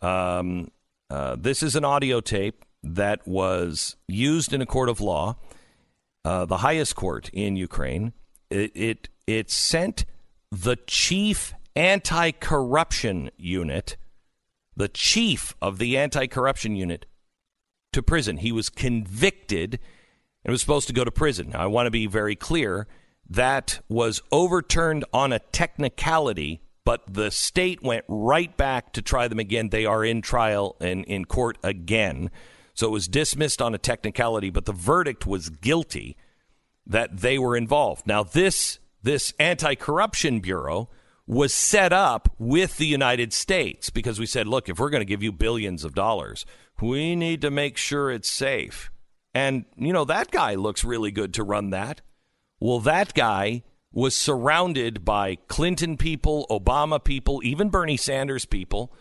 [0.03, 0.71] Um,
[1.09, 5.37] uh, this is an audio tape that was used in a court of law,
[6.27, 8.13] uh, the highest court in Ukraine.
[8.51, 10.05] It it, it sent
[10.53, 13.97] the chief anti-corruption unit,
[14.77, 17.07] the chief of the anti-corruption unit,
[17.95, 18.37] to prison.
[18.37, 19.79] He was convicted
[20.45, 21.51] and was supposed to go to prison.
[21.51, 22.87] Now, I want to be very clear
[23.29, 29.39] that was overturned on a technicality, but the state went right back to try them
[29.39, 29.71] again.
[29.71, 32.31] They are in trial and in court again.
[32.75, 36.17] So it was dismissed on a technicality, but the verdict was guilty
[36.87, 38.07] that they were involved.
[38.07, 40.89] Now, this this anti-corruption bureau
[41.27, 45.07] was set up with the United States because we said, look, if we're going to
[45.07, 46.45] give you billions of dollars,
[46.81, 48.91] we need to make sure it's safe.
[49.35, 52.01] And, you know, that guy looks really good to run that.
[52.61, 58.93] Well, that guy was surrounded by Clinton people, Obama people, even Bernie Sanders people.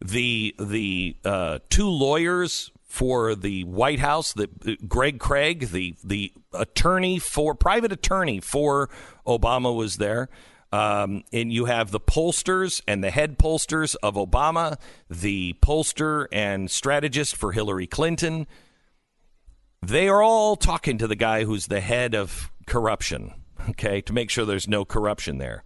[0.00, 4.48] The the uh, two lawyers for the White House, the
[4.86, 8.90] Greg Craig, the the attorney for private attorney for
[9.26, 10.28] Obama was there.
[10.72, 14.76] Um, and you have the pollsters and the head pollsters of Obama,
[15.08, 18.48] the pollster and strategist for Hillary Clinton.
[19.86, 23.34] They are all talking to the guy who's the head of corruption,
[23.70, 25.62] okay, to make sure there's no corruption there.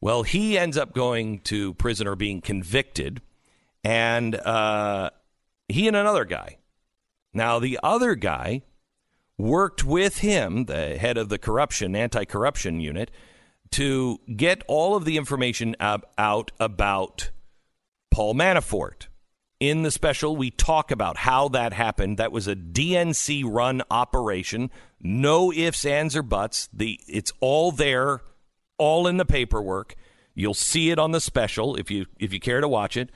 [0.00, 3.20] Well, he ends up going to prison or being convicted,
[3.84, 5.10] and uh,
[5.68, 6.56] he and another guy.
[7.34, 8.62] Now, the other guy
[9.36, 13.10] worked with him, the head of the corruption, anti corruption unit,
[13.72, 17.30] to get all of the information ab- out about
[18.10, 19.08] Paul Manafort.
[19.58, 22.18] In the special, we talk about how that happened.
[22.18, 24.70] That was a DNC run operation.
[25.00, 26.68] No ifs, ands, or buts.
[26.72, 28.20] The it's all there,
[28.76, 29.96] all in the paperwork.
[30.34, 33.10] You'll see it on the special if you if you care to watch it.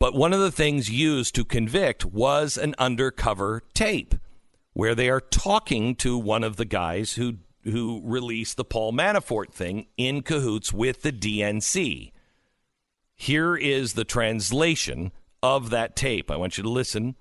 [0.00, 4.16] But one of the things used to convict was an undercover tape
[4.72, 9.52] where they are talking to one of the guys who who released the Paul Manafort
[9.52, 12.10] thing in cahoots with the DNC.
[13.16, 15.12] Here is the translation
[15.42, 16.30] of that tape.
[16.30, 17.16] I want you to listen.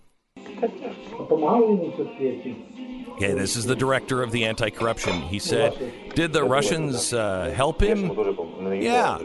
[3.16, 5.22] Okay, this is the director of the anti corruption.
[5.22, 8.12] He said, Did the Russians uh, help him?
[8.82, 9.20] Yeah.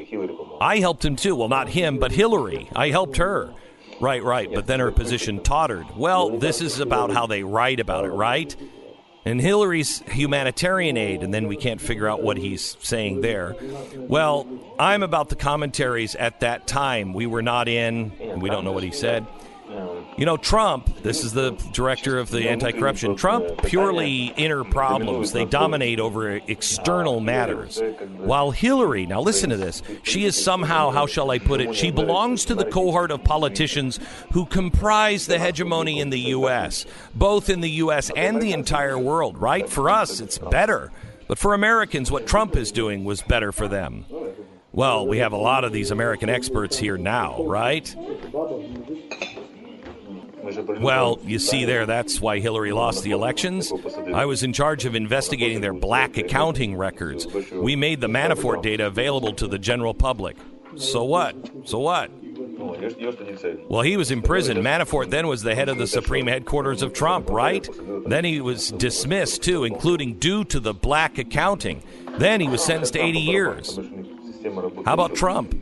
[0.61, 1.35] I helped him too.
[1.35, 2.69] Well, not him, but Hillary.
[2.77, 3.55] I helped her.
[4.01, 4.53] Right, right.
[4.53, 5.87] But then her position tottered.
[5.97, 8.55] Well, this is about how they write about it, right?
[9.29, 13.57] And Hillary's humanitarian aid, and then we can't figure out what he's saying there.
[13.95, 14.47] Well,
[14.79, 17.13] I'm about the commentaries at that time.
[17.13, 19.27] We were not in, and we don't know what he said.
[20.17, 25.33] You know, Trump, this is the director of the anti corruption, Trump purely inner problems.
[25.33, 27.81] They dominate over external matters.
[28.17, 31.91] While Hillary, now listen to this, she is somehow, how shall I put it, she
[31.91, 34.01] belongs to the cohort of politicians
[34.33, 38.11] who comprise the hegemony in the U.S., both in the U.S.
[38.17, 39.69] and the entire world, right?
[39.69, 40.91] For us, it's better.
[41.29, 44.07] But for Americans, what Trump is doing was better for them.
[44.73, 47.95] Well, we have a lot of these American experts here now, right?
[50.81, 53.73] Well, you see there, that's why Hillary lost the elections.
[54.15, 57.27] I was in charge of investigating their black accounting records.
[57.53, 60.37] We made the Manafort data available to the general public.
[60.77, 61.35] So what?
[61.65, 62.11] So what?
[63.69, 64.59] Well, he was in prison.
[64.59, 67.69] Manafort then was the head of the supreme headquarters of Trump, right?
[68.07, 71.83] Then he was dismissed, too, including due to the black accounting.
[72.19, 73.79] Then he was sentenced to 80 years.
[74.85, 75.55] How about Trump?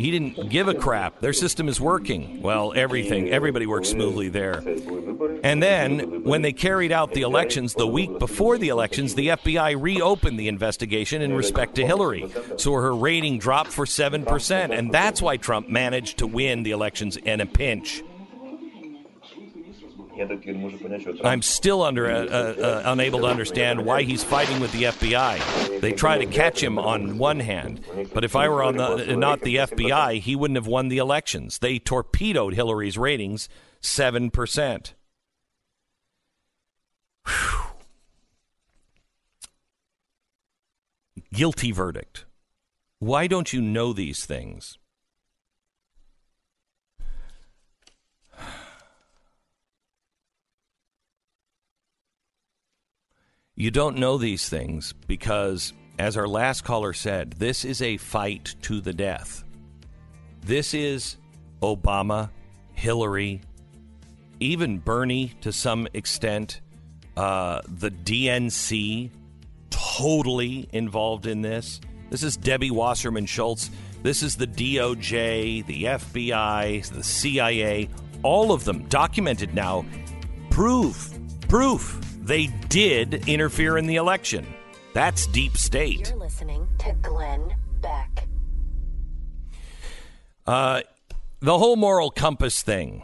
[0.00, 1.20] He didn't give a crap.
[1.20, 2.42] Their system is working.
[2.42, 4.62] Well, everything, everybody works smoothly there.
[5.42, 9.80] And then, when they carried out the elections the week before the elections, the FBI
[9.80, 12.30] reopened the investigation in respect to Hillary.
[12.56, 14.76] So her rating dropped for 7%.
[14.76, 18.02] And that's why Trump managed to win the elections in a pinch.
[21.24, 25.80] I'm still under uh, uh, unable to understand why he's fighting with the FBI.
[25.80, 29.40] They try to catch him on one hand, but if I were on the not
[29.40, 31.58] the FBI, he wouldn't have won the elections.
[31.58, 33.48] They torpedoed Hillary's ratings
[33.80, 34.94] seven percent.
[41.32, 42.24] Guilty verdict.
[42.98, 44.79] Why don't you know these things?
[53.60, 58.54] You don't know these things because, as our last caller said, this is a fight
[58.62, 59.44] to the death.
[60.40, 61.18] This is
[61.60, 62.30] Obama,
[62.72, 63.42] Hillary,
[64.40, 66.62] even Bernie to some extent,
[67.18, 69.10] uh, the DNC
[69.68, 71.82] totally involved in this.
[72.08, 73.70] This is Debbie Wasserman Schultz.
[74.02, 77.90] This is the DOJ, the FBI, the CIA,
[78.22, 79.84] all of them documented now.
[80.48, 81.12] Proof,
[81.46, 84.46] proof they did interfere in the election.
[84.94, 86.10] That's deep state.
[86.10, 88.28] You're listening to Glenn Beck.
[90.46, 90.82] Uh,
[91.40, 93.02] the whole moral compass thing.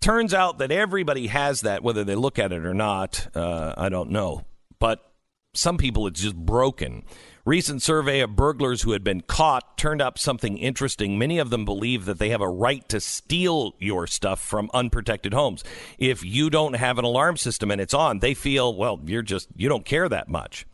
[0.00, 3.28] Turns out that everybody has that, whether they look at it or not.
[3.36, 4.46] Uh, I don't know.
[4.78, 5.04] But
[5.52, 7.04] some people, it's just broken.
[7.44, 11.18] Recent survey of burglars who had been caught turned up something interesting.
[11.18, 15.34] Many of them believe that they have a right to steal your stuff from unprotected
[15.34, 15.64] homes.
[15.98, 19.48] If you don't have an alarm system and it's on, they feel, well, you're just,
[19.56, 20.66] you don't care that much.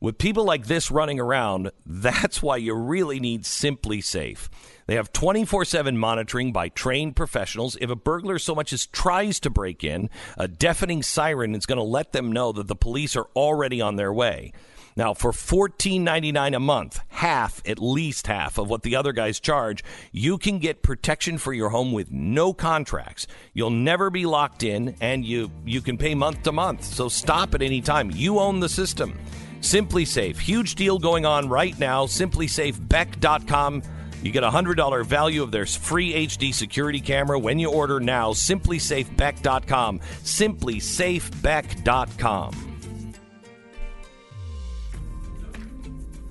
[0.00, 4.48] With people like this running around, that's why you really need SimpliSafe.
[4.86, 7.76] They have 24 7 monitoring by trained professionals.
[7.78, 10.08] If a burglar so much as tries to break in,
[10.38, 13.96] a deafening siren is going to let them know that the police are already on
[13.96, 14.54] their way.
[14.96, 19.84] Now, for $14.99 a month, half, at least half of what the other guys charge,
[20.12, 23.26] you can get protection for your home with no contracts.
[23.54, 26.84] You'll never be locked in, and you, you can pay month to month.
[26.84, 28.10] So stop at any time.
[28.10, 29.18] You own the system.
[29.60, 30.38] SimpliSafe.
[30.38, 32.06] Huge deal going on right now.
[32.06, 33.82] SimpliSafeBeck.com.
[34.22, 38.32] You get a $100 value of their free HD security camera when you order now.
[38.32, 40.00] SimpliSafeBeck.com.
[40.00, 42.69] SimpliSafeBeck.com.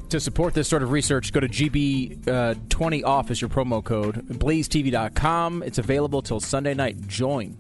[0.10, 4.28] To support this sort of research, go to GB20 uh, your promo code.
[4.28, 5.62] BlazeTV.com.
[5.62, 7.08] It's available till Sunday night.
[7.08, 7.56] Join.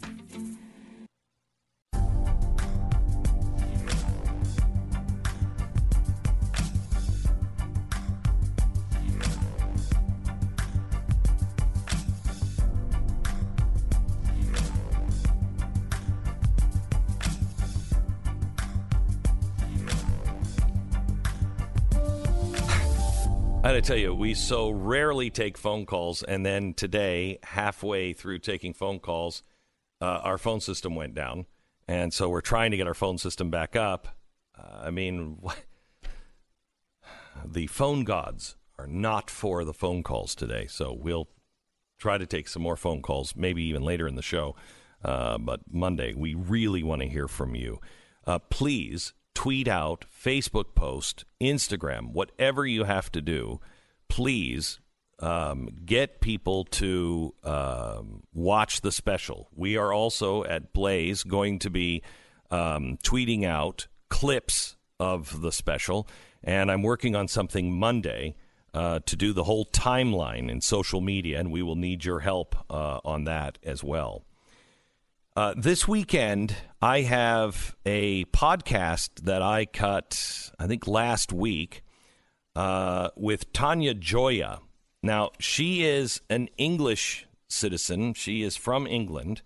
[23.59, 28.13] I got to tell you, we so rarely take phone calls, and then today, halfway
[28.13, 29.43] through taking phone calls,
[29.99, 31.45] uh, our phone system went down,
[31.85, 34.15] and so we're trying to get our phone system back up.
[34.57, 35.41] Uh, I mean,
[37.45, 41.27] the phone gods are not for the phone calls today, so we'll
[41.97, 44.55] try to take some more phone calls, maybe even later in the show.
[45.03, 47.81] Uh, but Monday, we really want to hear from you.
[48.25, 53.61] Uh, please tweet out, Facebook post, Instagram, whatever you have to do.
[54.09, 54.81] Please
[55.19, 59.47] um, get people to um, watch the special.
[59.55, 62.03] We are also at Blaze going to be
[62.51, 66.05] um, tweeting out clips of the special,
[66.43, 68.35] and I'm working on something Monday.
[68.71, 72.55] Uh, to do the whole timeline in social media, and we will need your help
[72.69, 74.23] uh, on that as well.
[75.39, 81.81] Uh, this weekend, I have a podcast that I cut, I think, last week
[82.57, 84.59] uh, with Tania Joya.
[85.01, 88.15] Now, she is an English citizen.
[88.15, 89.41] She is from England.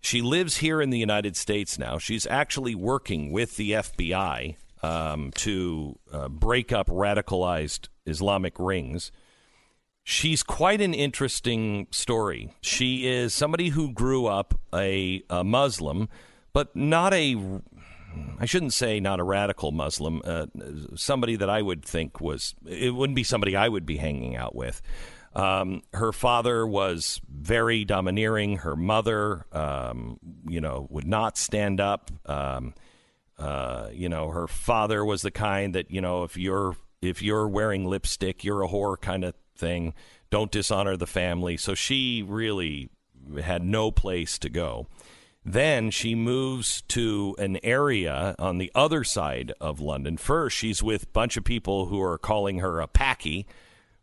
[0.00, 1.98] She lives here in the United States now.
[1.98, 9.12] She's actually working with the FBI um, to uh, break up radicalized Islamic rings.
[10.04, 12.54] She's quite an interesting story.
[12.60, 16.08] She is somebody who grew up a, a Muslim,
[16.52, 17.60] but not a,
[18.38, 20.46] I shouldn't say not a radical Muslim, uh,
[20.96, 24.56] somebody that I would think was, it wouldn't be somebody I would be hanging out
[24.56, 24.82] with.
[25.34, 28.58] Um, her father was very domineering.
[28.58, 32.10] Her mother, um, you know, would not stand up.
[32.26, 32.74] Um,
[33.38, 37.48] uh, you know, her father was the kind that you know, if you're if you're
[37.48, 39.92] wearing lipstick, you're a whore kind of thing.
[40.30, 41.56] Don't dishonor the family.
[41.56, 42.88] So she really
[43.42, 44.86] had no place to go.
[45.44, 50.16] Then she moves to an area on the other side of London.
[50.16, 53.46] First, she's with a bunch of people who are calling her a Paki,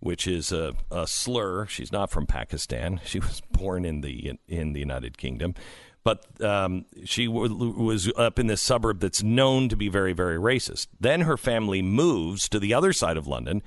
[0.02, 1.66] which is a, a slur.
[1.66, 3.00] She's not from Pakistan.
[3.06, 5.56] She was born in the in, in the United Kingdom
[6.04, 10.38] but um, she w- was up in this suburb that's known to be very, very
[10.38, 10.88] racist.
[11.00, 13.62] Then her family moves to the other side of London,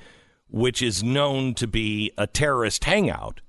[0.48, 3.40] which is known to be a terrorist hangout.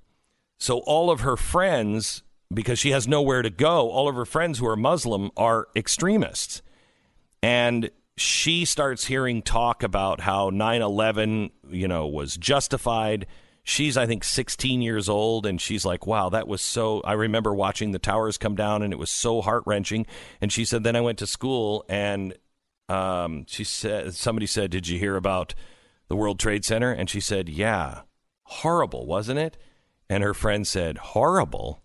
[0.57, 2.23] So all of her friends,
[2.53, 6.61] because she has nowhere to go, all of her friends who are Muslim are extremists.
[7.41, 13.25] And she starts hearing talk about how 9 11, you know, was justified
[13.63, 17.53] she's I think 16 years old and she's like wow that was so I remember
[17.53, 20.05] watching the towers come down and it was so heart-wrenching.
[20.41, 22.35] And she said then I went to school and
[22.89, 25.55] um, she said somebody said did you hear about
[26.09, 28.01] the World Trade Center and she said yeah
[28.43, 29.57] horrible wasn't it?
[30.09, 31.81] And her friend said horrible?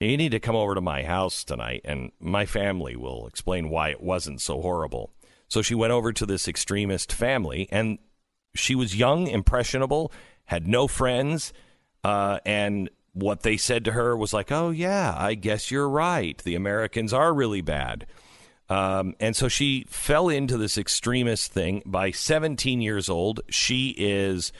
[0.00, 3.90] You need to come over to my house tonight and my family will explain why
[3.90, 5.12] it wasn't so horrible.
[5.48, 7.98] So she went over to this extremist family and
[8.54, 10.12] she was young impressionable
[10.48, 11.52] had no friends,
[12.04, 16.38] uh, and what they said to her was like, "Oh yeah, I guess you're right.
[16.38, 18.06] The Americans are really bad."
[18.70, 21.82] Um, and so she fell into this extremist thing.
[21.84, 24.52] By 17 years old, she is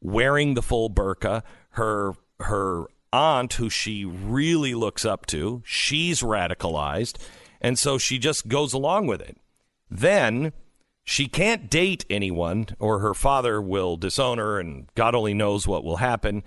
[0.00, 1.42] wearing the full burqa.
[1.70, 7.18] Her her aunt, who she really looks up to, she's radicalized,
[7.60, 9.38] and so she just goes along with it.
[9.88, 10.52] Then
[11.08, 15.84] she can't date anyone, or her father will disown her, and God only knows what
[15.84, 16.42] will happen.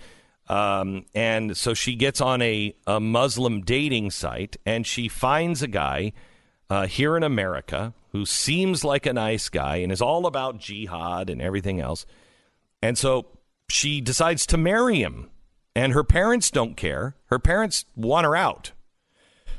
[0.49, 5.68] Um, and so she gets on a, a Muslim dating site, and she finds a
[5.68, 6.11] guy
[6.69, 11.30] uh, here in America who seems like a nice guy and is all about jihad
[11.30, 12.06] and everything else.
[12.81, 13.27] And so
[13.69, 15.30] she decides to marry him,
[15.73, 17.15] and her parents don't care.
[17.27, 18.73] Her parents want her out.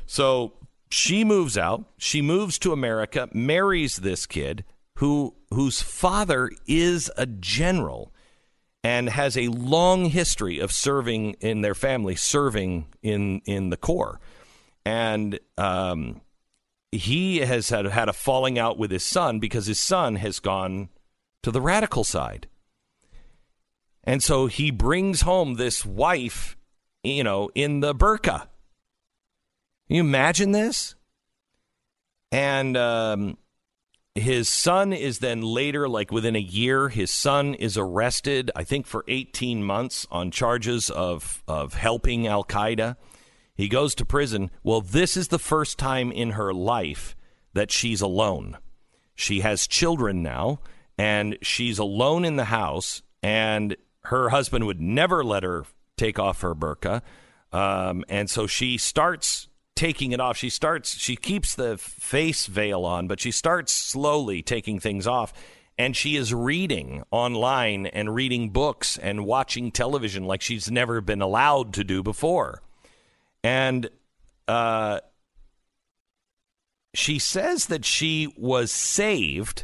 [0.05, 0.53] So
[0.91, 1.85] she moves out.
[1.97, 4.63] She moves to America, marries this kid
[5.01, 8.13] who whose father is a general
[8.83, 14.19] and has a long history of serving in their family, serving in in the Corps,
[14.85, 16.21] and um,
[16.91, 20.89] he has had had a falling out with his son because his son has gone
[21.41, 22.45] to the radical side,
[24.03, 26.55] and so he brings home this wife,
[27.03, 28.41] you know, in the burqa.
[29.87, 30.93] Can you imagine this?
[32.31, 33.37] And um,
[34.15, 38.85] his son is then later, like within a year, his son is arrested, I think
[38.85, 42.97] for 18 months on charges of, of helping Al Qaeda.
[43.55, 44.51] He goes to prison.
[44.63, 47.15] Well, this is the first time in her life
[47.53, 48.57] that she's alone.
[49.15, 50.59] She has children now,
[50.97, 55.65] and she's alone in the house, and her husband would never let her
[55.95, 57.01] take off her burqa.
[57.53, 59.47] Um, and so she starts
[59.81, 60.37] taking it off.
[60.37, 65.33] She starts, she keeps the face veil on, but she starts slowly taking things off.
[65.75, 71.23] And she is reading online and reading books and watching television like she's never been
[71.23, 72.61] allowed to do before.
[73.43, 73.89] And
[74.47, 74.99] uh,
[76.93, 79.63] she says that she was saved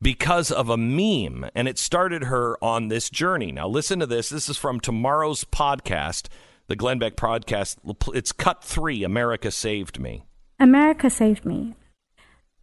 [0.00, 3.50] because of a meme, and it started her on this journey.
[3.50, 4.28] Now, listen to this.
[4.28, 6.28] This is from tomorrow's podcast
[6.66, 7.76] the Glenn Beck podcast.
[8.14, 9.04] It's cut three.
[9.04, 10.24] America saved me.
[10.58, 11.74] America saved me.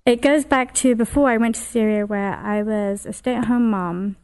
[0.06, 3.46] It goes back to before I went to Syria, where I was a stay at
[3.46, 4.18] home mom.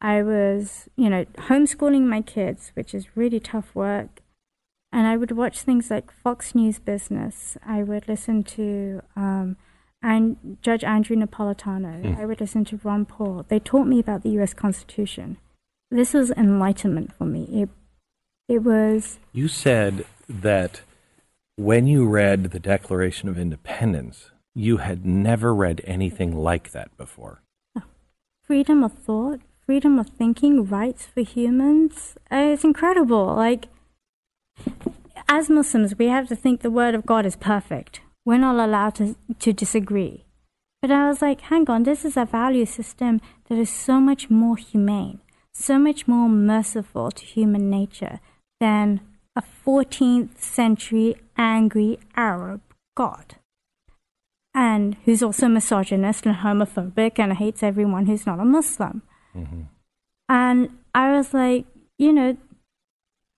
[0.00, 4.20] I was, you know, homeschooling my kids, which is really tough work.
[4.92, 7.56] And I would watch things like Fox News Business.
[7.66, 9.56] I would listen to um,
[10.02, 12.14] and Judge Andrew Napolitano.
[12.14, 12.20] Hmm.
[12.20, 13.44] I would listen to Ron Paul.
[13.48, 14.54] They taught me about the U.S.
[14.54, 15.38] Constitution.
[15.90, 17.48] This was enlightenment for me.
[17.50, 17.68] It,
[18.48, 20.80] it was You said that
[21.56, 27.42] when you read the Declaration of Independence, you had never read anything like that before.
[28.42, 32.16] freedom of thought, freedom of thinking, rights for humans.
[32.30, 33.26] Uh, It's incredible.
[33.34, 33.66] Like,
[35.28, 38.00] as Muslims, we have to think the word of God is perfect.
[38.24, 40.24] We're not allowed to, to disagree.
[40.80, 44.30] But I was like, hang on, this is a value system that is so much
[44.30, 45.18] more humane,
[45.52, 48.20] so much more merciful to human nature
[48.60, 49.00] than
[49.36, 52.60] a 14th century angry Arab
[52.96, 53.36] God.
[54.54, 59.02] And who's also misogynist and homophobic and hates everyone who's not a Muslim.
[59.36, 59.62] Mm-hmm.
[60.28, 61.66] And I was like,
[61.96, 62.36] you know,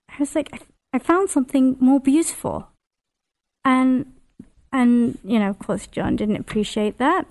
[0.09, 0.59] I was like, I,
[0.93, 2.67] I found something more beautiful.
[3.63, 4.11] And,
[4.73, 7.27] and, you know, of course, John didn't appreciate that.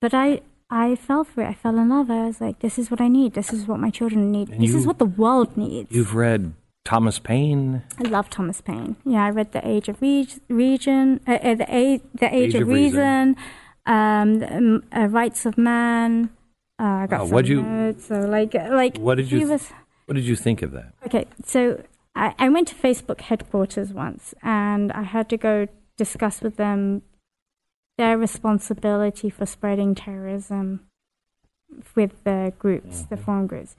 [0.00, 1.48] But I, I fell for it.
[1.48, 2.10] I fell in love.
[2.10, 3.34] I was like, this is what I need.
[3.34, 4.50] This is what my children need.
[4.50, 5.90] And this is what the world needs.
[5.90, 6.52] You've read
[6.84, 7.82] Thomas Paine.
[7.98, 8.96] I love Thomas Paine.
[9.06, 12.68] Yeah, I read The Age of Reg- Region, uh, uh, the, Age, the Age, of,
[12.68, 13.36] Reason,
[13.86, 16.28] um, the, um, uh, Rights of Man.
[16.78, 18.04] Uh, I got Wow, some you- notes.
[18.06, 19.48] So like, like What did you?
[19.48, 19.70] was.
[20.06, 20.92] what did you think of that?
[21.06, 21.82] Okay, so
[22.14, 27.00] I, I went to Facebook headquarters once and I had to go discuss with them
[27.96, 30.80] their responsibility for spreading terrorism
[31.94, 33.74] with the groups, the foreign groups.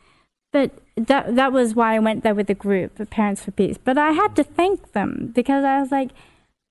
[0.56, 3.78] But that that was why I went there with the group, the Parents for Peace.
[3.78, 6.12] But I had to thank them because I was like,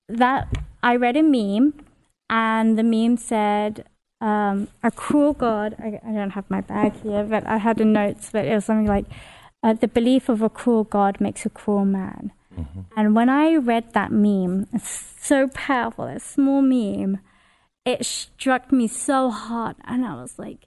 [0.09, 0.47] that
[0.81, 1.75] I read a meme,
[2.27, 3.85] and the meme said,
[4.21, 7.85] um, "A cruel God." I, I don't have my bag here, but I had the
[7.85, 8.31] notes.
[8.31, 9.05] But it was something like,
[9.61, 12.31] uh, "The belief of a cruel God makes a cruel man."
[12.97, 16.05] And when I read that meme, it's so powerful.
[16.05, 17.19] A small meme,
[17.85, 20.65] it struck me so hard, and I was like,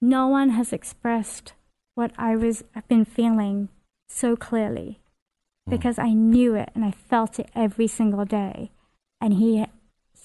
[0.00, 1.54] no one has expressed
[1.94, 3.68] what I was I've been feeling
[4.08, 5.00] so clearly
[5.66, 5.70] hmm.
[5.70, 8.70] because I knew it and I felt it every single day.
[9.20, 9.66] And he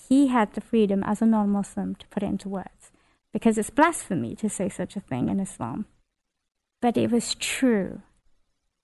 [0.10, 2.92] he had the freedom as a non-muslim to put it into words
[3.34, 5.86] because it's blasphemy to say such a thing in Islam.
[6.82, 8.02] But it was true.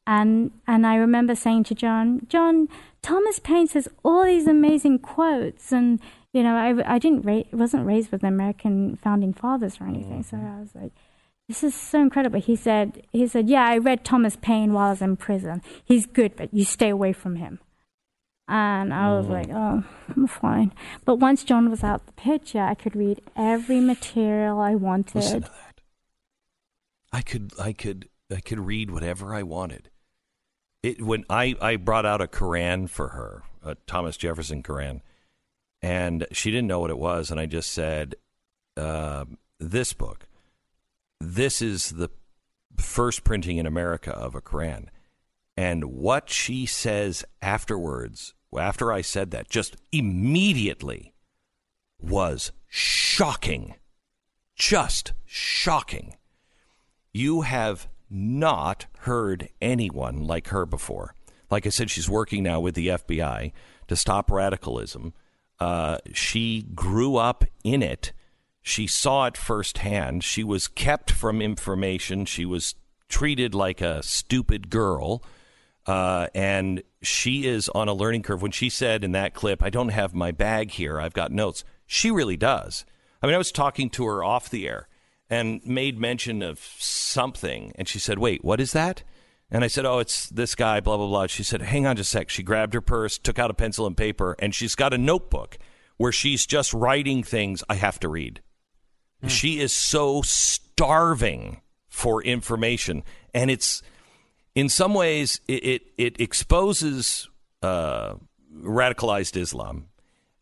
[0.05, 2.67] And and I remember saying to John John
[3.01, 5.99] Thomas Paine says all these amazing quotes and
[6.33, 10.23] you know I, I didn't ra- wasn't raised with the American founding fathers or anything.
[10.23, 10.57] So mm-hmm.
[10.57, 10.91] I was like
[11.47, 12.39] this is so incredible.
[12.39, 15.61] He said, he said, yeah, I read Thomas Paine while I was in prison.
[15.83, 17.59] He's good, but you stay away from him.
[18.47, 19.83] And I was like, oh,
[20.15, 20.73] I'm fine.
[21.05, 25.15] But once John was out the picture, I could read every material I wanted.
[25.15, 25.81] Listen to that.
[27.11, 29.89] I could, I could, I could read whatever I wanted.
[30.81, 35.01] It when I I brought out a Koran for her, a Thomas Jefferson Koran,
[35.81, 38.15] and she didn't know what it was, and I just said,
[38.75, 39.23] uh,
[39.59, 40.27] "This book,
[41.23, 42.09] this is the
[42.77, 44.87] first printing in America of a Quran.
[45.55, 51.13] And what she says afterwards, after I said that, just immediately
[52.01, 53.75] was shocking.
[54.55, 56.15] Just shocking.
[57.11, 61.15] You have not heard anyone like her before.
[61.49, 63.51] Like I said, she's working now with the FBI
[63.87, 65.13] to stop radicalism.
[65.59, 68.11] Uh, she grew up in it.
[68.63, 70.23] She saw it firsthand.
[70.23, 72.25] She was kept from information.
[72.25, 72.75] She was
[73.09, 75.21] treated like a stupid girl.
[75.85, 78.41] Uh, and she is on a learning curve.
[78.41, 81.65] When she said in that clip, I don't have my bag here, I've got notes,
[81.85, 82.85] she really does.
[83.21, 84.87] I mean, I was talking to her off the air
[85.29, 87.73] and made mention of something.
[87.75, 89.03] And she said, Wait, what is that?
[89.51, 91.27] And I said, Oh, it's this guy, blah, blah, blah.
[91.27, 92.29] She said, Hang on just a sec.
[92.29, 95.57] She grabbed her purse, took out a pencil and paper, and she's got a notebook
[95.97, 98.41] where she's just writing things I have to read.
[99.29, 103.03] She is so starving for information.
[103.33, 103.81] And it's,
[104.55, 107.29] in some ways, it, it, it exposes
[107.61, 108.15] uh,
[108.55, 109.87] radicalized Islam.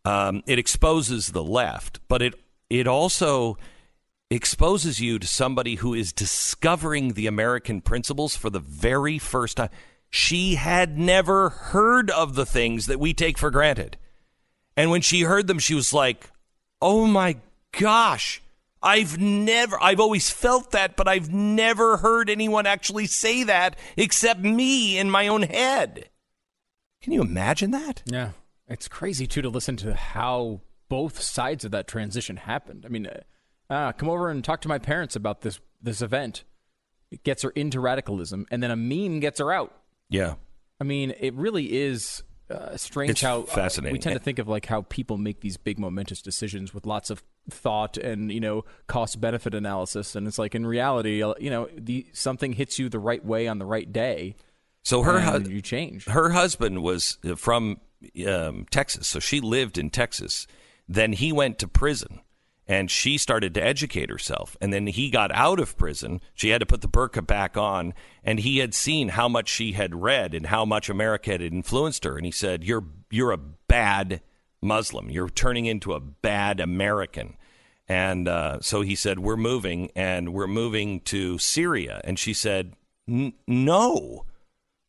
[0.04, 2.34] Um, it exposes the left, but it,
[2.70, 3.58] it also
[4.32, 9.70] exposes you to somebody who is discovering the American principles for the very first time.
[10.10, 13.98] She had never heard of the things that we take for granted.
[14.76, 16.32] And when she heard them, she was like,
[16.82, 17.38] oh my
[17.78, 18.42] gosh,
[18.84, 24.40] I've never, I've always felt that, but I've never heard anyone actually say that except
[24.42, 26.10] me in my own head.
[27.02, 28.04] Can you imagine that?
[28.06, 28.32] Yeah.
[28.68, 32.86] It's crazy, too, to listen to how both sides of that transition happened.
[32.86, 33.22] I mean, uh,
[33.70, 36.44] ah, come over and talk to my parents about this, this event.
[37.12, 39.76] It gets her into radicalism, and then a meme gets her out.
[40.10, 40.36] Yeah.
[40.80, 43.94] I mean, it really is uh, strange It's how uh, fascinating.
[43.94, 47.10] we tend to think of like how people make these big momentous decisions with lots
[47.10, 51.50] of thought and you know cost benefit analysis, and it's like in reality, uh, you
[51.50, 54.36] know, the something hits you the right way on the right day.
[54.84, 56.06] So her hu- you change.
[56.06, 57.80] Her husband was uh, from
[58.28, 60.48] um, Texas, so she lived in Texas.
[60.88, 62.22] Then he went to prison,
[62.68, 64.58] and she started to educate herself.
[64.60, 66.20] And then he got out of prison.
[66.34, 67.94] She had to put the burqa back on,
[68.24, 72.04] and he had seen how much she had read and how much America had influenced
[72.04, 72.18] her.
[72.18, 74.22] And he said, "You're you're a bad
[74.62, 75.10] Muslim.
[75.10, 77.38] You're turning into a bad American."
[77.88, 82.74] And uh, so he said, "We're moving, and we're moving to Syria." And she said,
[83.08, 84.26] "N- "No."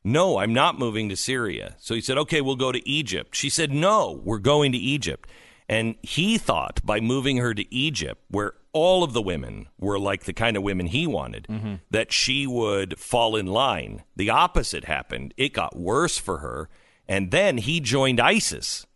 [0.04, 1.76] No, I'm not moving to Syria.
[1.78, 3.36] So he said, okay, we'll go to Egypt.
[3.36, 5.30] She said, no, we're going to Egypt.
[5.68, 10.24] And he thought by moving her to Egypt, where all of the women were like
[10.24, 11.46] the kind of women he wanted,
[11.90, 14.02] that she would fall in line.
[14.16, 15.34] The opposite happened.
[15.36, 16.68] It got worse for her.
[17.06, 18.86] And then he joined ISIS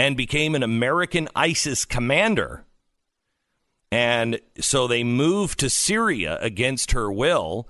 [0.00, 2.64] and became an American ISIS commander.
[3.92, 7.68] And so they moved to Syria against her will.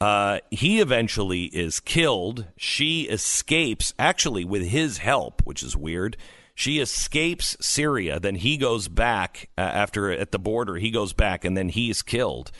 [0.00, 2.46] Uh, he eventually is killed.
[2.56, 6.16] She escapes, actually, with his help, which is weird.
[6.52, 8.18] She escapes Syria.
[8.18, 10.78] Then he goes back uh, after at the border.
[10.78, 12.50] He goes back, and then he is killed.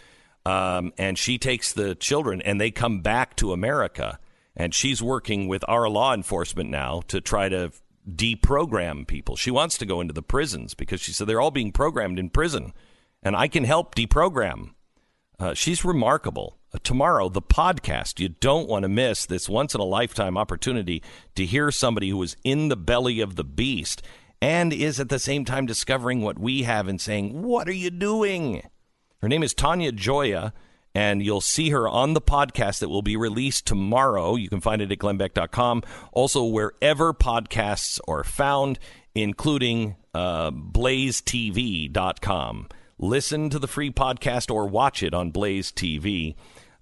[0.47, 4.21] Um, and she takes the children, and they come back to America.
[4.55, 7.73] And she's working with our law enforcement now to try to
[8.17, 9.37] deprogram people.
[9.37, 12.31] She wants to go into the prisons because she said they're all being programmed in
[12.31, 12.73] prison,
[13.23, 14.71] and I can help deprogram.
[15.39, 16.59] Uh, she's remarkable.
[16.75, 18.21] Uh, tomorrow, the podcast.
[18.21, 21.03] You don't want to miss this once in a lifetime opportunity
[21.35, 24.03] to hear somebody who was in the belly of the beast
[24.43, 27.91] and is at the same time discovering what we have and saying, What are you
[27.91, 28.63] doing?
[29.23, 30.53] Her name is Tania Joya,
[30.99, 34.35] and you'll see her on the podcast that will be released tomorrow.
[34.35, 35.85] You can find it at glennbeck.com.
[36.11, 38.81] Also, wherever podcasts are found,
[39.15, 41.87] including uh, blazetv.com.
[42.99, 46.35] Listen to the free podcast or watch it on Blaze TV.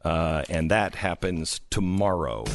[0.02, 2.47] Uh, and that happens tomorrow.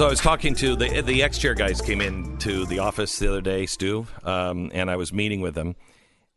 [0.00, 3.28] So I was talking to the the X Chair guys came into the office the
[3.28, 5.76] other day, Stu, um, and I was meeting with them,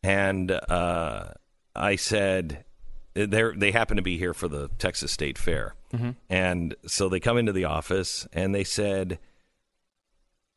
[0.02, 1.28] and uh,
[1.74, 2.66] I said
[3.14, 6.14] they they happen to be here for the Texas State Fair, Mhm.
[6.28, 9.18] and so they come into the office and they said.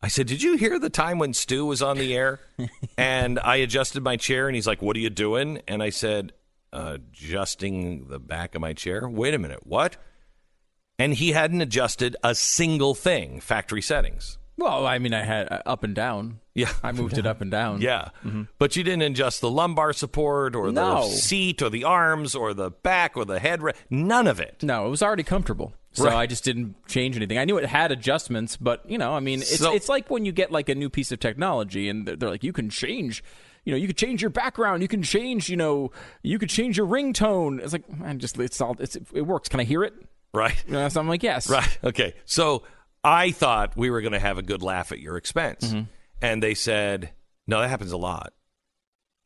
[0.02, 2.42] I said, "Did you hear the time when Stu was on the air?"
[2.98, 6.34] and I adjusted my chair, and he's like, "What are you doing?" And I said,
[6.74, 9.96] "Adjusting the back of my chair." Wait a minute, what?
[11.00, 13.40] And he hadn't adjusted a single thing.
[13.40, 14.38] Factory settings.
[14.58, 16.40] Well, I mean, I had uh, up and down.
[16.56, 17.82] Yeah, I moved it up and down.
[17.82, 18.48] Yeah, Mhm.
[18.58, 21.08] but you didn't adjust the lumbar support or No.
[21.08, 23.62] the seat or the arms or the back or the head.
[23.92, 24.64] None of it.
[24.64, 25.74] No, it was already comfortable.
[25.92, 26.16] So Right.
[26.16, 27.38] I just didn't change anything.
[27.38, 30.26] I knew it had adjustments, but you know, I mean, it's So- it's like when
[30.26, 33.24] you get like a new piece of technology and they're, they're like, you can change,
[33.66, 35.92] you know, you could change your background, you can change, you know,
[36.24, 37.60] you could change your ringtone.
[37.62, 39.48] It's like, I just it's all it's, it works.
[39.50, 39.94] Can I hear it?
[40.38, 40.92] Right.
[40.92, 41.50] So I'm like, yes.
[41.50, 41.80] Right.
[41.84, 42.14] Okay.
[42.26, 42.64] So
[43.04, 45.66] I thought we were going to have a good laugh at your expense.
[45.66, 45.84] Mm-hmm.
[46.22, 47.12] And they said,
[47.48, 48.34] no, that happens a lot.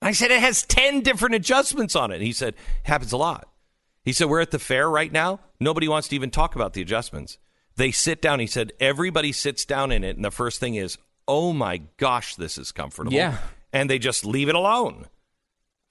[0.02, 2.16] I said, it has 10 different adjustments on it.
[2.16, 3.48] And he said, happens a lot.
[4.04, 5.40] He said, we're at the fair right now.
[5.60, 7.38] Nobody wants to even talk about the adjustments.
[7.76, 8.40] They sit down.
[8.40, 10.16] He said, everybody sits down in it.
[10.16, 10.98] And the first thing is,
[11.28, 13.14] oh my gosh, this is comfortable.
[13.14, 13.38] Yeah.
[13.72, 15.06] And they just leave it alone.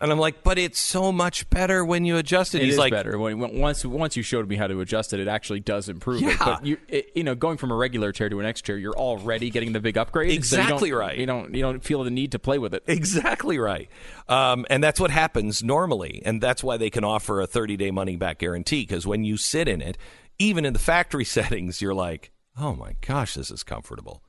[0.03, 2.63] And I'm like, but it's so much better when you adjust it.
[2.63, 5.21] It He's is like, better when, once once you showed me how to adjust it.
[5.21, 6.31] It actually does improve Yeah.
[6.31, 6.39] it.
[6.39, 8.97] But you it, you know, going from a regular chair to an X chair, you're
[8.97, 10.29] already getting the big upgrade.
[10.31, 11.19] so you Exactly right.
[11.19, 12.83] You don't you don't feel the need to play with it.
[12.87, 13.91] Exactly right.
[14.29, 16.23] Um, and that's what happens normally.
[16.25, 18.83] And that's why they can offer a 30 day money back guarantee.
[18.83, 19.99] Because when you sit in it,
[20.39, 24.23] even in the factory settings, you're like, oh my gosh, this is comfortable.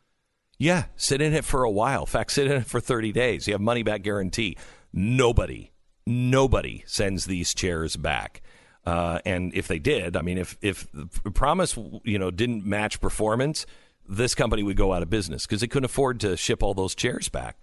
[0.57, 2.02] Yeah, sit in it for a while.
[2.02, 3.48] In fact, sit in it for 30 days.
[3.48, 4.57] You have money back guarantee.
[4.93, 5.72] Nobody,
[6.05, 8.41] nobody sends these chairs back.
[8.85, 12.99] Uh, and if they did, I mean, if if the promise you know didn't match
[12.99, 13.65] performance,
[14.07, 16.95] this company would go out of business because they couldn't afford to ship all those
[16.95, 17.57] chairs back.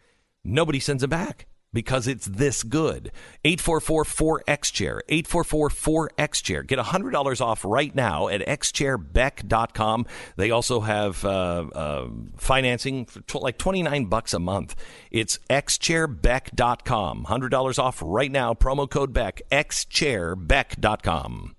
[0.44, 1.46] Nobody sends them back.
[1.72, 3.10] Because it's this good.
[3.44, 6.62] 844-4X-Chair, 844-4X-Chair.
[6.62, 10.06] Get $100 off right now at xchairbeck.com.
[10.36, 14.74] They also have uh, uh, financing for tw- like 29 bucks a month.
[15.10, 17.26] It's xchairbeck.com.
[17.28, 21.54] $100 off right now, promo code BECK, xchairbeck.com.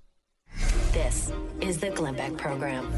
[0.92, 1.32] This
[1.62, 2.92] is the Glenn Beck Program.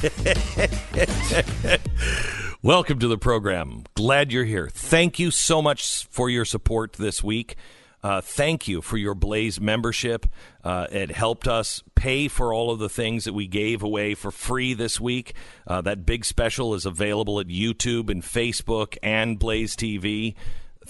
[2.62, 3.84] Welcome to the program.
[3.94, 4.70] Glad you're here.
[4.70, 7.56] Thank you so much for your support this week.
[8.02, 10.24] Uh, thank you for your Blaze membership.
[10.64, 14.30] Uh, it helped us pay for all of the things that we gave away for
[14.30, 15.34] free this week.
[15.66, 20.34] Uh, that big special is available at YouTube and Facebook and Blaze TV.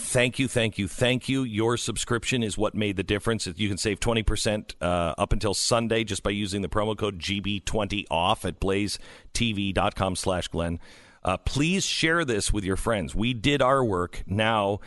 [0.01, 1.43] Thank you, thank you, thank you.
[1.43, 3.47] Your subscription is what made the difference.
[3.47, 8.07] You can save 20% uh, up until Sunday just by using the promo code GB20
[8.11, 10.81] off at blazetv.com slash Glenn.
[11.23, 13.15] Uh, please share this with your friends.
[13.15, 14.23] We did our work.
[14.27, 14.81] Now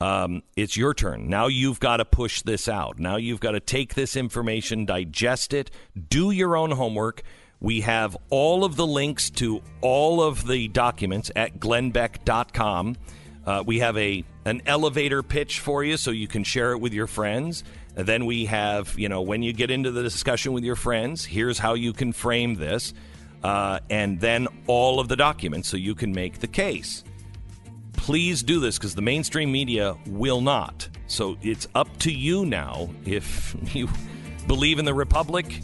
[0.00, 1.28] um, it's your turn.
[1.28, 2.98] Now you've got to push this out.
[2.98, 5.70] Now you've got to take this information, digest it,
[6.08, 7.22] do your own homework.
[7.60, 12.96] We have all of the links to all of the documents at glennbeck.com.
[13.46, 16.92] Uh, we have a an elevator pitch for you so you can share it with
[16.92, 17.64] your friends.
[17.96, 21.24] And then we have, you know, when you get into the discussion with your friends,
[21.24, 22.94] here's how you can frame this.
[23.42, 27.04] Uh, and then all of the documents so you can make the case.
[27.94, 30.88] Please do this because the mainstream media will not.
[31.06, 32.90] So it's up to you now.
[33.04, 33.88] If you
[34.46, 35.62] believe in the Republic,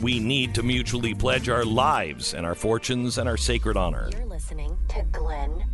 [0.00, 4.10] we need to mutually pledge our lives and our fortunes and our sacred honor.
[4.16, 5.64] You're listening to Glenn